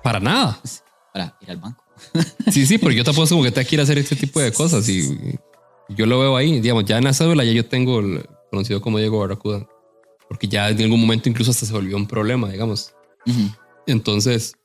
para 0.03 0.19
nada. 0.19 0.59
para 1.13 1.37
ir 1.41 1.51
al 1.51 1.59
banco. 1.59 1.85
Sí, 2.51 2.67
sí, 2.67 2.79
porque 2.79 2.97
yo 2.97 3.05
tampoco 3.05 3.25
es 3.25 3.31
como 3.31 3.43
que 3.43 3.53
te 3.53 3.65
quiero 3.65 3.85
hacer 3.85 3.99
este 3.99 4.17
tipo 4.17 4.41
de 4.41 4.53
cosas 4.53 4.89
y 4.89 5.39
yo 5.89 6.07
lo 6.07 6.19
veo 6.21 6.37
ahí, 6.37 6.61
digamos, 6.61 6.85
ya 6.85 6.99
en 6.99 7.05
la 7.05 7.13
cédula 7.13 7.45
ya 7.45 7.53
yo 7.53 7.67
tengo 7.67 8.01
el 8.01 8.27
conocido 8.51 8.81
como 8.81 8.99
Diego 8.99 9.21
Barracuda, 9.21 9.67
porque 10.29 10.49
ya 10.49 10.69
en 10.69 10.83
algún 10.83 11.01
momento 11.01 11.29
incluso 11.29 11.51
hasta 11.51 11.67
se 11.67 11.73
volvió 11.73 11.97
un 11.97 12.07
problema, 12.07 12.51
digamos. 12.51 12.95
Entonces, 13.87 14.57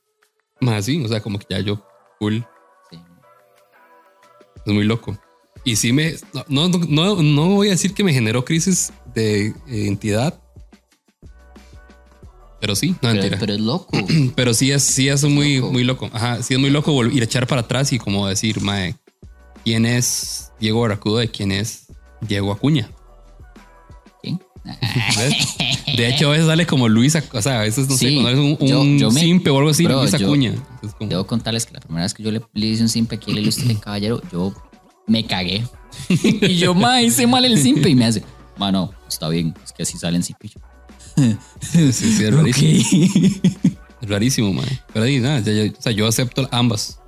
más 0.60 0.76
así, 0.76 1.02
o 1.04 1.08
sea, 1.08 1.20
como 1.20 1.38
que 1.38 1.46
ya 1.50 1.60
yo, 1.60 1.84
cool, 2.18 2.46
sí. 2.90 2.98
es 4.64 4.72
muy 4.72 4.84
loco. 4.84 5.16
Y 5.64 5.76
sí 5.76 5.92
me, 5.92 6.14
no, 6.48 6.68
no, 6.68 6.78
no, 6.88 7.22
no 7.22 7.48
voy 7.50 7.68
a 7.68 7.72
decir 7.72 7.94
que 7.94 8.02
me 8.02 8.12
generó 8.12 8.44
crisis 8.44 8.92
de 9.14 9.54
identidad, 9.68 10.42
pero 12.62 12.76
sí, 12.76 12.90
no 12.90 12.98
Pero, 13.00 13.14
mentira. 13.14 13.38
pero 13.40 13.54
es 13.54 13.60
loco. 13.60 13.98
Pero 14.36 14.54
sí 14.54 14.70
es, 14.70 14.84
sí 14.84 15.08
es 15.08 15.24
muy, 15.24 15.56
loco. 15.56 15.72
muy 15.72 15.82
loco. 15.82 16.10
Ajá, 16.12 16.44
sí 16.44 16.54
es 16.54 16.60
muy 16.60 16.70
loco 16.70 17.04
ir 17.06 17.20
a 17.20 17.24
echar 17.24 17.48
para 17.48 17.62
atrás 17.62 17.92
y 17.92 17.98
como 17.98 18.28
decir, 18.28 18.60
mae, 18.60 18.94
¿quién 19.64 19.86
es 19.86 20.52
Diego 20.60 20.80
Barracuda 20.80 21.24
y 21.24 21.28
quién 21.28 21.52
es 21.52 21.86
Diego 22.20 22.52
Acuña? 22.52 22.90
¿Quién? 24.22 24.40
¿Ves? 24.64 25.56
De 25.96 26.08
hecho, 26.08 26.28
a 26.28 26.32
veces 26.32 26.46
sale 26.46 26.66
como 26.66 26.88
Luis, 26.88 27.14
Ac- 27.16 27.28
o 27.36 27.42
sea, 27.42 27.60
a 27.60 27.62
veces 27.62 27.88
no 27.88 27.96
sé, 27.96 28.14
cuando 28.14 28.30
es 28.30 28.38
un, 28.38 28.66
yo- 28.66 28.80
un 28.80 28.98
yo 28.98 29.10
simpe 29.10 29.50
o 29.50 29.58
algo 29.58 29.70
así, 29.70 29.84
Bro, 29.84 30.00
Luis 30.02 30.12
yo- 30.12 30.26
Acuña. 30.26 30.54
Como- 30.98 31.10
Debo 31.10 31.26
contarles 31.26 31.66
que 31.66 31.74
la 31.74 31.80
primera 31.80 32.04
vez 32.04 32.14
que 32.14 32.22
yo 32.22 32.30
le, 32.30 32.40
le 32.54 32.66
hice 32.66 32.82
un 32.82 32.88
simpe 32.88 33.16
aquí, 33.16 33.32
le 33.32 33.40
ilustré 33.42 33.74
caballero, 33.80 34.22
yo 34.32 34.54
me 35.06 35.26
cagué. 35.26 35.66
y 36.08 36.56
yo, 36.56 36.74
ma, 36.74 37.02
hice 37.02 37.26
mal 37.26 37.44
el 37.44 37.58
simpe. 37.58 37.90
Y 37.90 37.94
me 37.94 38.06
hace, 38.06 38.22
mano, 38.56 38.92
está 39.08 39.28
bien, 39.28 39.54
es 39.64 39.72
que 39.72 39.82
así 39.82 39.98
salen 39.98 40.22
yo, 40.22 41.92
sí, 41.92 41.92
sí, 41.92 42.24
es 42.24 42.34
rarísimo. 42.34 42.84
Es 44.00 44.08
rarísimo, 44.08 44.52
mae. 44.54 44.80
Pero 44.94 45.04
ahí, 45.04 45.18
nada, 45.18 45.40
ya- 45.40 45.52
ya- 45.52 45.72
o 45.78 45.82
sea, 45.82 45.92
yo 45.92 46.06
acepto 46.06 46.48
ambas. 46.50 46.98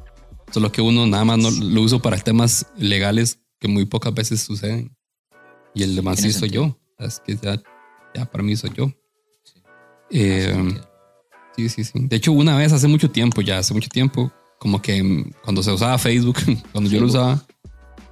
Solo 0.55 0.71
que 0.71 0.81
uno 0.81 1.05
nada 1.09 1.25
más 1.25 1.37
no 1.39 1.51
lo 1.51 1.81
uso 1.83 2.01
para 2.01 2.17
temas 2.17 2.65
legales 2.77 3.41
que 3.59 3.67
muy 3.67 3.87
pocas 3.87 4.15
veces 4.15 4.41
suceden. 4.41 4.97
Y 5.75 5.83
el 5.83 5.97
demás 5.97 6.21
sí 6.21 6.33
soy 6.33 6.51
yo. 6.51 6.79
Es 6.97 7.19
que 7.19 7.37
ya, 7.37 7.61
ya 8.15 8.25
para 8.31 8.45
mí 8.45 8.55
soy 8.55 8.71
yo. 8.77 8.93
Eh, 10.11 10.79
Sí, 11.57 11.69
sí, 11.69 11.83
sí. 11.85 11.93
De 12.09 12.17
hecho, 12.17 12.31
una 12.33 12.57
vez 12.57 12.73
hace 12.73 12.87
mucho 12.89 13.11
tiempo, 13.11 13.41
ya 13.41 13.59
hace 13.59 13.75
mucho 13.75 13.89
tiempo, 13.89 14.33
como 14.61 14.81
que 14.81 15.25
cuando 15.45 15.61
se 15.63 15.73
usaba 15.73 15.99
Facebook, 15.99 16.37
cuando 16.73 16.89
yo 16.89 17.01
lo 17.01 17.07
Facebook. 17.09 17.21
usaba, 17.21 17.47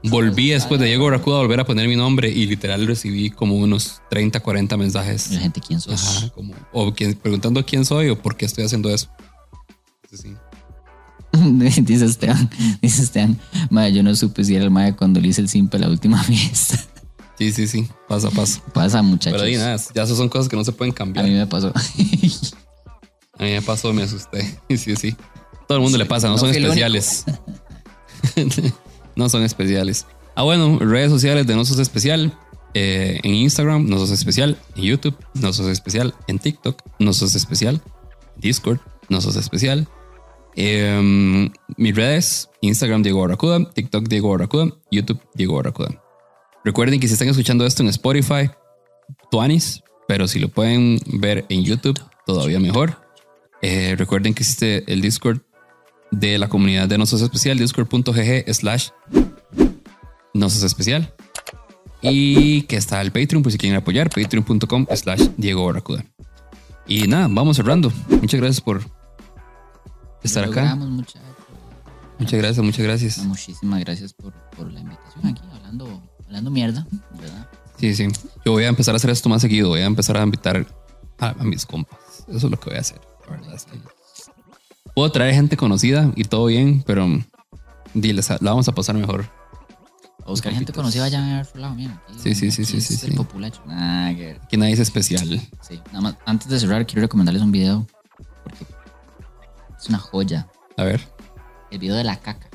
volví 0.05 0.51
después 0.51 0.81
de 0.81 0.87
Diego 0.87 1.05
Barracuda 1.05 1.37
a 1.37 1.43
volver 1.43 1.61
a 1.61 1.65
poner 1.65 1.87
mi 1.89 1.95
nombre 1.97 2.29
y 2.29 2.47
literal 2.47 2.87
recibí 2.89 3.31
como 3.31 3.55
unos 3.57 4.01
30, 4.11 4.41
40 4.41 4.77
mensajes. 4.77 5.31
La 5.33 5.41
gente, 5.41 5.61
¿quién 5.61 5.81
sos? 5.81 6.19
Ajá, 6.19 6.31
como, 6.31 6.55
o 6.73 6.93
quién- 6.93 7.15
preguntando 7.15 7.65
quién 7.67 7.85
soy 7.85 8.09
o 8.11 8.19
por 8.21 8.37
qué 8.37 8.47
estoy 8.47 8.65
haciendo 8.65 8.91
eso. 8.91 9.09
Sí, 10.11 10.17
sí. 10.17 10.35
dice 11.83 12.05
Esteban, 12.05 12.51
dice 12.81 13.03
Esteban, 13.03 13.39
ma, 13.71 13.89
yo 13.89 14.03
no 14.03 14.15
supe 14.15 14.45
si 14.45 14.55
era 14.55 14.65
el 14.65 14.71
ma 14.71 14.95
cuando 14.97 15.21
le 15.21 15.29
hice 15.29 15.41
el 15.41 15.49
simpe 15.49 15.79
la 15.79 15.89
última 15.89 16.23
fiesta. 16.25 16.79
Sí, 17.39 17.51
sí, 17.53 17.67
sí. 17.67 17.89
Pasa, 18.09 18.31
pasa. 18.31 18.61
Pasa, 18.73 19.03
muchachos. 19.03 19.41
Pero 19.41 19.45
ahí 19.51 19.57
nada, 19.57 19.77
ya 19.95 20.03
esas 20.03 20.17
son 20.17 20.29
cosas 20.29 20.49
que 20.49 20.57
no 20.57 20.65
se 20.65 20.73
pueden 20.73 20.93
A 20.93 20.95
cambiar. 20.95 21.25
mí 21.27 21.33
me 21.33 21.47
pasó. 21.47 21.73
A 23.39 23.43
mí 23.45 23.51
me 23.51 23.63
pasó, 23.63 23.93
me 23.93 24.03
asusté. 24.03 24.59
Sí, 24.69 24.95
sí. 24.95 25.17
Todo 25.67 25.79
el 25.79 25.83
mundo 25.83 25.97
le 25.99 26.05
pasa, 26.05 26.29
no, 26.29 26.35
no 26.35 26.39
son 26.39 26.51
especiales. 26.51 27.25
no 29.17 29.29
son 29.29 29.43
especiales. 29.43 30.07
Ah, 30.35 30.43
bueno, 30.43 30.79
redes 30.79 31.11
sociales 31.11 31.47
de 31.47 31.57
No 31.57 31.65
Sos 31.65 31.79
Especial. 31.79 32.37
Eh, 32.75 33.21
en 33.23 33.35
Instagram, 33.35 33.87
No 33.89 33.99
Sos 33.99 34.11
Especial. 34.11 34.57
En 34.77 34.85
YouTube, 34.85 35.17
No 35.35 35.53
Sos 35.53 35.67
Especial. 35.69 36.15
En 36.27 36.39
TikTok, 36.39 36.81
No 36.99 37.13
Sos 37.13 37.35
Especial. 37.35 37.83
Discord, 38.37 38.79
No 39.09 39.21
Sos 39.21 39.37
Especial. 39.37 39.89
Eh, 40.57 41.51
mis 41.77 41.97
redes, 41.97 42.51
Instagram 42.61 43.03
Diego 43.03 43.21
Barracuda, 43.21 43.71
TikTok 43.73 44.09
Diego 44.09 44.31
Barracuda, 44.31 44.73
YouTube 44.91 45.21
Diego 45.35 45.57
Barracuda. 45.57 46.03
Recuerden 46.65 47.01
que 47.01 47.09
si 47.09 47.15
están 47.15 47.29
escuchando 47.29 47.67
esto 47.67 47.83
en 47.83 47.89
Spotify, 47.89 48.51
Tuanis, 49.31 49.83
pero 50.07 50.29
si 50.29 50.39
lo 50.39 50.49
pueden 50.49 50.99
ver 51.07 51.45
en 51.49 51.65
YouTube, 51.65 51.99
todavía 52.27 52.61
mejor. 52.61 52.99
Eh, 53.63 53.95
recuerden 53.97 54.35
que 54.35 54.43
existe 54.43 54.85
el 54.93 55.01
Discord 55.01 55.41
de 56.11 56.39
la 56.39 56.49
comunidad 56.49 56.89
de 56.89 56.99
Nosos 56.99 57.23
Especial, 57.23 57.59
discord.gg 57.59 58.53
slash 58.55 58.91
Nosos 60.35 60.63
Especial. 60.63 61.13
Y 62.03 62.63
que 62.63 62.77
está 62.77 63.01
el 63.01 63.13
Patreon, 63.13 63.43
por 63.43 63.53
si 63.53 63.59
quieren 63.59 63.79
apoyar, 63.79 64.11
patreon.com 64.11 64.87
slash 64.95 65.29
Diego 65.37 65.65
Barracuda. 65.65 66.05
Y 66.87 67.07
nada, 67.07 67.29
vamos 67.31 67.57
cerrando. 67.57 67.93
Muchas 68.09 68.41
gracias 68.41 68.61
por 68.61 68.83
estar 70.23 70.45
Lo 70.47 70.53
acá. 70.53 70.75
muchachos. 70.77 71.23
Muchas 72.19 72.39
gracias, 72.39 72.65
muchas 72.65 72.85
gracias. 72.85 73.19
Muchísimas 73.19 73.81
gracias 73.81 74.13
por, 74.13 74.33
por 74.57 74.71
la 74.71 74.81
invitación 74.81 75.27
aquí, 75.27 75.43
hablando, 75.53 76.03
hablando 76.27 76.51
mierda, 76.51 76.87
¿verdad? 77.21 77.49
Sí, 77.79 77.95
sí. 77.97 78.07
Yo 78.45 78.53
voy 78.53 78.65
a 78.65 78.69
empezar 78.69 78.95
a 78.95 78.97
hacer 78.97 79.11
esto 79.11 79.29
más 79.29 79.43
seguido. 79.43 79.71
Voy 79.71 79.81
a 79.81 79.87
empezar 79.87 80.17
a 80.17 80.23
invitar 80.23 80.67
a, 81.19 81.29
a 81.31 81.45
mis 81.45 81.67
compas. 81.67 81.99
Eso 82.29 82.37
es 82.37 82.43
lo 82.45 82.61
que 82.61 82.71
voy 82.71 82.77
a 82.77 82.81
hacer. 82.81 83.01
La 83.29 83.33
verdad 83.37 83.55
es 83.55 83.65
que 83.65 83.73
puedo 84.95 85.11
traer 85.11 85.35
gente 85.35 85.57
conocida 85.57 86.13
y 86.15 86.25
todo 86.25 86.47
bien, 86.47 86.83
pero 86.87 87.09
diles, 87.95 88.29
la 88.31 88.39
vamos 88.41 88.69
a 88.69 88.73
pasar 88.73 88.95
mejor. 88.95 89.27
A 90.25 90.31
buscar 90.31 90.53
gente 90.53 90.73
conocida 90.73 91.05
allá 91.07 91.39
a 91.39 91.43
otro 91.43 91.61
lado, 91.61 91.75
mira. 91.75 92.01
aquí, 92.09 92.19
Sí, 92.21 92.35
sí, 92.37 92.53
sí, 92.53 92.65
sí, 92.65 92.77
es 92.77 92.87
sí, 92.87 93.07
el 93.07 93.13
sí. 93.15 93.19
Ah, 93.69 94.13
que- 94.49 94.57
nadie 94.57 94.75
es 94.75 94.79
especial. 94.79 95.29
sí. 95.61 95.81
Nada 95.87 96.01
más, 96.03 96.17
antes 96.27 96.47
de 96.49 96.61
cerrar, 96.61 96.87
quiero 96.87 97.03
recomendarles 97.03 97.43
un 97.43 97.51
video, 97.51 97.87
es 99.83 99.89
una 99.89 99.99
joya. 99.99 100.49
A 100.77 100.85
ver, 100.85 101.01
El 101.71 101.79
video 101.79 101.97
de 101.97 102.05
la 102.05 102.17
caca. 102.17 102.49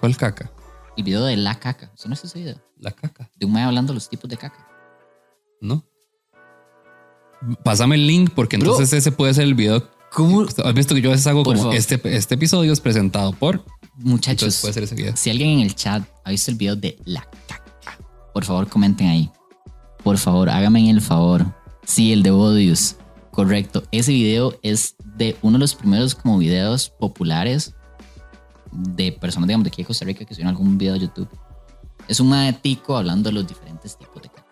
¿cuál 0.00 0.16
caca? 0.16 0.50
El 0.96 1.04
video 1.04 1.24
de 1.24 1.36
la 1.36 1.58
caca. 1.58 1.90
¿Eso 1.94 2.08
no 2.08 2.14
es 2.14 2.22
ese 2.24 2.38
video? 2.38 2.56
La 2.78 2.92
caca. 2.92 3.30
De 3.36 3.46
un 3.46 3.52
mae 3.52 3.64
hablando 3.64 3.92
de 3.92 3.94
los 3.94 4.08
tipos 4.08 4.28
de 4.30 4.36
caca. 4.36 4.66
¿No? 5.60 5.84
Pásame 7.64 7.96
el 7.96 8.06
link 8.06 8.30
porque 8.34 8.56
Bro. 8.56 8.70
entonces 8.72 8.92
ese 8.92 9.10
puede 9.12 9.34
ser 9.34 9.44
el 9.44 9.54
video. 9.54 9.88
¿Cómo? 10.12 10.42
Has 10.42 10.74
visto 10.74 10.94
que 10.94 11.00
yo 11.00 11.10
a 11.10 11.12
veces 11.12 11.26
hago 11.26 11.42
Por 11.42 11.54
como 11.56 11.64
favor. 11.70 11.76
este, 11.76 12.00
este 12.16 12.34
episodio 12.36 12.72
es 12.72 12.80
presentado 12.80 13.32
por. 13.32 13.64
Muchachos, 13.96 14.58
puede 14.60 14.74
ser 14.74 14.82
ese 14.84 14.94
video. 14.94 15.16
si 15.16 15.30
alguien 15.30 15.50
en 15.50 15.60
el 15.60 15.74
chat 15.74 16.02
ha 16.24 16.30
visto 16.30 16.50
el 16.50 16.56
video 16.56 16.76
de 16.76 16.96
la 17.04 17.22
caca, 17.48 17.98
por 18.32 18.44
favor 18.44 18.68
comenten 18.68 19.08
ahí. 19.08 19.30
Por 20.02 20.18
favor, 20.18 20.48
háganme 20.50 20.88
el 20.90 21.00
favor. 21.00 21.44
Sí, 21.84 22.12
el 22.12 22.22
de 22.22 22.30
Bodius. 22.30 22.96
Correcto. 23.34 23.82
Ese 23.90 24.12
video 24.12 24.56
es 24.62 24.94
de 25.16 25.36
uno 25.42 25.54
de 25.54 25.60
los 25.60 25.74
primeros 25.74 26.14
como 26.14 26.38
videos 26.38 26.90
populares 27.00 27.74
de 28.70 29.10
personas, 29.10 29.48
digamos, 29.48 29.64
de 29.64 29.68
aquí 29.68 29.82
de 29.82 29.86
Costa 29.86 30.04
Rica 30.04 30.24
que 30.24 30.34
subieron 30.34 30.50
algún 30.50 30.78
video 30.78 30.94
a 30.94 30.98
YouTube. 30.98 31.28
Es 32.06 32.20
un 32.20 32.32
tico 32.62 32.96
hablando 32.96 33.30
de 33.30 33.34
los 33.34 33.46
diferentes 33.46 33.98
tipos 33.98 34.22
de 34.22 34.28
caca. 34.28 34.44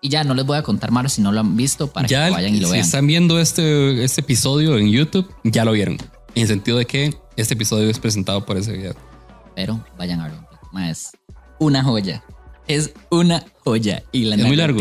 Y 0.00 0.10
ya 0.10 0.22
no 0.22 0.34
les 0.34 0.46
voy 0.46 0.58
a 0.58 0.62
contar 0.62 0.92
más 0.92 1.12
si 1.12 1.22
no 1.22 1.32
lo 1.32 1.40
han 1.40 1.56
visto 1.56 1.88
para 1.88 2.06
ya 2.06 2.26
que 2.26 2.30
vayan 2.30 2.54
y 2.54 2.60
lo 2.60 2.68
si 2.68 2.72
vean. 2.74 2.84
están 2.84 3.06
viendo 3.08 3.40
este, 3.40 4.04
este 4.04 4.20
episodio 4.20 4.78
en 4.78 4.90
YouTube, 4.90 5.28
ya 5.42 5.64
lo 5.64 5.72
vieron. 5.72 5.98
En 6.34 6.42
el 6.42 6.48
sentido 6.48 6.78
de 6.78 6.86
que 6.86 7.12
este 7.36 7.54
episodio 7.54 7.90
es 7.90 7.98
presentado 7.98 8.46
por 8.46 8.56
ese 8.56 8.72
video. 8.72 8.94
pero 9.56 9.84
vayan 9.98 10.20
a 10.20 10.28
verlo. 10.28 10.48
Es 10.88 11.10
una 11.58 11.82
joya. 11.82 12.22
Es 12.68 12.92
una 13.10 13.44
joya. 13.64 14.04
Y 14.12 14.26
la 14.26 14.36
Es 14.36 14.44
muy 14.44 14.54
largo. 14.54 14.78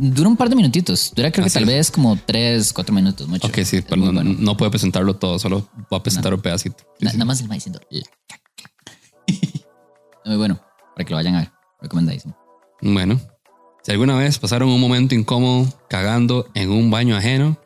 Dura 0.00 0.28
un 0.28 0.36
par 0.36 0.48
de 0.48 0.56
minutitos. 0.56 1.12
Dura 1.14 1.30
creo 1.30 1.44
Ah, 1.44 1.48
que 1.48 1.52
tal 1.52 1.64
sí. 1.64 1.68
vez 1.68 1.90
como 1.90 2.16
tres, 2.24 2.72
cuatro 2.72 2.94
minutos. 2.94 3.28
Mucho. 3.28 3.46
Ok, 3.46 3.58
sí, 3.64 3.82
pero 3.82 3.96
no, 4.02 4.12
bueno. 4.12 4.34
no 4.38 4.56
puedo 4.56 4.70
presentarlo 4.70 5.14
todo, 5.16 5.38
solo 5.38 5.68
voy 5.90 5.98
a 5.98 6.02
presentar 6.02 6.32
un 6.34 6.40
pedacito. 6.40 6.84
Sí, 6.98 7.04
Na- 7.04 7.10
sí. 7.10 7.16
Nada 7.18 7.26
más 7.26 7.40
el 7.40 7.50
va 7.50 7.54
diciendo 7.54 7.80
la 7.90 8.04
caca. 8.28 8.72
Muy 10.24 10.36
bueno. 10.36 10.60
Para 10.94 11.04
que 11.04 11.10
lo 11.10 11.16
vayan 11.16 11.34
a 11.36 11.38
ver. 11.40 11.52
Recomendadísimo. 11.80 12.36
Bueno, 12.82 13.20
si 13.82 13.90
alguna 13.92 14.16
vez 14.16 14.38
pasaron 14.38 14.68
un 14.68 14.80
momento 14.80 15.14
incómodo 15.14 15.66
cagando 15.88 16.48
en 16.54 16.70
un 16.70 16.90
baño 16.90 17.16
ajeno, 17.16 17.58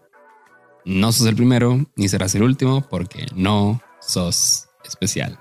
no 0.84 1.12
sos 1.12 1.26
el 1.26 1.34
primero 1.36 1.86
ni 1.96 2.08
serás 2.08 2.34
el 2.34 2.42
último 2.42 2.82
porque 2.88 3.26
no 3.34 3.80
sos 4.00 4.66
especial. 4.84 5.38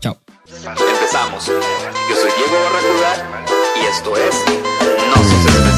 Chao. 0.00 0.18
Empezamos. 0.46 1.46
Yo 1.46 2.16
soy 2.16 2.30
Diego 2.36 2.62
Barracuda 2.64 3.44
y 3.82 3.86
esto 3.86 4.16
es 4.16 4.34
No 5.08 5.14
Sos 5.22 5.46
Especial. 5.46 5.75